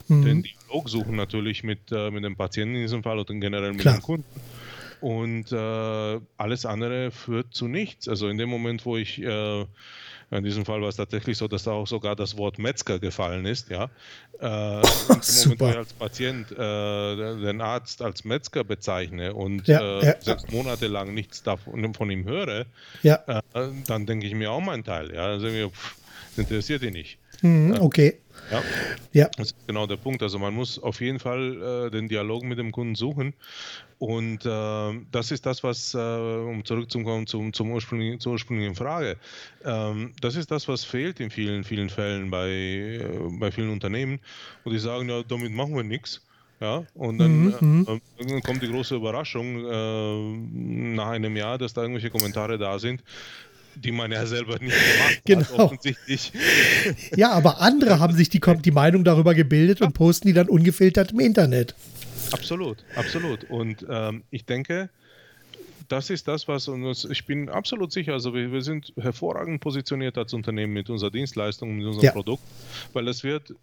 Mhm. 0.07 0.25
Den 0.25 0.43
Dialog 0.43 0.89
suchen 0.89 1.15
natürlich 1.15 1.63
mit, 1.63 1.91
äh, 1.91 2.11
mit 2.11 2.23
dem 2.23 2.35
Patienten 2.35 2.75
in 2.75 2.81
diesem 2.81 3.03
Fall 3.03 3.19
oder 3.19 3.33
generell 3.33 3.71
mit 3.71 3.81
Klar. 3.81 3.95
dem 3.95 4.01
Kunden. 4.03 4.25
Und 4.99 5.51
äh, 5.51 6.19
alles 6.37 6.65
andere 6.65 7.11
führt 7.11 7.53
zu 7.53 7.67
nichts. 7.67 8.07
Also 8.07 8.29
in 8.29 8.37
dem 8.37 8.49
Moment, 8.49 8.83
wo 8.85 8.97
ich, 8.97 9.21
äh, 9.21 9.61
in 10.31 10.43
diesem 10.43 10.65
Fall 10.65 10.81
war 10.81 10.89
es 10.89 10.95
tatsächlich 10.95 11.37
so, 11.37 11.47
dass 11.47 11.63
da 11.63 11.71
auch 11.71 11.85
sogar 11.85 12.15
das 12.15 12.35
Wort 12.37 12.57
Metzger 12.57 12.97
gefallen 12.97 13.45
ist, 13.45 13.69
ja. 13.69 13.89
Äh, 14.41 14.79
in 14.79 14.81
dem 14.81 15.43
Moment, 15.43 15.59
wo 15.59 15.67
ich 15.69 15.77
als 15.77 15.93
Patient 15.93 16.51
äh, 16.51 16.55
den 16.55 17.61
Arzt 17.61 18.01
als 18.01 18.23
Metzger 18.25 18.63
bezeichne 18.63 19.33
und 19.35 19.67
Ja, 19.67 19.99
äh, 19.99 20.05
ja. 20.05 20.15
sechs 20.19 20.49
Monate 20.51 20.87
lang 20.87 21.13
nichts 21.13 21.43
davon 21.43 21.93
von 21.93 22.09
ihm 22.09 22.25
höre, 22.25 22.65
Ja, 23.03 23.19
äh, 23.27 23.67
dann 23.85 24.05
denke 24.07 24.25
ich 24.25 24.33
mir 24.33 24.51
auch 24.51 24.61
meinen 24.61 24.83
Teil. 24.83 25.13
Ja, 25.13 25.25
also 25.27 25.47
pff, 25.69 25.95
das 26.37 26.45
interessiert 26.45 26.83
ihn 26.83 26.93
nicht. 26.93 27.17
mhm, 27.41 27.75
okay. 27.79 28.17
Ja. 28.51 28.61
Ja, 29.13 29.29
Das 29.35 29.47
ist 29.47 29.67
genau 29.67 29.87
der 29.87 29.97
Punkt. 29.97 30.21
Also 30.21 30.37
man 30.37 30.53
muss 30.53 30.77
auf 30.79 31.01
jeden 31.01 31.19
Fall 31.19 31.87
äh, 31.87 31.91
den 31.91 32.07
Dialog 32.07 32.43
mit 32.43 32.59
dem 32.59 32.71
Kunden 32.71 32.95
suchen. 32.95 33.33
Und 33.97 34.45
äh, 34.45 35.05
das 35.11 35.31
ist 35.31 35.45
das, 35.45 35.63
was, 35.63 35.95
äh, 35.95 35.97
um 35.97 36.63
zurückzukommen 36.63 37.25
zum, 37.25 37.51
zum 37.51 37.71
ursprünglichen, 37.71 38.19
zur 38.19 38.33
ursprünglichen 38.33 38.75
Frage, 38.75 39.17
ähm, 39.65 40.13
das 40.21 40.35
ist 40.35 40.51
das, 40.51 40.67
was 40.67 40.83
fehlt 40.83 41.19
in 41.19 41.31
vielen, 41.31 41.63
vielen 41.63 41.89
Fällen 41.89 42.29
bei, 42.29 42.49
äh, 42.49 42.99
bei 43.39 43.51
vielen 43.51 43.71
Unternehmen. 43.71 44.19
Und 44.63 44.73
die 44.73 44.79
sagen, 44.79 45.09
ja, 45.09 45.23
damit 45.23 45.51
machen 45.51 45.75
wir 45.75 45.83
nichts. 45.83 46.21
Ja, 46.59 46.83
und 46.95 47.19
dann, 47.19 47.43
Mhm, 47.43 47.85
äh, 47.87 47.99
dann 48.17 48.41
kommt 48.41 48.63
die 48.63 48.67
große 48.67 48.95
Überraschung 48.95 49.63
äh, 49.63 50.95
nach 50.95 51.09
einem 51.09 51.35
Jahr, 51.37 51.59
dass 51.59 51.73
da 51.73 51.81
irgendwelche 51.83 52.09
Kommentare 52.09 52.57
da 52.57 52.79
sind, 52.79 53.03
die 53.77 53.91
man 53.91 54.11
ja 54.11 54.25
selber 54.25 54.53
nicht 54.59 54.75
gemacht 54.75 55.15
hat, 55.17 55.21
Genau. 55.25 55.63
offensichtlich. 55.65 56.31
ja, 57.15 57.31
aber 57.31 57.61
andere 57.61 57.99
haben 57.99 58.15
sich 58.15 58.29
die, 58.29 58.41
die 58.63 58.71
Meinung 58.71 59.03
darüber 59.03 59.33
gebildet 59.33 59.81
und 59.81 59.93
posten 59.93 60.27
die 60.27 60.33
dann 60.33 60.49
ungefiltert 60.49 61.11
im 61.11 61.19
Internet. 61.19 61.75
Absolut, 62.31 62.83
absolut. 62.95 63.45
Und 63.49 63.85
ähm, 63.89 64.23
ich 64.31 64.45
denke, 64.45 64.89
das 65.87 66.09
ist 66.09 66.27
das, 66.27 66.47
was 66.49 66.67
uns, 66.67 67.05
ich 67.05 67.25
bin 67.25 67.47
absolut 67.47 67.93
sicher, 67.93 68.13
also 68.13 68.33
wir, 68.33 68.51
wir 68.51 68.61
sind 68.61 68.91
hervorragend 68.99 69.61
positioniert 69.61 70.17
als 70.17 70.33
Unternehmen 70.33 70.73
mit 70.73 70.89
unserer 70.89 71.11
Dienstleistung, 71.11 71.77
mit 71.77 71.85
unserem 71.85 72.03
Ja. 72.05 72.11
Produkt, 72.11 72.43
weil 72.93 73.07
es 73.07 73.23
wird 73.23 73.53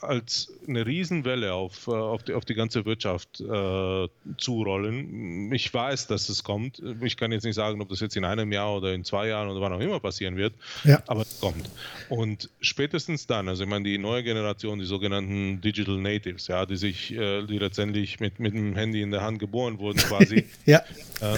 als 0.00 0.52
eine 0.68 0.86
Riesenwelle 0.86 1.52
auf, 1.54 1.86
äh, 1.86 1.90
auf, 1.92 2.22
die, 2.22 2.32
auf 2.34 2.44
die 2.44 2.54
ganze 2.54 2.84
Wirtschaft 2.84 3.40
äh, 3.40 4.08
zurollen. 4.38 5.52
Ich 5.52 5.72
weiß, 5.72 6.06
dass 6.06 6.28
es 6.28 6.44
kommt. 6.44 6.82
Ich 7.02 7.16
kann 7.16 7.32
jetzt 7.32 7.44
nicht 7.44 7.54
sagen, 7.54 7.80
ob 7.80 7.88
das 7.88 8.00
jetzt 8.00 8.16
in 8.16 8.24
einem 8.24 8.52
Jahr 8.52 8.76
oder 8.76 8.92
in 8.92 9.04
zwei 9.04 9.28
Jahren 9.28 9.48
oder 9.48 9.60
wann 9.60 9.72
auch 9.72 9.80
immer 9.80 10.00
passieren 10.00 10.36
wird, 10.36 10.54
Ja. 10.84 11.02
aber 11.06 11.22
es 11.22 11.40
kommt. 11.40 11.68
Und 12.08 12.50
spätestens 12.60 13.26
dann, 13.26 13.48
also 13.48 13.64
ich 13.64 13.68
meine, 13.70 13.84
die 13.84 13.98
neue 13.98 14.22
Generation, 14.22 14.78
die 14.78 14.84
sogenannten 14.84 15.60
Digital 15.60 15.98
Natives, 15.98 16.46
ja, 16.48 16.66
die 16.66 16.76
sich, 16.76 17.12
äh, 17.14 17.42
die 17.46 17.58
letztendlich 17.58 18.20
mit, 18.20 18.40
mit 18.40 18.54
dem 18.54 18.74
Handy 18.74 19.00
in 19.02 19.10
der 19.10 19.22
Hand 19.22 19.38
geboren 19.38 19.78
wurden 19.78 19.98
quasi, 19.98 20.44
Ja, 20.66 20.78
äh, 21.20 21.36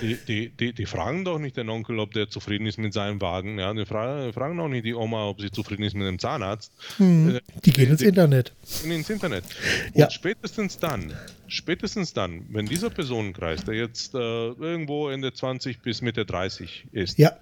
die, 0.00 0.16
die, 0.26 0.48
die, 0.50 0.72
die 0.72 0.86
fragen 0.86 1.24
doch 1.24 1.38
nicht 1.38 1.56
den 1.56 1.68
Onkel, 1.68 1.98
ob 1.98 2.12
der 2.12 2.28
zufrieden 2.30 2.66
ist 2.66 2.78
mit 2.78 2.92
seinem 2.92 3.20
Wagen. 3.20 3.58
Ja? 3.58 3.72
Die 3.74 3.84
fragen, 3.86 4.32
fragen 4.32 4.60
auch 4.60 4.68
nicht 4.68 4.84
die 4.86 4.94
Oma, 4.94 5.26
ob 5.28 5.40
sie 5.40 5.50
zufrieden 5.50 5.82
ist 5.82 5.94
mit 5.94 6.06
dem 6.06 6.18
Zahnarzt. 6.18 6.72
Äh, 7.00 7.40
die 7.64 7.72
gehen 7.72 7.97
ins 8.00 8.08
Internet. 8.08 8.52
gehen 8.82 8.90
ins 8.92 9.10
Internet. 9.10 9.44
Und 9.92 9.98
Ja. 10.00 10.10
spätestens 10.10 10.78
dann, 10.78 11.12
spätestens 11.46 12.12
dann, 12.12 12.46
wenn 12.50 12.66
dieser 12.66 12.90
Personenkreis, 12.90 13.64
der 13.64 13.74
jetzt 13.74 14.14
äh, 14.14 14.18
irgendwo 14.18 15.08
Ende 15.08 15.32
20 15.32 15.80
bis 15.80 16.02
Mitte 16.02 16.24
30 16.24 16.86
ist, 16.92 17.18
Ja, 17.18 17.36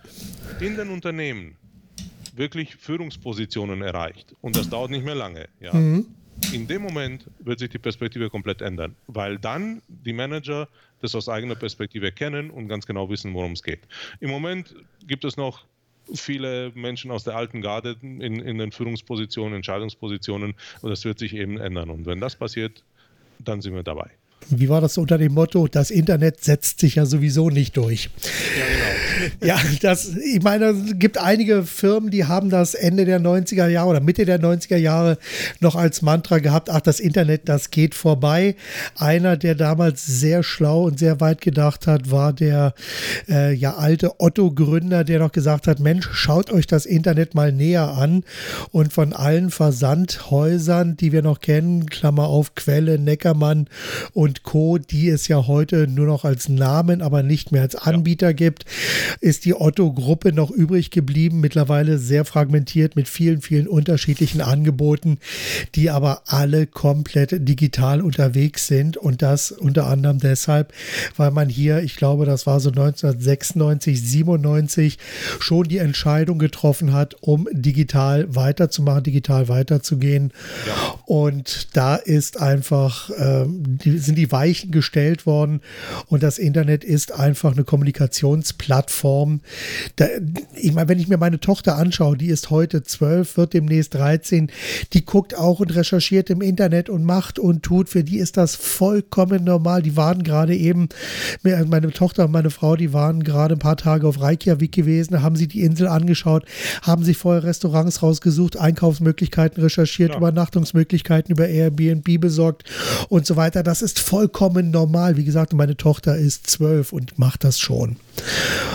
in 0.60 0.76
den 0.76 0.88
Unternehmen 0.90 1.56
wirklich 2.34 2.76
Führungspositionen 2.76 3.82
erreicht, 3.82 4.34
und 4.42 4.56
das 4.56 4.68
dauert 4.68 4.90
nicht 4.90 5.04
mehr 5.04 5.14
lange, 5.14 5.48
ja, 5.60 5.72
Mhm. 5.74 6.06
in 6.52 6.66
dem 6.66 6.82
Moment 6.82 7.24
wird 7.38 7.58
sich 7.58 7.70
die 7.70 7.78
Perspektive 7.78 8.28
komplett 8.30 8.60
ändern, 8.60 8.94
weil 9.06 9.38
dann 9.38 9.80
die 9.88 10.12
Manager 10.12 10.68
das 11.00 11.14
aus 11.14 11.28
eigener 11.28 11.54
Perspektive 11.56 12.12
kennen 12.12 12.50
und 12.50 12.68
ganz 12.68 12.86
genau 12.86 13.08
wissen, 13.10 13.32
worum 13.34 13.52
es 13.52 13.62
geht. 13.62 13.80
Im 14.20 14.30
Moment 14.30 14.74
gibt 15.06 15.24
es 15.24 15.36
noch 15.36 15.64
viele 16.14 16.72
Menschen 16.74 17.10
aus 17.10 17.24
der 17.24 17.36
alten 17.36 17.60
Garde 17.60 17.96
in, 18.02 18.20
in 18.20 18.58
den 18.58 18.72
Führungspositionen, 18.72 19.54
Entscheidungspositionen 19.54 20.54
und 20.82 20.90
das 20.90 21.04
wird 21.04 21.18
sich 21.18 21.34
eben 21.34 21.58
ändern. 21.58 21.90
Und 21.90 22.06
wenn 22.06 22.20
das 22.20 22.36
passiert, 22.36 22.84
dann 23.38 23.60
sind 23.60 23.74
wir 23.74 23.82
dabei. 23.82 24.10
Wie 24.48 24.68
war 24.68 24.80
das 24.80 24.96
unter 24.98 25.18
dem 25.18 25.34
Motto, 25.34 25.66
das 25.66 25.90
Internet 25.90 26.44
setzt 26.44 26.80
sich 26.80 26.96
ja 26.96 27.06
sowieso 27.06 27.50
nicht 27.50 27.76
durch? 27.76 28.10
Ja, 28.56 28.64
genau. 29.40 29.46
ja, 29.46 29.60
das, 29.82 30.16
ich 30.16 30.42
meine, 30.42 30.66
es 30.66 30.98
gibt 30.98 31.18
einige 31.18 31.64
Firmen, 31.64 32.10
die 32.10 32.26
haben 32.26 32.50
das 32.50 32.74
Ende 32.74 33.04
der 33.04 33.20
90er 33.20 33.66
Jahre 33.68 33.90
oder 33.90 34.00
Mitte 34.00 34.24
der 34.24 34.40
90er 34.40 34.76
Jahre 34.76 35.18
noch 35.60 35.74
als 35.74 36.02
Mantra 36.02 36.38
gehabt, 36.38 36.70
ach, 36.70 36.80
das 36.80 37.00
Internet, 37.00 37.48
das 37.48 37.70
geht 37.70 37.94
vorbei. 37.94 38.54
Einer, 38.96 39.36
der 39.36 39.54
damals 39.54 40.06
sehr 40.06 40.42
schlau 40.42 40.84
und 40.84 40.98
sehr 40.98 41.20
weit 41.20 41.40
gedacht 41.40 41.86
hat, 41.86 42.10
war 42.10 42.32
der 42.32 42.74
äh, 43.28 43.52
ja 43.52 43.76
alte 43.76 44.20
Otto-Gründer, 44.20 45.04
der 45.04 45.18
noch 45.18 45.32
gesagt 45.32 45.66
hat, 45.66 45.80
Mensch, 45.80 46.08
schaut 46.12 46.52
euch 46.52 46.66
das 46.66 46.86
Internet 46.86 47.34
mal 47.34 47.52
näher 47.52 47.90
an. 47.90 48.24
Und 48.70 48.92
von 48.92 49.12
allen 49.12 49.50
Versandhäusern, 49.50 50.96
die 50.96 51.12
wir 51.12 51.22
noch 51.22 51.40
kennen, 51.40 51.86
Klammer 51.86 52.28
auf 52.28 52.54
Quelle, 52.54 52.98
Neckermann 52.98 53.68
und 54.12 54.35
und 54.36 54.42
Co., 54.42 54.78
die 54.78 55.08
es 55.08 55.28
ja 55.28 55.46
heute 55.46 55.86
nur 55.86 56.06
noch 56.06 56.24
als 56.24 56.48
Namen, 56.48 57.02
aber 57.02 57.22
nicht 57.22 57.52
mehr 57.52 57.62
als 57.62 57.74
Anbieter 57.74 58.28
ja. 58.28 58.32
gibt, 58.32 58.64
ist 59.20 59.44
die 59.44 59.54
Otto-Gruppe 59.54 60.32
noch 60.32 60.50
übrig 60.50 60.90
geblieben, 60.90 61.40
mittlerweile 61.40 61.98
sehr 61.98 62.24
fragmentiert 62.24 62.96
mit 62.96 63.08
vielen, 63.08 63.40
vielen 63.40 63.66
unterschiedlichen 63.66 64.40
Angeboten, 64.40 65.18
die 65.74 65.90
aber 65.90 66.22
alle 66.26 66.66
komplett 66.66 67.48
digital 67.48 68.00
unterwegs 68.02 68.66
sind 68.66 68.96
und 68.96 69.22
das 69.22 69.52
unter 69.52 69.86
anderem 69.86 70.18
deshalb, 70.18 70.72
weil 71.16 71.30
man 71.30 71.48
hier, 71.48 71.82
ich 71.82 71.96
glaube, 71.96 72.26
das 72.26 72.46
war 72.46 72.60
so 72.60 72.70
1996, 72.70 74.02
97 74.02 74.98
schon 75.38 75.68
die 75.68 75.78
Entscheidung 75.78 76.38
getroffen 76.38 76.92
hat, 76.92 77.16
um 77.20 77.48
digital 77.52 78.34
weiterzumachen, 78.34 79.04
digital 79.04 79.48
weiterzugehen. 79.48 80.32
Ja. 80.66 80.98
Und 81.06 81.68
da 81.76 81.96
ist 81.96 82.40
einfach, 82.40 83.10
äh, 83.10 83.46
die, 83.46 83.98
sind 83.98 84.15
die 84.16 84.32
Weichen 84.32 84.72
gestellt 84.72 85.26
worden 85.26 85.60
und 86.08 86.22
das 86.22 86.38
Internet 86.38 86.82
ist 86.82 87.12
einfach 87.12 87.52
eine 87.52 87.64
Kommunikationsplattform. 87.64 89.40
Da, 89.96 90.06
ich 90.54 90.72
meine, 90.72 90.88
wenn 90.88 90.98
ich 90.98 91.08
mir 91.08 91.18
meine 91.18 91.38
Tochter 91.38 91.76
anschaue, 91.76 92.16
die 92.16 92.26
ist 92.26 92.50
heute 92.50 92.82
zwölf, 92.82 93.36
wird 93.36 93.54
demnächst 93.54 93.94
13, 93.94 94.50
die 94.92 95.04
guckt 95.04 95.36
auch 95.36 95.60
und 95.60 95.74
recherchiert 95.74 96.30
im 96.30 96.40
Internet 96.40 96.88
und 96.88 97.04
macht 97.04 97.38
und 97.38 97.62
tut. 97.62 97.88
Für 97.88 98.02
die 98.02 98.18
ist 98.18 98.36
das 98.36 98.56
vollkommen 98.56 99.44
normal. 99.44 99.82
Die 99.82 99.96
waren 99.96 100.22
gerade 100.22 100.56
eben, 100.56 100.88
meine 101.42 101.92
Tochter 101.92 102.24
und 102.24 102.32
meine 102.32 102.50
Frau, 102.50 102.76
die 102.76 102.92
waren 102.92 103.22
gerade 103.22 103.54
ein 103.54 103.60
paar 103.60 103.76
Tage 103.76 104.06
auf 104.06 104.20
Reykjavik 104.20 104.72
gewesen, 104.72 105.22
haben 105.22 105.36
sie 105.36 105.46
die 105.48 105.60
Insel 105.60 105.88
angeschaut, 105.88 106.44
haben 106.82 107.04
sich 107.04 107.16
vorher 107.16 107.44
Restaurants 107.44 108.02
rausgesucht, 108.02 108.56
Einkaufsmöglichkeiten 108.56 109.62
recherchiert, 109.62 110.10
ja. 110.10 110.16
Übernachtungsmöglichkeiten 110.16 111.32
über 111.32 111.48
Airbnb 111.48 112.20
besorgt 112.20 112.64
und 113.08 113.26
so 113.26 113.36
weiter. 113.36 113.62
Das 113.62 113.82
ist 113.82 113.98
vollkommen 114.06 114.70
normal. 114.70 115.16
Wie 115.16 115.24
gesagt, 115.24 115.52
meine 115.52 115.76
Tochter 115.76 116.16
ist 116.16 116.48
zwölf 116.48 116.92
und 116.92 117.18
macht 117.18 117.42
das 117.42 117.58
schon. 117.58 117.96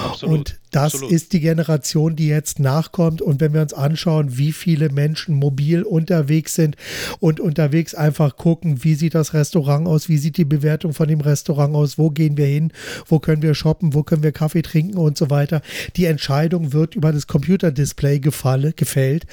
Absolut. 0.03 0.37
Und 0.37 0.59
das 0.71 0.93
Absolut. 0.93 1.11
ist 1.11 1.31
die 1.31 1.39
Generation, 1.39 2.17
die 2.17 2.27
jetzt 2.27 2.59
nachkommt. 2.59 3.21
Und 3.21 3.39
wenn 3.39 3.53
wir 3.53 3.61
uns 3.61 3.73
anschauen, 3.73 4.37
wie 4.37 4.51
viele 4.51 4.89
Menschen 4.89 5.35
mobil 5.35 5.83
unterwegs 5.83 6.55
sind 6.55 6.75
und 7.19 7.39
unterwegs 7.39 7.95
einfach 7.95 8.35
gucken, 8.35 8.83
wie 8.83 8.95
sieht 8.95 9.15
das 9.15 9.33
Restaurant 9.33 9.87
aus, 9.87 10.09
wie 10.09 10.17
sieht 10.17 10.35
die 10.35 10.45
Bewertung 10.45 10.93
von 10.93 11.07
dem 11.07 11.21
Restaurant 11.21 11.75
aus, 11.75 11.97
wo 11.97 12.09
gehen 12.09 12.35
wir 12.35 12.47
hin, 12.47 12.73
wo 13.07 13.19
können 13.19 13.41
wir 13.41 13.55
shoppen, 13.55 13.93
wo 13.93 14.03
können 14.03 14.23
wir 14.23 14.33
Kaffee 14.33 14.63
trinken 14.63 14.97
und 14.97 15.17
so 15.17 15.29
weiter. 15.29 15.61
Die 15.95 16.05
Entscheidung 16.05 16.73
wird 16.73 16.95
über 16.95 17.13
das 17.13 17.27
Computerdisplay 17.27 18.19
gefällt. 18.19 19.25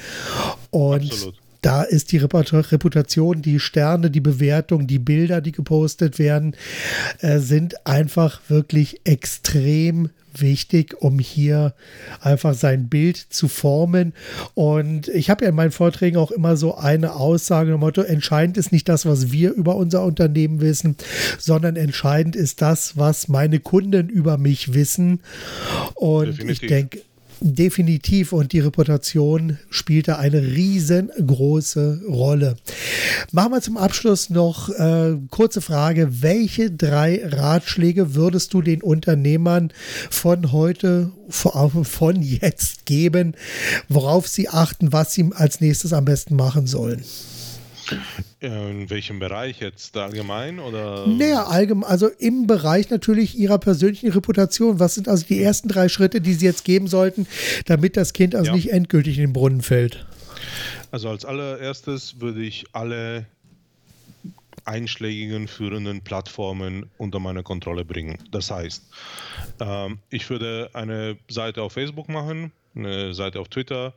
Und 0.71 1.11
Absolut 1.11 1.35
da 1.63 1.83
ist 1.83 2.13
die 2.13 2.19
Reputation, 2.19 3.43
die 3.43 3.61
Sterne, 3.61 4.11
die 4.11 4.21
Bewertung, 4.21 4.87
die 4.87 4.99
Bilder, 4.99 5.41
die 5.41 5.53
gepostet 5.53 6.19
werden, 6.19 6.55
äh, 7.21 7.39
sind 7.39 7.87
einfach 7.87 8.41
wirklich 8.49 9.01
extrem 9.05 10.11
wichtig, 10.41 10.95
um 11.01 11.19
hier 11.19 11.75
einfach 12.21 12.55
sein 12.55 12.89
Bild 12.89 13.17
zu 13.17 13.49
formen. 13.49 14.13
Und 14.55 15.09
ich 15.09 15.31
habe 15.31 15.45
ja 15.45 15.51
in 15.51 15.57
meinen 15.57 15.71
Vorträgen 15.71 16.17
auch 16.17 16.31
immer 16.31 16.57
so 16.57 16.77
eine 16.77 17.15
Aussage 17.15 17.73
im 17.73 17.81
Motto, 17.81 18.03
entscheidend 18.03 18.57
ist 18.57 18.73
nicht 18.73 18.89
das, 18.89 19.07
was 19.07 19.33
wir 19.33 19.53
über 19.53 19.77
unser 19.77 20.05
Unternehmen 20.05 20.61
wissen, 20.61 20.97
sondern 21.39 21.77
entscheidend 21.77 22.37
ist 22.37 22.63
das, 22.63 22.97
was 22.97 23.29
meine 23.29 23.61
Kunden 23.61 24.09
über 24.09 24.39
mich 24.39 24.75
wissen. 24.75 25.21
Und 25.95 26.29
Definitiv. 26.29 26.63
ich 26.63 26.69
denke, 26.69 27.01
Definitiv 27.41 28.33
und 28.33 28.53
die 28.53 28.61
Reputation 28.61 29.59
spielt 29.71 30.09
da 30.09 30.17
eine 30.17 30.43
riesengroße 30.43 32.03
Rolle. 32.09 32.57
Machen 33.31 33.53
wir 33.53 33.61
zum 33.61 33.77
Abschluss 33.77 34.29
noch 34.29 34.69
äh, 34.71 35.17
kurze 35.31 35.61
Frage. 35.61 36.23
Welche 36.23 36.71
drei 36.71 37.23
Ratschläge 37.25 38.15
würdest 38.15 38.55
du 38.55 38.63
den 38.63 38.83
Unternehmern 38.83 39.73
von 40.11 40.51
heute, 40.51 41.13
von 41.29 42.23
jetzt 42.23 42.87
geben, 42.87 43.35
worauf 43.89 44.27
sie 44.27 44.49
achten, 44.49 44.93
was 44.93 45.13
sie 45.13 45.31
als 45.33 45.61
nächstes 45.61 45.93
am 45.93 46.05
besten 46.07 46.35
machen 46.35 46.67
sollen? 46.67 47.03
In 48.41 48.91
welchem 48.91 49.19
Bereich 49.19 49.61
jetzt 49.61 49.97
allgemein 49.97 50.59
oder? 50.59 51.07
Naja, 51.07 51.45
allgemein, 51.45 51.89
also 51.89 52.09
im 52.09 52.47
Bereich 52.47 52.91
natürlich 52.91 53.39
ihrer 53.39 53.59
persönlichen 53.59 54.11
Reputation. 54.11 54.79
Was 54.79 54.95
sind 54.95 55.09
also 55.09 55.27
die 55.27 55.43
ersten 55.43 55.69
drei 55.69 55.89
Schritte, 55.89 56.21
die 56.21 56.35
sie 56.35 56.47
jetzt 56.47 56.65
geben 56.65 56.87
sollten, 56.87 57.27
damit 57.67 57.97
das 57.97 58.13
Kind 58.13 58.35
also 58.35 58.51
ja. 58.51 58.57
nicht 58.57 58.73
endgültig 58.73 59.17
in 59.19 59.25
den 59.25 59.33
Brunnen 59.33 59.63
fällt? 59.63 60.07
Also 60.91 61.09
als 61.09 61.25
allererstes 61.25 62.21
würde 62.21 62.43
ich 62.43 62.67
alle 62.73 63.27
einschlägigen 64.65 65.49
führenden 65.49 66.03
Plattformen 66.03 66.91
unter 66.99 67.19
meine 67.19 67.43
Kontrolle 67.43 67.85
bringen. 67.85 68.19
Das 68.31 68.51
heißt, 68.51 68.83
ähm, 69.61 69.99
ich 70.11 70.29
würde 70.29 70.71
eine 70.75 71.17
Seite 71.29 71.63
auf 71.63 71.73
Facebook 71.73 72.09
machen, 72.09 72.53
eine 72.75 73.15
Seite 73.15 73.41
auf 73.41 73.49
Twitter, 73.49 73.95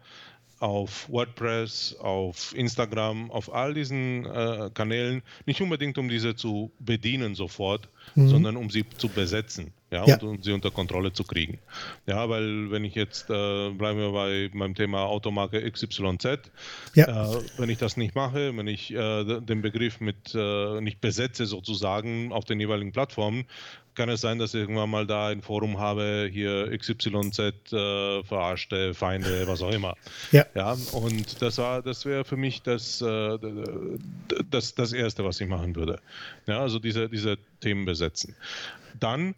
auf 0.62 1.10
WordPress, 1.10 1.96
auf 2.00 2.54
Instagram, 2.56 3.32
auf 3.32 3.54
all 3.54 3.74
diesen 3.74 4.26
äh, 4.26 4.70
Kanälen, 4.74 5.24
nicht 5.46 5.60
unbedingt 5.62 5.98
um 5.98 6.08
diese 6.08 6.36
zu 6.36 6.72
bedienen 6.80 7.34
sofort, 7.34 7.90
mhm. 8.16 8.28
sondern 8.30 8.58
um 8.58 8.70
sie 8.70 8.86
zu 8.98 9.10
besetzen 9.10 9.74
ja, 9.92 10.06
ja. 10.06 10.16
Und, 10.16 10.24
um 10.24 10.42
sie 10.42 10.54
unter 10.54 10.72
Kontrolle 10.72 11.12
zu 11.12 11.24
kriegen. 11.26 11.60
Ja, 12.08 12.30
weil 12.30 12.72
wenn 12.72 12.86
ich 12.86 12.96
jetzt, 12.96 13.30
äh, 13.30 13.70
bleiben 13.72 14.00
wir 14.00 14.12
bei 14.14 14.50
meinem 14.54 14.74
Thema 14.74 15.04
Automarke 15.04 15.70
XYZ, 15.70 16.52
ja. 16.96 17.34
äh, 17.34 17.42
wenn 17.58 17.70
ich 17.70 17.78
das 17.78 17.98
nicht 17.98 18.16
mache, 18.16 18.56
wenn 18.56 18.68
ich 18.68 18.94
äh, 18.94 19.42
den 19.42 19.62
Begriff 19.62 20.00
mit 20.00 20.34
äh, 20.34 20.80
nicht 20.80 21.02
besetze 21.02 21.46
sozusagen 21.46 22.32
auf 22.32 22.46
den 22.46 22.60
jeweiligen 22.60 22.94
Plattformen, 22.94 23.46
kann 23.96 24.10
es 24.10 24.22
sein, 24.22 24.40
dass 24.40 24.54
ich 24.54 24.62
irgendwann 24.62 24.90
mal 24.90 25.06
da 25.06 25.28
ein 25.28 25.42
Forum 25.42 25.80
habe, 25.80 26.30
hier 26.32 26.76
XYZ, 26.78 27.40
äh, 27.74 28.24
verarschte 28.24 28.94
Feinde, 28.94 29.48
was 29.48 29.62
auch 29.62 29.72
immer. 29.72 29.96
Ja. 30.32 30.46
ja 30.56 30.78
und 30.94 31.42
das 31.42 31.58
war, 31.58 31.82
das 31.82 32.06
wäre 32.06 32.24
für 32.24 32.38
mich 32.38 32.62
das, 32.62 33.02
äh, 33.02 33.38
das, 34.50 34.76
das 34.76 34.94
Erste, 34.94 35.26
was 35.26 35.42
ich 35.42 35.48
machen 35.48 35.76
würde. 35.76 36.00
Ja, 36.48 36.62
also 36.62 36.80
diese, 36.80 37.10
diese 37.10 37.38
Themen 37.60 37.86
besetzen. 37.86 38.36
Dann 39.00 39.36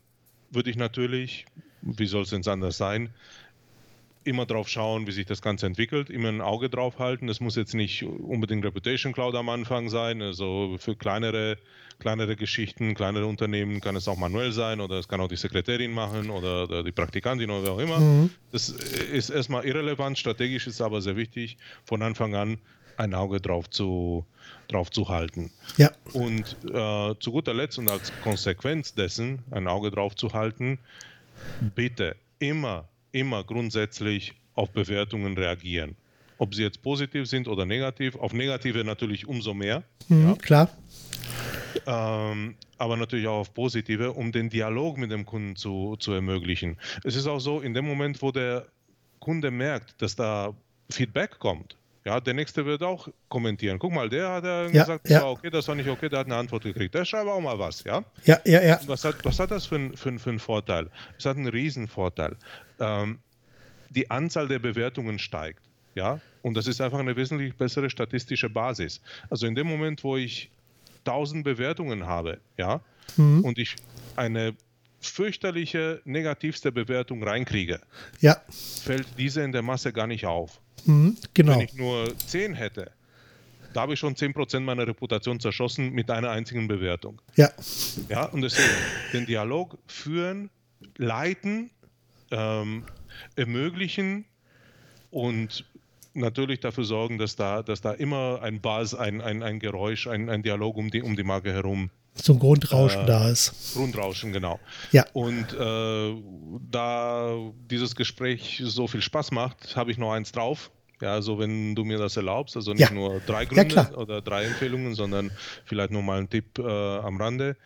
würde 0.51 0.69
ich 0.69 0.75
natürlich, 0.75 1.45
wie 1.81 2.05
soll 2.05 2.23
es 2.23 2.29
denn 2.29 2.45
anders 2.47 2.77
sein, 2.77 3.09
immer 4.23 4.45
drauf 4.45 4.69
schauen, 4.69 5.07
wie 5.07 5.11
sich 5.11 5.25
das 5.25 5.41
Ganze 5.41 5.65
entwickelt, 5.65 6.09
immer 6.09 6.29
ein 6.29 6.41
Auge 6.41 6.69
drauf 6.69 6.99
halten. 6.99 7.27
Das 7.27 7.39
muss 7.39 7.55
jetzt 7.55 7.73
nicht 7.73 8.03
unbedingt 8.03 8.65
Reputation 8.65 9.13
Cloud 9.13 9.35
am 9.35 9.49
Anfang 9.49 9.89
sein. 9.89 10.21
Also 10.21 10.75
für 10.79 10.95
kleinere, 10.95 11.57
kleinere 11.99 12.35
Geschichten, 12.35 12.95
kleinere 12.95 13.25
Unternehmen 13.25 13.81
kann 13.81 13.95
es 13.95 14.07
auch 14.07 14.17
manuell 14.17 14.51
sein 14.51 14.81
oder 14.81 14.99
es 14.99 15.07
kann 15.07 15.21
auch 15.21 15.27
die 15.27 15.35
Sekretärin 15.35 15.91
machen 15.91 16.29
oder, 16.29 16.63
oder 16.63 16.83
die 16.83 16.91
Praktikantin 16.91 17.49
oder 17.49 17.63
wer 17.63 17.71
auch 17.73 17.79
immer. 17.79 17.99
Mhm. 17.99 18.29
Das 18.51 18.69
ist 18.69 19.29
erstmal 19.29 19.65
irrelevant, 19.65 20.17
strategisch 20.17 20.67
ist 20.67 20.81
aber 20.81 21.01
sehr 21.01 21.15
wichtig, 21.15 21.57
von 21.85 22.01
Anfang 22.01 22.35
an 22.35 22.57
ein 22.97 23.13
Auge 23.13 23.41
drauf 23.41 23.69
zu, 23.69 24.25
drauf 24.67 24.91
zu 24.91 25.09
halten. 25.09 25.51
Ja. 25.77 25.91
Und 26.13 26.57
äh, 26.71 27.15
zu 27.19 27.31
guter 27.31 27.53
Letzt 27.53 27.79
und 27.79 27.89
als 27.89 28.11
Konsequenz 28.21 28.93
dessen 28.93 29.39
ein 29.51 29.67
Auge 29.67 29.91
drauf 29.91 30.15
zu 30.15 30.33
halten, 30.33 30.79
bitte 31.75 32.15
immer 32.39 32.87
immer 33.13 33.43
grundsätzlich 33.45 34.33
auf 34.55 34.71
Bewertungen 34.71 35.37
reagieren. 35.37 35.95
Ob 36.37 36.53
sie 36.53 36.63
jetzt 36.63 36.81
positiv 36.81 37.27
sind 37.27 37.47
oder 37.47 37.65
negativ. 37.65 38.15
Auf 38.15 38.33
negative 38.33 38.83
natürlich 38.83 39.27
umso 39.27 39.53
mehr. 39.53 39.83
Mhm, 40.09 40.27
ja. 40.27 40.35
Klar. 40.35 40.69
Ähm, 41.85 42.55
aber 42.77 42.97
natürlich 42.97 43.27
auch 43.27 43.39
auf 43.39 43.53
positive, 43.53 44.11
um 44.13 44.31
den 44.31 44.49
Dialog 44.49 44.97
mit 44.97 45.11
dem 45.11 45.25
Kunden 45.25 45.55
zu, 45.55 45.95
zu 45.97 46.11
ermöglichen. 46.11 46.77
Es 47.03 47.15
ist 47.15 47.27
auch 47.27 47.39
so, 47.39 47.61
in 47.61 47.73
dem 47.73 47.85
Moment, 47.85 48.21
wo 48.21 48.31
der 48.31 48.65
Kunde 49.19 49.51
merkt, 49.51 50.01
dass 50.01 50.15
da 50.15 50.53
Feedback 50.89 51.39
kommt, 51.39 51.77
ja, 52.05 52.19
der 52.19 52.33
nächste 52.33 52.65
wird 52.65 52.83
auch 52.83 53.07
kommentieren. 53.29 53.79
Guck 53.79 53.93
mal, 53.93 54.09
der 54.09 54.29
hat 54.29 54.43
ja, 54.43 54.67
gesagt, 54.67 55.05
das 55.05 55.11
ja. 55.11 55.21
war 55.21 55.31
okay, 55.31 55.49
das 55.49 55.67
war 55.67 55.75
nicht 55.75 55.89
okay, 55.89 56.09
der 56.09 56.19
hat 56.19 56.27
eine 56.27 56.35
Antwort 56.35 56.63
gekriegt. 56.63 56.93
Der 56.93 57.05
schreibt 57.05 57.27
auch 57.27 57.39
mal 57.39 57.57
was, 57.57 57.83
ja? 57.83 58.03
Ja, 58.25 58.39
ja, 58.45 58.61
ja. 58.61 58.79
Was 58.87 59.05
hat, 59.05 59.23
was 59.23 59.39
hat 59.39 59.51
das 59.51 59.65
für, 59.65 59.91
für, 59.95 60.19
für 60.19 60.29
einen 60.29 60.39
Vorteil? 60.39 60.89
Es 61.17 61.25
hat 61.25 61.37
einen 61.37 61.47
Riesenvorteil. 61.47 62.35
Ähm, 62.79 63.19
die 63.89 64.11
Anzahl 64.11 64.47
der 64.47 64.59
Bewertungen 64.59 65.17
steigt. 65.19 65.61
Ja, 65.95 66.19
und 66.41 66.57
das 66.57 66.67
ist 66.67 66.81
einfach 66.81 66.99
eine 66.99 67.15
wesentlich 67.15 67.55
bessere 67.55 67.89
statistische 67.89 68.49
Basis. 68.49 68.99
Also 69.29 69.45
in 69.45 69.55
dem 69.55 69.67
Moment, 69.67 70.03
wo 70.03 70.17
ich 70.17 70.49
1000 71.05 71.43
Bewertungen 71.43 72.07
habe, 72.07 72.39
ja, 72.57 72.81
mhm. 73.15 73.45
und 73.45 73.59
ich 73.59 73.75
eine 74.15 74.55
fürchterliche 74.99 76.01
negativste 76.05 76.71
Bewertung 76.71 77.23
reinkriege, 77.23 77.79
ja. 78.19 78.41
fällt 78.49 79.07
diese 79.17 79.41
in 79.41 79.51
der 79.51 79.61
Masse 79.61 79.93
gar 79.93 80.07
nicht 80.07 80.25
auf. 80.25 80.59
Mhm, 80.85 81.17
genau. 81.33 81.53
Wenn 81.53 81.65
ich 81.65 81.73
nur 81.75 82.17
10 82.17 82.53
hätte, 82.53 82.91
da 83.73 83.81
habe 83.81 83.93
ich 83.93 83.99
schon 83.99 84.15
10% 84.15 84.59
meiner 84.61 84.87
Reputation 84.87 85.39
zerschossen 85.39 85.91
mit 85.91 86.09
einer 86.11 86.29
einzigen 86.29 86.67
Bewertung. 86.67 87.21
Ja. 87.35 87.49
Ja, 88.09 88.25
und 88.25 88.41
deswegen 88.41 88.69
den 89.13 89.25
Dialog 89.25 89.77
führen, 89.87 90.49
leiten, 90.97 91.71
ähm, 92.31 92.83
ermöglichen 93.35 94.25
und 95.11 95.65
natürlich 96.13 96.59
dafür 96.59 96.83
sorgen, 96.83 97.17
dass 97.17 97.35
da, 97.35 97.63
dass 97.63 97.81
da 97.81 97.91
immer 97.91 98.41
ein 98.41 98.61
Buzz, 98.61 98.93
ein, 98.93 99.21
ein, 99.21 99.41
ein 99.41 99.59
Geräusch, 99.59 100.07
ein, 100.07 100.29
ein 100.29 100.43
Dialog 100.43 100.77
um 100.77 100.91
die, 100.91 101.01
um 101.01 101.15
die 101.15 101.23
Marke 101.23 101.51
herum 101.51 101.89
so 102.15 102.33
ein 102.33 102.39
Grundrauschen 102.39 103.01
äh, 103.01 103.05
da 103.05 103.29
ist. 103.29 103.73
Grundrauschen, 103.73 104.33
genau. 104.33 104.59
Ja. 104.91 105.05
Und 105.13 105.53
äh, 105.53 106.23
da 106.71 107.35
dieses 107.69 107.95
Gespräch 107.95 108.61
so 108.63 108.87
viel 108.87 109.01
Spaß 109.01 109.31
macht, 109.31 109.75
habe 109.75 109.91
ich 109.91 109.97
noch 109.97 110.11
eins 110.11 110.31
drauf. 110.31 110.71
Ja, 111.01 111.13
also 111.13 111.37
wenn 111.39 111.75
du 111.75 111.83
mir 111.83 111.97
das 111.97 112.15
erlaubst, 112.15 112.55
also 112.55 112.71
nicht 112.71 112.81
ja. 112.81 112.91
nur 112.91 113.19
drei 113.25 113.45
Gründe 113.45 113.75
ja, 113.75 113.91
oder 113.95 114.21
drei 114.21 114.45
Empfehlungen, 114.45 114.95
sondern 114.95 115.31
vielleicht 115.65 115.91
nur 115.91 116.01
mal 116.01 116.19
ein 116.19 116.29
Tipp 116.29 116.59
äh, 116.59 116.63
am 116.63 117.19
Rande. 117.19 117.57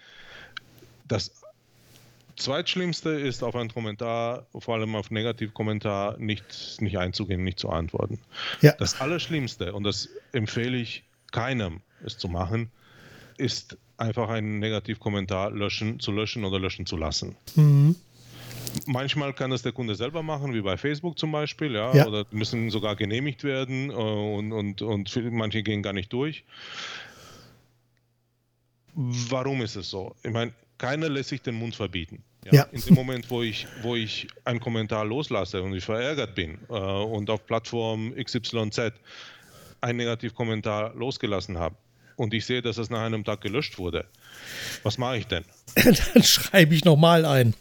Das 1.07 1.31
Zweitschlimmste 2.37 3.09
ist 3.09 3.43
auf 3.43 3.55
einen 3.55 3.71
Kommentar, 3.71 4.47
vor 4.57 4.75
allem 4.75 4.95
auf 4.95 5.11
Negativkommentar, 5.11 6.17
nicht, 6.17 6.79
nicht 6.79 6.97
einzugehen, 6.97 7.43
nicht 7.43 7.59
zu 7.59 7.69
antworten. 7.69 8.19
Ja. 8.61 8.73
Das 8.73 9.01
Allerschlimmste, 9.01 9.73
und 9.73 9.83
das 9.83 10.09
empfehle 10.31 10.77
ich 10.77 11.03
keinem, 11.31 11.81
es 12.03 12.17
zu 12.17 12.29
machen, 12.29 12.71
ist 13.37 13.77
einfach 13.97 14.29
einen 14.29 14.59
Negativkommentar 14.59 15.51
löschen, 15.51 15.99
zu 15.99 16.11
löschen 16.11 16.45
oder 16.45 16.59
löschen 16.59 16.85
zu 16.85 16.97
lassen. 16.97 17.35
Mhm. 17.55 17.95
Manchmal 18.85 19.33
kann 19.33 19.49
das 19.49 19.63
der 19.63 19.71
Kunde 19.71 19.95
selber 19.95 20.21
machen, 20.21 20.53
wie 20.53 20.61
bei 20.61 20.77
Facebook 20.77 21.17
zum 21.17 21.31
Beispiel, 21.31 21.73
ja, 21.73 21.95
ja. 21.95 22.07
oder 22.07 22.25
müssen 22.31 22.69
sogar 22.69 22.95
genehmigt 22.95 23.43
werden 23.43 23.89
äh, 23.89 23.93
und, 23.93 24.51
und, 24.51 24.81
und 24.81 25.31
manche 25.31 25.63
gehen 25.63 25.81
gar 25.81 25.93
nicht 25.93 26.13
durch. 26.13 26.43
Warum 28.93 29.61
ist 29.61 29.75
es 29.75 29.89
so? 29.89 30.15
Ich 30.23 30.31
meine, 30.31 30.53
keiner 30.77 31.09
lässt 31.09 31.29
sich 31.29 31.41
den 31.41 31.55
Mund 31.55 31.75
verbieten. 31.75 32.23
Ja? 32.45 32.53
ja? 32.53 32.63
In 32.71 32.81
dem 32.81 32.95
Moment, 32.95 33.29
wo 33.29 33.41
ich, 33.41 33.67
wo 33.81 33.95
ich 33.95 34.27
einen 34.43 34.59
Kommentar 34.59 35.05
loslasse 35.05 35.61
und 35.61 35.73
ich 35.73 35.83
verärgert 35.83 36.35
bin 36.35 36.59
äh, 36.69 36.73
und 36.73 37.29
auf 37.29 37.45
Plattform 37.45 38.13
XYZ 38.15 38.93
einen 39.81 39.97
Negativkommentar 39.97 40.93
losgelassen 40.95 41.57
habe 41.57 41.75
und 42.17 42.33
ich 42.33 42.45
sehe, 42.45 42.61
dass 42.61 42.77
es 42.77 42.89
nach 42.89 43.01
einem 43.01 43.23
Tag 43.23 43.39
gelöscht 43.41 43.77
wurde, 43.77 44.05
was 44.83 44.97
mache 44.97 45.17
ich 45.17 45.27
denn? 45.27 45.45
Dann 45.75 46.23
schreibe 46.23 46.75
ich 46.75 46.83
nochmal 46.83 47.25
ein. 47.25 47.53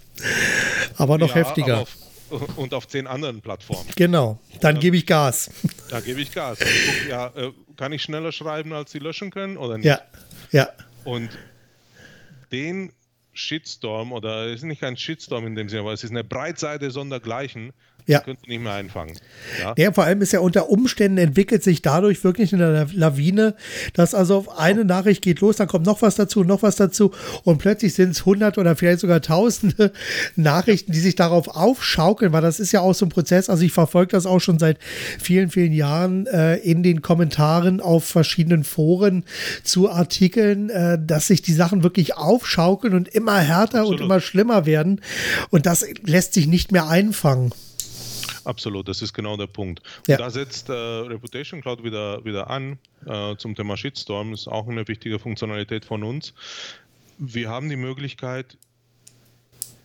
Aber 0.96 1.18
noch 1.18 1.28
ja, 1.28 1.36
heftiger. 1.36 1.74
Aber 1.74 1.82
auf, 2.30 2.58
und 2.58 2.74
auf 2.74 2.88
zehn 2.88 3.06
anderen 3.06 3.40
Plattformen. 3.40 3.88
Genau, 3.94 4.40
dann, 4.60 4.80
gebe 4.80 4.96
ich 4.96 5.06
Gas. 5.06 5.50
Da 5.90 6.00
gebe 6.00 6.20
ich 6.20 6.32
Gas. 6.32 6.58
Ich 6.60 6.66
guck, 6.66 7.08
ja, 7.08 7.26
äh, 7.36 7.52
kann 7.76 7.92
ich 7.92 8.02
schneller 8.02 8.32
schreiben, 8.32 8.72
als 8.72 8.90
sie 8.90 8.98
löschen 8.98 9.30
können 9.30 9.56
oder 9.56 9.76
nicht? 9.76 9.86
Ja, 9.86 10.00
ja. 10.50 10.68
Und 11.04 11.30
den 12.50 12.92
Shitstorm, 13.32 14.10
oder 14.10 14.46
es 14.46 14.56
ist 14.56 14.62
nicht 14.64 14.82
ein 14.82 14.96
Shitstorm 14.96 15.46
in 15.46 15.54
dem 15.54 15.68
Sinne, 15.68 15.82
aber 15.82 15.92
es 15.92 16.02
ist 16.02 16.10
eine 16.10 16.24
Breitseite 16.24 16.90
sondergleichen, 16.90 17.72
ja. 18.06 18.20
Könnt 18.20 18.38
ihr 18.44 18.50
nicht 18.50 18.62
mehr 18.62 18.74
einfangen. 18.74 19.16
Ja? 19.60 19.74
ja, 19.76 19.92
vor 19.92 20.04
allem 20.04 20.22
ist 20.22 20.32
ja 20.32 20.40
unter 20.40 20.70
Umständen 20.70 21.18
entwickelt 21.18 21.64
sich 21.64 21.82
dadurch 21.82 22.22
wirklich 22.22 22.54
eine 22.54 22.86
Lawine, 22.92 23.54
dass 23.94 24.14
also 24.14 24.36
auf 24.36 24.58
eine 24.58 24.84
Nachricht 24.84 25.22
geht 25.22 25.40
los, 25.40 25.56
dann 25.56 25.66
kommt 25.66 25.86
noch 25.86 26.02
was 26.02 26.14
dazu, 26.14 26.44
noch 26.44 26.62
was 26.62 26.76
dazu 26.76 27.10
und 27.42 27.58
plötzlich 27.58 27.94
sind 27.94 28.10
es 28.10 28.24
hundert 28.24 28.58
oder 28.58 28.76
vielleicht 28.76 29.00
sogar 29.00 29.20
tausende 29.20 29.92
Nachrichten, 30.36 30.92
die 30.92 31.00
sich 31.00 31.16
darauf 31.16 31.48
aufschaukeln, 31.48 32.32
weil 32.32 32.42
das 32.42 32.60
ist 32.60 32.70
ja 32.72 32.80
auch 32.80 32.94
so 32.94 33.06
ein 33.06 33.10
Prozess. 33.10 33.50
Also 33.50 33.64
ich 33.64 33.72
verfolge 33.72 34.12
das 34.12 34.24
auch 34.24 34.40
schon 34.40 34.58
seit 34.58 34.78
vielen, 35.20 35.50
vielen 35.50 35.72
Jahren 35.72 36.26
äh, 36.26 36.56
in 36.56 36.82
den 36.84 37.02
Kommentaren 37.02 37.80
auf 37.80 38.04
verschiedenen 38.04 38.62
Foren 38.62 39.24
zu 39.64 39.90
Artikeln, 39.90 40.70
äh, 40.70 40.98
dass 41.04 41.26
sich 41.26 41.42
die 41.42 41.52
Sachen 41.52 41.82
wirklich 41.82 42.16
aufschaukeln 42.16 42.94
und 42.94 43.08
immer 43.08 43.38
härter 43.38 43.80
Absolut. 43.80 44.00
und 44.00 44.06
immer 44.06 44.20
schlimmer 44.20 44.64
werden. 44.64 45.00
Und 45.50 45.66
das 45.66 45.84
lässt 46.04 46.34
sich 46.34 46.46
nicht 46.46 46.70
mehr 46.70 46.88
einfangen. 46.88 47.52
Absolut, 48.46 48.86
das 48.86 49.02
ist 49.02 49.12
genau 49.12 49.36
der 49.36 49.48
Punkt. 49.48 49.82
Ja. 50.06 50.16
da 50.16 50.30
setzt 50.30 50.68
äh, 50.68 50.72
Reputation 50.72 51.60
Cloud 51.60 51.82
wieder, 51.82 52.24
wieder 52.24 52.48
an 52.48 52.78
äh, 53.04 53.36
zum 53.36 53.56
Thema 53.56 53.76
Shitstorm. 53.76 54.32
Ist 54.32 54.46
auch 54.46 54.68
eine 54.68 54.86
wichtige 54.86 55.18
Funktionalität 55.18 55.84
von 55.84 56.04
uns. 56.04 56.32
Wir 57.18 57.48
haben 57.48 57.68
die 57.68 57.76
Möglichkeit, 57.76 58.56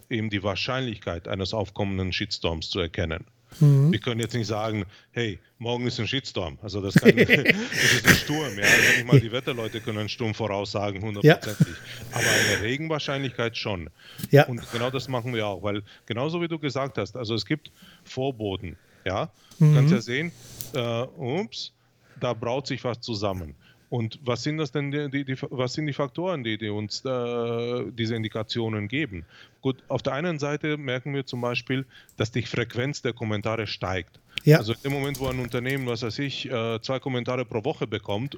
eben 0.09 0.29
die 0.29 0.43
Wahrscheinlichkeit 0.43 1.27
eines 1.27 1.53
aufkommenden 1.53 2.13
Shitstorms 2.13 2.69
zu 2.69 2.79
erkennen. 2.79 3.25
Mhm. 3.59 3.91
Wir 3.91 3.99
können 3.99 4.19
jetzt 4.19 4.33
nicht 4.33 4.47
sagen, 4.47 4.85
hey, 5.11 5.39
morgen 5.57 5.85
ist 5.87 5.99
ein 5.99 6.07
Shitstorm. 6.07 6.57
Also 6.61 6.81
das, 6.81 6.95
kann, 6.95 7.15
das 7.15 7.27
ist 7.27 8.07
ein 8.07 8.15
Sturm. 8.15 8.57
Ja? 8.57 8.63
Also 8.63 8.97
nicht 8.97 9.07
mal 9.07 9.19
die 9.19 9.31
Wetterleute 9.31 9.81
können 9.81 9.99
einen 9.99 10.09
Sturm 10.09 10.33
voraussagen, 10.33 11.01
hundertprozentig. 11.01 11.67
Ja. 11.67 12.17
Aber 12.17 12.25
eine 12.25 12.63
Regenwahrscheinlichkeit 12.63 13.57
schon. 13.57 13.89
Ja. 14.29 14.45
Und 14.45 14.61
genau 14.71 14.89
das 14.89 15.07
machen 15.07 15.33
wir 15.33 15.47
auch, 15.47 15.63
weil 15.63 15.83
genauso 16.05 16.41
wie 16.41 16.47
du 16.47 16.59
gesagt 16.59 16.97
hast, 16.97 17.15
also 17.15 17.35
es 17.35 17.45
gibt 17.45 17.71
Vorboten. 18.03 18.77
Ja, 19.05 19.31
du 19.59 19.65
mhm. 19.65 19.75
kannst 19.75 19.93
ja 19.93 20.01
sehen, 20.01 20.31
äh, 20.73 21.03
ups, 21.17 21.73
da 22.19 22.33
braut 22.33 22.67
sich 22.67 22.83
was 22.83 23.01
zusammen. 23.01 23.55
Und 23.91 24.19
was 24.23 24.43
sind 24.43 24.57
das 24.57 24.71
denn 24.71 24.89
die, 24.89 25.25
die, 25.25 25.35
was 25.49 25.73
sind 25.73 25.85
die 25.85 25.91
Faktoren, 25.91 26.45
die, 26.45 26.57
die 26.57 26.69
uns 26.69 27.03
äh, 27.03 27.83
diese 27.91 28.15
Indikationen 28.15 28.87
geben? 28.87 29.25
Gut, 29.59 29.83
auf 29.89 30.01
der 30.01 30.13
einen 30.13 30.39
Seite 30.39 30.77
merken 30.77 31.13
wir 31.13 31.25
zum 31.25 31.41
Beispiel, 31.41 31.85
dass 32.15 32.31
die 32.31 32.43
Frequenz 32.43 33.01
der 33.01 33.11
Kommentare 33.11 33.67
steigt. 33.67 34.17
Ja. 34.45 34.59
Also 34.59 34.75
im 34.83 34.93
Moment, 34.93 35.19
wo 35.19 35.27
ein 35.27 35.39
Unternehmen, 35.39 35.87
was 35.87 36.03
weiß 36.03 36.19
ich, 36.19 36.49
äh, 36.49 36.79
zwei 36.81 36.99
Kommentare 36.99 37.43
pro 37.43 37.65
Woche 37.65 37.85
bekommt, 37.85 38.37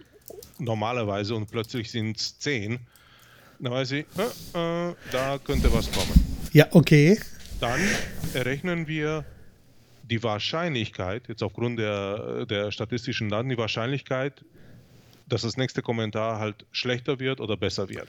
normalerweise 0.58 1.36
und 1.36 1.52
plötzlich 1.52 1.92
sind 1.92 2.18
es 2.18 2.40
zehn, 2.40 2.80
dann 3.60 3.74
weiß 3.74 3.92
ich, 3.92 4.06
äh, 4.18 4.90
äh, 4.90 4.96
da 5.12 5.38
könnte 5.38 5.72
was 5.72 5.92
kommen. 5.92 6.50
Ja, 6.52 6.66
okay. 6.72 7.20
Dann 7.60 7.80
errechnen 8.34 8.88
wir 8.88 9.24
die 10.02 10.24
Wahrscheinlichkeit, 10.24 11.28
jetzt 11.28 11.44
aufgrund 11.44 11.78
der, 11.78 12.48
der 12.48 12.72
statistischen 12.72 13.30
Daten, 13.30 13.50
die 13.50 13.58
Wahrscheinlichkeit, 13.60 14.44
dass 15.34 15.42
das 15.42 15.58
nächste 15.58 15.82
Kommentar 15.82 16.38
halt 16.38 16.66
schlechter 16.72 17.20
wird 17.20 17.42
oder 17.42 17.58
besser 17.58 17.90
wird. 17.90 18.08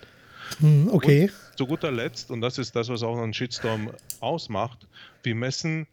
Hm, 0.58 0.90
okay. 0.92 1.22
Und 1.22 1.58
zu 1.58 1.66
guter 1.66 1.90
Letzt, 1.90 2.30
und 2.30 2.42
das 2.42 2.58
ist 2.58 2.76
das, 2.76 2.90
was 2.90 3.02
auch 3.02 3.16
einen 3.16 3.32
Shitstorm 3.32 3.90
ausmacht, 4.20 4.86
wir 5.22 5.34
messen 5.34 5.86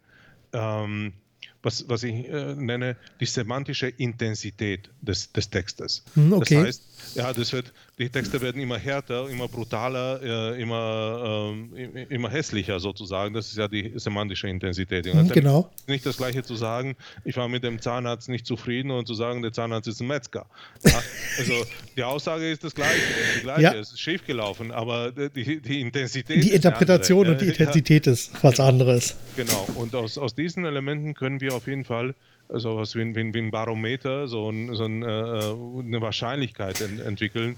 ähm, 0.52 1.14
was, 1.62 1.88
was 1.88 2.02
ich 2.02 2.28
äh, 2.28 2.54
nenne, 2.54 2.96
die 3.20 3.24
semantische 3.24 3.88
Intensität 3.88 4.90
des, 5.00 5.32
des 5.32 5.48
Textes. 5.48 6.04
Hm, 6.14 6.34
okay. 6.34 6.56
Das 6.56 6.64
heißt, 6.66 6.82
ja, 7.14 7.32
das 7.32 7.52
wird, 7.52 7.72
die 8.02 8.08
Texte 8.10 8.40
werden 8.40 8.60
immer 8.60 8.78
härter, 8.78 9.28
immer 9.28 9.48
brutaler, 9.48 10.20
äh, 10.22 10.60
immer, 10.60 11.54
äh, 11.74 12.02
immer 12.08 12.30
hässlicher 12.30 12.80
sozusagen. 12.80 13.32
Das 13.32 13.48
ist 13.48 13.58
ja 13.58 13.68
die 13.68 13.92
semantische 13.96 14.48
Intensität. 14.48 15.06
Hm, 15.06 15.28
genau. 15.28 15.70
Nicht 15.86 16.04
das 16.04 16.16
gleiche 16.16 16.42
zu 16.42 16.56
sagen, 16.56 16.96
ich 17.24 17.36
war 17.36 17.48
mit 17.48 17.62
dem 17.62 17.80
Zahnarzt 17.80 18.28
nicht 18.28 18.46
zufrieden 18.46 18.90
und 18.90 19.06
zu 19.06 19.14
sagen, 19.14 19.42
der 19.42 19.52
Zahnarzt 19.52 19.88
ist 19.88 20.00
ein 20.00 20.08
Metzger. 20.08 20.46
Ja? 20.84 21.02
Also 21.38 21.54
die 21.96 22.02
Aussage 22.02 22.50
ist 22.50 22.64
das 22.64 22.74
gleiche, 22.74 23.00
die 23.36 23.42
gleiche. 23.42 23.62
Ja. 23.62 23.74
es 23.74 23.92
ist 23.92 24.00
schief 24.00 24.26
gelaufen, 24.26 24.72
aber 24.72 25.12
die, 25.12 25.60
die 25.60 25.80
Intensität. 25.80 26.42
Die 26.42 26.52
Interpretation 26.52 27.28
und 27.28 27.40
die 27.40 27.46
Intensität 27.48 28.06
ja. 28.06 28.12
ist 28.12 28.32
was 28.42 28.58
anderes. 28.58 29.16
Genau, 29.36 29.66
und 29.76 29.94
aus, 29.94 30.18
aus 30.18 30.34
diesen 30.34 30.64
Elementen 30.64 31.14
können 31.14 31.40
wir 31.40 31.54
auf 31.54 31.66
jeden 31.66 31.84
Fall 31.84 32.14
so 32.48 32.76
was 32.76 32.94
wie 32.94 33.00
ein, 33.00 33.14
wie 33.14 33.38
ein 33.38 33.50
Barometer, 33.50 34.28
so, 34.28 34.50
ein, 34.50 34.74
so 34.74 34.84
ein, 34.84 35.02
äh, 35.02 35.06
eine 35.06 36.00
Wahrscheinlichkeit 36.00 36.80
ent 36.80 37.00
entwickeln, 37.00 37.56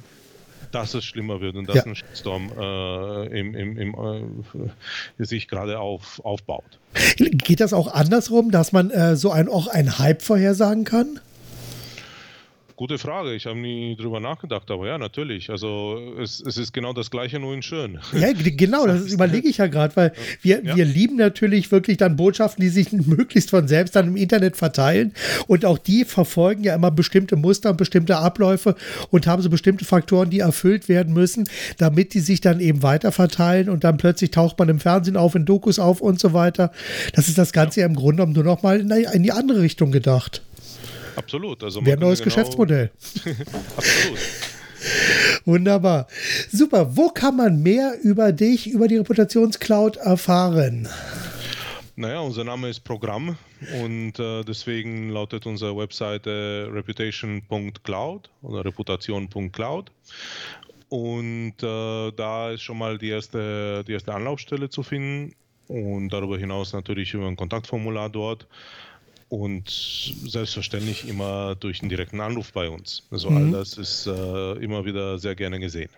dass 0.73 0.95
es 0.95 1.05
schlimmer 1.05 1.41
wird 1.41 1.57
und 1.57 1.69
dass 1.69 1.77
ja. 1.77 1.85
ein 1.85 1.95
Shitstorm 1.95 2.51
äh, 2.59 3.39
im, 3.39 3.55
im, 3.55 3.79
im, 3.79 3.95
äh, 5.19 5.25
sich 5.25 5.49
gerade 5.49 5.79
auf, 5.79 6.21
aufbaut. 6.25 6.79
Geht 7.17 7.61
das 7.61 7.73
auch 7.73 7.93
andersrum, 7.93 8.51
dass 8.51 8.73
man 8.73 8.91
äh, 8.91 9.17
so 9.17 9.31
ein, 9.31 9.49
auch 9.49 9.67
einen 9.67 9.99
Hype 9.99 10.23
vorhersagen 10.23 10.85
kann? 10.85 11.21
Gute 12.77 12.99
Frage. 12.99 13.35
Ich 13.35 13.47
habe 13.47 13.57
nie 13.57 13.95
drüber 13.95 14.19
nachgedacht, 14.19 14.69
aber 14.69 14.89
ja, 14.89 14.99
natürlich. 14.99 15.49
Also 15.49 16.17
es, 16.21 16.43
es 16.45 16.57
ist 16.57 16.73
genau 16.73 16.93
das 16.93 17.09
Gleiche, 17.09 17.39
nur 17.39 17.55
in 17.55 17.63
schön. 17.63 18.01
Ja, 18.15 18.33
genau, 18.33 18.87
das 18.87 19.07
überlege 19.13 19.47
ich 19.47 19.59
ja 19.59 19.69
gerade, 19.69 19.95
weil 19.95 20.13
wir, 20.43 20.65
ja. 20.65 20.75
wir 20.75 20.85
lieben 20.85 21.17
natürlich 21.17 21.71
wirklich 21.71 21.99
dann 21.99 22.17
Botschaften, 22.17 22.63
die 22.63 22.71
sich 22.71 22.91
möglichst 22.93 23.51
von 23.51 23.69
selbst 23.69 23.95
dann 23.95 24.09
im 24.09 24.17
Internet 24.17 24.57
verteilen. 24.57 25.13
Und 25.47 25.65
auch 25.65 25.79
die 25.79 26.05
verfolgen 26.05 26.65
ja 26.65 26.75
immer 26.75 26.91
bestimmte 26.91 27.37
Muster 27.37 27.71
und 27.71 27.77
bestimmte 27.77 28.17
Abläufe 28.17 28.75
und 29.11 29.29
haben 29.29 29.43
so 29.43 29.51
bestimmte 29.51 29.85
Faktoren, 29.85 30.31
die 30.31 30.41
erfüllt 30.41 30.89
werden 30.89 31.15
müssen, 31.15 31.45
damit 31.79 32.13
die 32.13 32.21
sich 32.21 32.41
dann 32.41 32.59
eben 32.59 32.83
weiter 32.83 33.13
verteilen 33.13 33.69
und 33.69 33.85
dann 33.85 33.99
plötzlich 33.99 34.33
taucht 34.33 34.59
man 34.59 34.69
im 34.69 34.81
Fernsehen 34.81 35.17
auf, 35.17 35.37
in 35.37 35.45
Dokus 35.45 35.79
auf 35.79 36.01
und 36.01 36.19
so 36.19 36.33
weiter. 36.33 36.73
Das 37.13 37.29
ist 37.29 37.39
das 37.39 37.53
Ganze 37.53 37.81
ja 37.81 37.87
im 37.87 37.95
Grunde 37.95 38.17
genommen 38.17 38.33
nur 38.33 38.45
noch 38.45 38.63
mal 38.63 38.81
in 38.81 39.23
die 39.23 39.33
andere 39.33 39.61
Richtung 39.61 39.93
gedacht. 39.93 40.43
Absolut. 41.17 41.63
Also 41.63 41.85
Wir 41.85 41.93
haben 41.93 42.01
ein 42.01 42.07
neues 42.09 42.21
genau 42.21 42.35
Geschäftsmodell. 42.35 42.91
Absolut. 43.77 44.19
Wunderbar. 45.45 46.07
Super. 46.51 46.97
Wo 46.97 47.09
kann 47.09 47.37
man 47.37 47.63
mehr 47.63 47.95
über 48.03 48.33
dich, 48.33 48.71
über 48.71 48.89
die 48.89 48.97
Reputationscloud 48.97 49.97
erfahren? 49.97 50.89
Naja, 51.97 52.21
unser 52.21 52.43
Name 52.43 52.69
ist 52.69 52.81
Programm 52.81 53.39
und 53.81 54.19
äh, 54.19 54.43
deswegen 54.43 55.11
lautet 55.11 55.47
unsere 55.47 55.77
Webseite 55.77 56.69
reputation.cloud 56.73 58.31
oder 58.43 58.65
reputation.cloud. 58.65 59.93
Und 60.89 61.55
äh, 61.63 62.13
da 62.13 62.51
ist 62.51 62.63
schon 62.63 62.79
mal 62.79 62.99
die 62.99 63.11
erste, 63.11 63.85
die 63.85 63.93
erste 63.93 64.13
Anlaufstelle 64.13 64.71
zu 64.71 64.83
finden 64.83 65.35
und 65.69 66.09
darüber 66.11 66.37
hinaus 66.37 66.73
natürlich 66.73 67.15
über 67.15 67.27
ein 67.27 67.37
Kontaktformular 67.37 68.11
dort 68.11 68.47
und 69.35 69.69
selbstverständlich 70.27 71.09
immer 71.09 71.55
durch 71.55 71.81
einen 71.83 71.89
direkten 71.89 72.21
Anruf 72.21 72.53
bei 72.53 72.69
uns. 72.69 73.03
Also 73.11 73.31
mhm. 73.31 73.37
all 73.37 73.51
das 73.51 73.77
ist 73.79 74.07
äh, 74.07 74.53
immer 74.55 74.85
wieder 74.85 75.19
sehr 75.19 75.35
gerne 75.35 75.59
gesehen. 75.61 75.91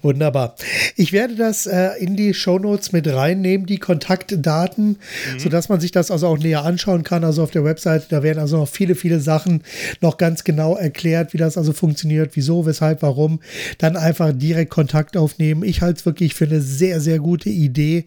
Wunderbar. 0.00 0.54
Ich 0.94 1.12
werde 1.12 1.34
das 1.34 1.66
äh, 1.66 1.90
in 1.98 2.16
die 2.16 2.34
Shownotes 2.34 2.92
mit 2.92 3.08
reinnehmen, 3.08 3.66
die 3.66 3.78
Kontaktdaten, 3.78 4.88
mhm. 4.88 5.38
sodass 5.38 5.68
man 5.68 5.80
sich 5.80 5.90
das 5.90 6.10
also 6.10 6.28
auch 6.28 6.38
näher 6.38 6.64
anschauen 6.64 7.02
kann. 7.02 7.24
Also 7.24 7.42
auf 7.42 7.50
der 7.50 7.64
Webseite, 7.64 8.06
da 8.08 8.22
werden 8.22 8.38
also 8.38 8.58
noch 8.58 8.68
viele, 8.68 8.94
viele 8.94 9.18
Sachen 9.20 9.62
noch 10.00 10.18
ganz 10.18 10.44
genau 10.44 10.76
erklärt, 10.76 11.32
wie 11.32 11.38
das 11.38 11.58
also 11.58 11.72
funktioniert, 11.72 12.30
wieso, 12.34 12.64
weshalb, 12.64 13.02
warum. 13.02 13.40
Dann 13.78 13.96
einfach 13.96 14.32
direkt 14.32 14.70
Kontakt 14.70 15.16
aufnehmen. 15.16 15.64
Ich 15.64 15.82
halte 15.82 15.98
es 15.98 16.06
wirklich 16.06 16.34
für 16.34 16.44
eine 16.44 16.60
sehr, 16.60 17.00
sehr 17.00 17.18
gute 17.18 17.50
Idee. 17.50 18.04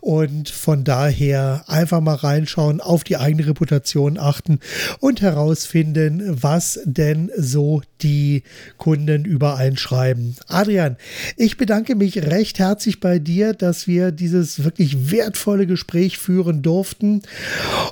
Und 0.00 0.50
von 0.50 0.84
daher 0.84 1.64
einfach 1.66 2.00
mal 2.00 2.16
reinschauen, 2.16 2.80
auf 2.80 3.04
die 3.04 3.16
eigene 3.16 3.46
Reputation 3.46 4.18
achten 4.18 4.60
und 4.98 5.22
herausfinden, 5.22 6.36
was 6.42 6.80
denn 6.84 7.30
so 7.36 7.82
die 8.02 8.42
Kunden 8.76 9.24
übereinschreiben. 9.24 10.36
Adrian, 10.48 10.89
Christian, 10.90 10.96
ich 11.36 11.56
bedanke 11.56 11.94
mich 11.94 12.16
recht 12.18 12.58
herzlich 12.58 13.00
bei 13.00 13.18
dir, 13.18 13.52
dass 13.54 13.86
wir 13.86 14.12
dieses 14.12 14.64
wirklich 14.64 15.10
wertvolle 15.10 15.66
Gespräch 15.66 16.18
führen 16.18 16.62
durften. 16.62 17.22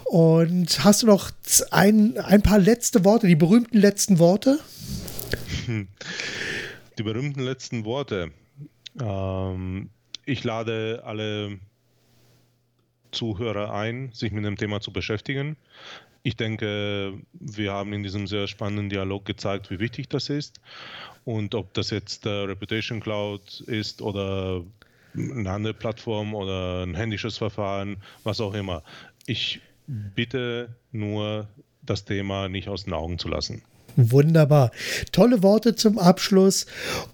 Und 0.04 0.84
hast 0.84 1.02
du 1.02 1.06
noch 1.06 1.30
ein, 1.70 2.18
ein 2.18 2.42
paar 2.42 2.58
letzte 2.58 3.04
Worte, 3.04 3.26
die 3.26 3.36
berühmten 3.36 3.78
letzten 3.78 4.18
Worte? 4.18 4.58
Die 6.98 7.04
berühmten 7.04 7.42
letzten 7.42 7.84
Worte. 7.84 8.32
Ähm, 9.00 9.90
ich 10.24 10.42
lade 10.42 11.02
alle 11.04 11.60
Zuhörer 13.12 13.72
ein, 13.72 14.10
sich 14.12 14.32
mit 14.32 14.44
dem 14.44 14.56
Thema 14.56 14.80
zu 14.80 14.92
beschäftigen. 14.92 15.56
Ich 16.24 16.34
denke, 16.34 17.14
wir 17.34 17.72
haben 17.72 17.92
in 17.92 18.02
diesem 18.02 18.26
sehr 18.26 18.48
spannenden 18.48 18.88
Dialog 18.88 19.24
gezeigt, 19.24 19.70
wie 19.70 19.78
wichtig 19.78 20.08
das 20.08 20.28
ist. 20.28 20.60
Und 21.28 21.54
ob 21.54 21.74
das 21.74 21.90
jetzt 21.90 22.24
äh, 22.24 22.30
Reputation 22.30 23.00
Cloud 23.00 23.60
ist 23.66 24.00
oder 24.00 24.64
eine 25.14 25.50
andere 25.50 25.74
Plattform 25.74 26.34
oder 26.34 26.84
ein 26.84 26.94
händisches 26.94 27.36
Verfahren, 27.36 27.98
was 28.24 28.40
auch 28.40 28.54
immer. 28.54 28.82
Ich 29.26 29.60
bitte 29.86 30.74
nur, 30.90 31.46
das 31.82 32.06
Thema 32.06 32.48
nicht 32.48 32.70
aus 32.70 32.84
den 32.84 32.94
Augen 32.94 33.18
zu 33.18 33.28
lassen. 33.28 33.62
Wunderbar. 34.00 34.70
Tolle 35.10 35.42
Worte 35.42 35.74
zum 35.74 35.98
Abschluss 35.98 36.66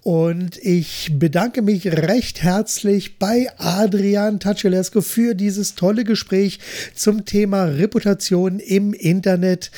und 0.03 0.59
ich 0.59 1.09
bedanke 1.17 1.63
mich 1.63 1.87
recht 1.87 2.43
herzlich 2.43 3.17
bei 3.17 3.47
Adrian 3.57 4.39
Tachelesco 4.39 5.01
für 5.01 5.33
dieses 5.33 5.73
tolle 5.73 6.03
Gespräch 6.03 6.59
zum 6.93 7.25
Thema 7.25 7.63
Reputation 7.63 8.59
im 8.59 8.93
Internet. 8.93 9.71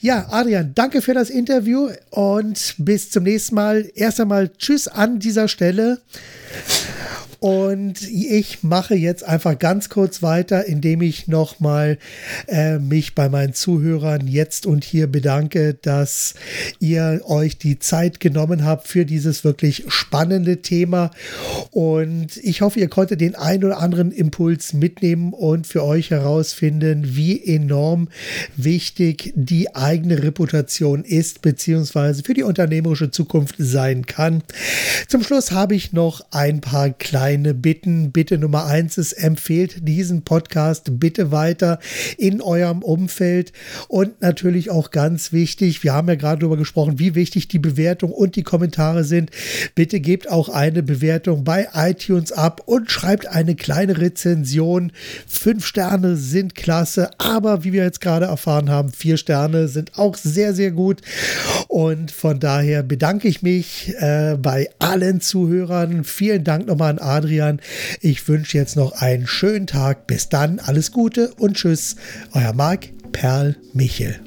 Ja, 0.00 0.28
Adrian, 0.30 0.72
danke 0.74 1.02
für 1.02 1.12
das 1.12 1.28
Interview 1.28 1.90
und 2.08 2.76
bis 2.78 3.10
zum 3.10 3.24
nächsten 3.24 3.56
Mal. 3.56 3.90
Erst 3.94 4.22
einmal 4.22 4.50
Tschüss 4.56 4.88
an 4.88 5.18
dieser 5.18 5.48
Stelle. 5.48 6.00
Und 7.44 8.00
ich 8.00 8.62
mache 8.62 8.94
jetzt 8.94 9.22
einfach 9.22 9.58
ganz 9.58 9.90
kurz 9.90 10.22
weiter, 10.22 10.64
indem 10.64 11.02
ich 11.02 11.28
nochmal 11.28 11.98
äh, 12.48 12.78
mich 12.78 13.14
bei 13.14 13.28
meinen 13.28 13.52
Zuhörern 13.52 14.26
jetzt 14.26 14.64
und 14.64 14.82
hier 14.82 15.08
bedanke, 15.08 15.74
dass 15.74 16.32
ihr 16.80 17.20
euch 17.26 17.58
die 17.58 17.78
Zeit 17.78 18.18
genommen 18.18 18.64
habt 18.64 18.88
für 18.88 19.04
dieses 19.04 19.44
wirklich 19.44 19.84
spannende 19.88 20.62
Thema. 20.62 21.10
Und 21.70 22.38
ich 22.38 22.62
hoffe, 22.62 22.80
ihr 22.80 22.88
konntet 22.88 23.20
den 23.20 23.34
ein 23.34 23.62
oder 23.62 23.76
anderen 23.76 24.10
Impuls 24.10 24.72
mitnehmen 24.72 25.34
und 25.34 25.66
für 25.66 25.84
euch 25.84 26.12
herausfinden, 26.12 27.14
wie 27.14 27.44
enorm 27.44 28.08
wichtig 28.56 29.34
die 29.36 29.74
eigene 29.74 30.22
Reputation 30.22 31.04
ist, 31.04 31.42
beziehungsweise 31.42 32.22
für 32.22 32.32
die 32.32 32.42
unternehmerische 32.42 33.10
Zukunft 33.10 33.56
sein 33.58 34.06
kann. 34.06 34.42
Zum 35.08 35.22
Schluss 35.22 35.52
habe 35.52 35.74
ich 35.74 35.92
noch 35.92 36.24
ein 36.30 36.62
paar 36.62 36.88
kleine 36.88 37.33
kleine 37.34 37.52
Bitten. 37.52 38.12
Bitte 38.12 38.38
Nummer 38.38 38.66
eins 38.66 38.96
ist, 38.96 39.12
empfehlt 39.12 39.88
diesen 39.88 40.22
Podcast 40.22 41.00
bitte 41.00 41.32
weiter 41.32 41.80
in 42.16 42.40
eurem 42.40 42.82
Umfeld. 42.82 43.52
Und 43.88 44.20
natürlich 44.20 44.70
auch 44.70 44.92
ganz 44.92 45.32
wichtig, 45.32 45.82
wir 45.82 45.92
haben 45.92 46.06
ja 46.06 46.14
gerade 46.14 46.40
darüber 46.40 46.56
gesprochen, 46.56 47.00
wie 47.00 47.16
wichtig 47.16 47.48
die 47.48 47.58
Bewertung 47.58 48.12
und 48.12 48.36
die 48.36 48.44
Kommentare 48.44 49.02
sind. 49.02 49.30
Bitte 49.74 49.98
gebt 49.98 50.30
auch 50.30 50.48
eine 50.48 50.84
Bewertung 50.84 51.42
bei 51.42 51.68
iTunes 51.74 52.30
ab 52.30 52.62
und 52.66 52.90
schreibt 52.90 53.26
eine 53.26 53.56
kleine 53.56 53.98
Rezension. 53.98 54.92
Fünf 55.26 55.66
Sterne 55.66 56.16
sind 56.16 56.54
klasse, 56.54 57.10
aber 57.18 57.64
wie 57.64 57.72
wir 57.72 57.82
jetzt 57.82 58.00
gerade 58.00 58.26
erfahren 58.26 58.70
haben, 58.70 58.92
vier 58.92 59.16
Sterne 59.16 59.66
sind 59.66 59.98
auch 59.98 60.16
sehr, 60.16 60.54
sehr 60.54 60.70
gut. 60.70 61.00
Und 61.66 62.12
von 62.12 62.38
daher 62.38 62.84
bedanke 62.84 63.26
ich 63.26 63.42
mich 63.42 63.92
äh, 63.98 64.36
bei 64.40 64.68
allen 64.78 65.20
Zuhörern. 65.20 66.04
Vielen 66.04 66.44
Dank 66.44 66.68
nochmal 66.68 66.92
an 66.92 66.98
Adrian. 67.14 67.60
Ich 68.00 68.26
wünsche 68.28 68.58
jetzt 68.58 68.76
noch 68.76 68.92
einen 69.00 69.26
schönen 69.26 69.66
Tag. 69.66 70.06
Bis 70.06 70.28
dann, 70.28 70.58
alles 70.58 70.92
Gute 70.92 71.32
und 71.38 71.56
tschüss. 71.56 71.96
Euer 72.32 72.52
Marc 72.52 72.88
Perl 73.12 73.56
Michel. 73.72 74.20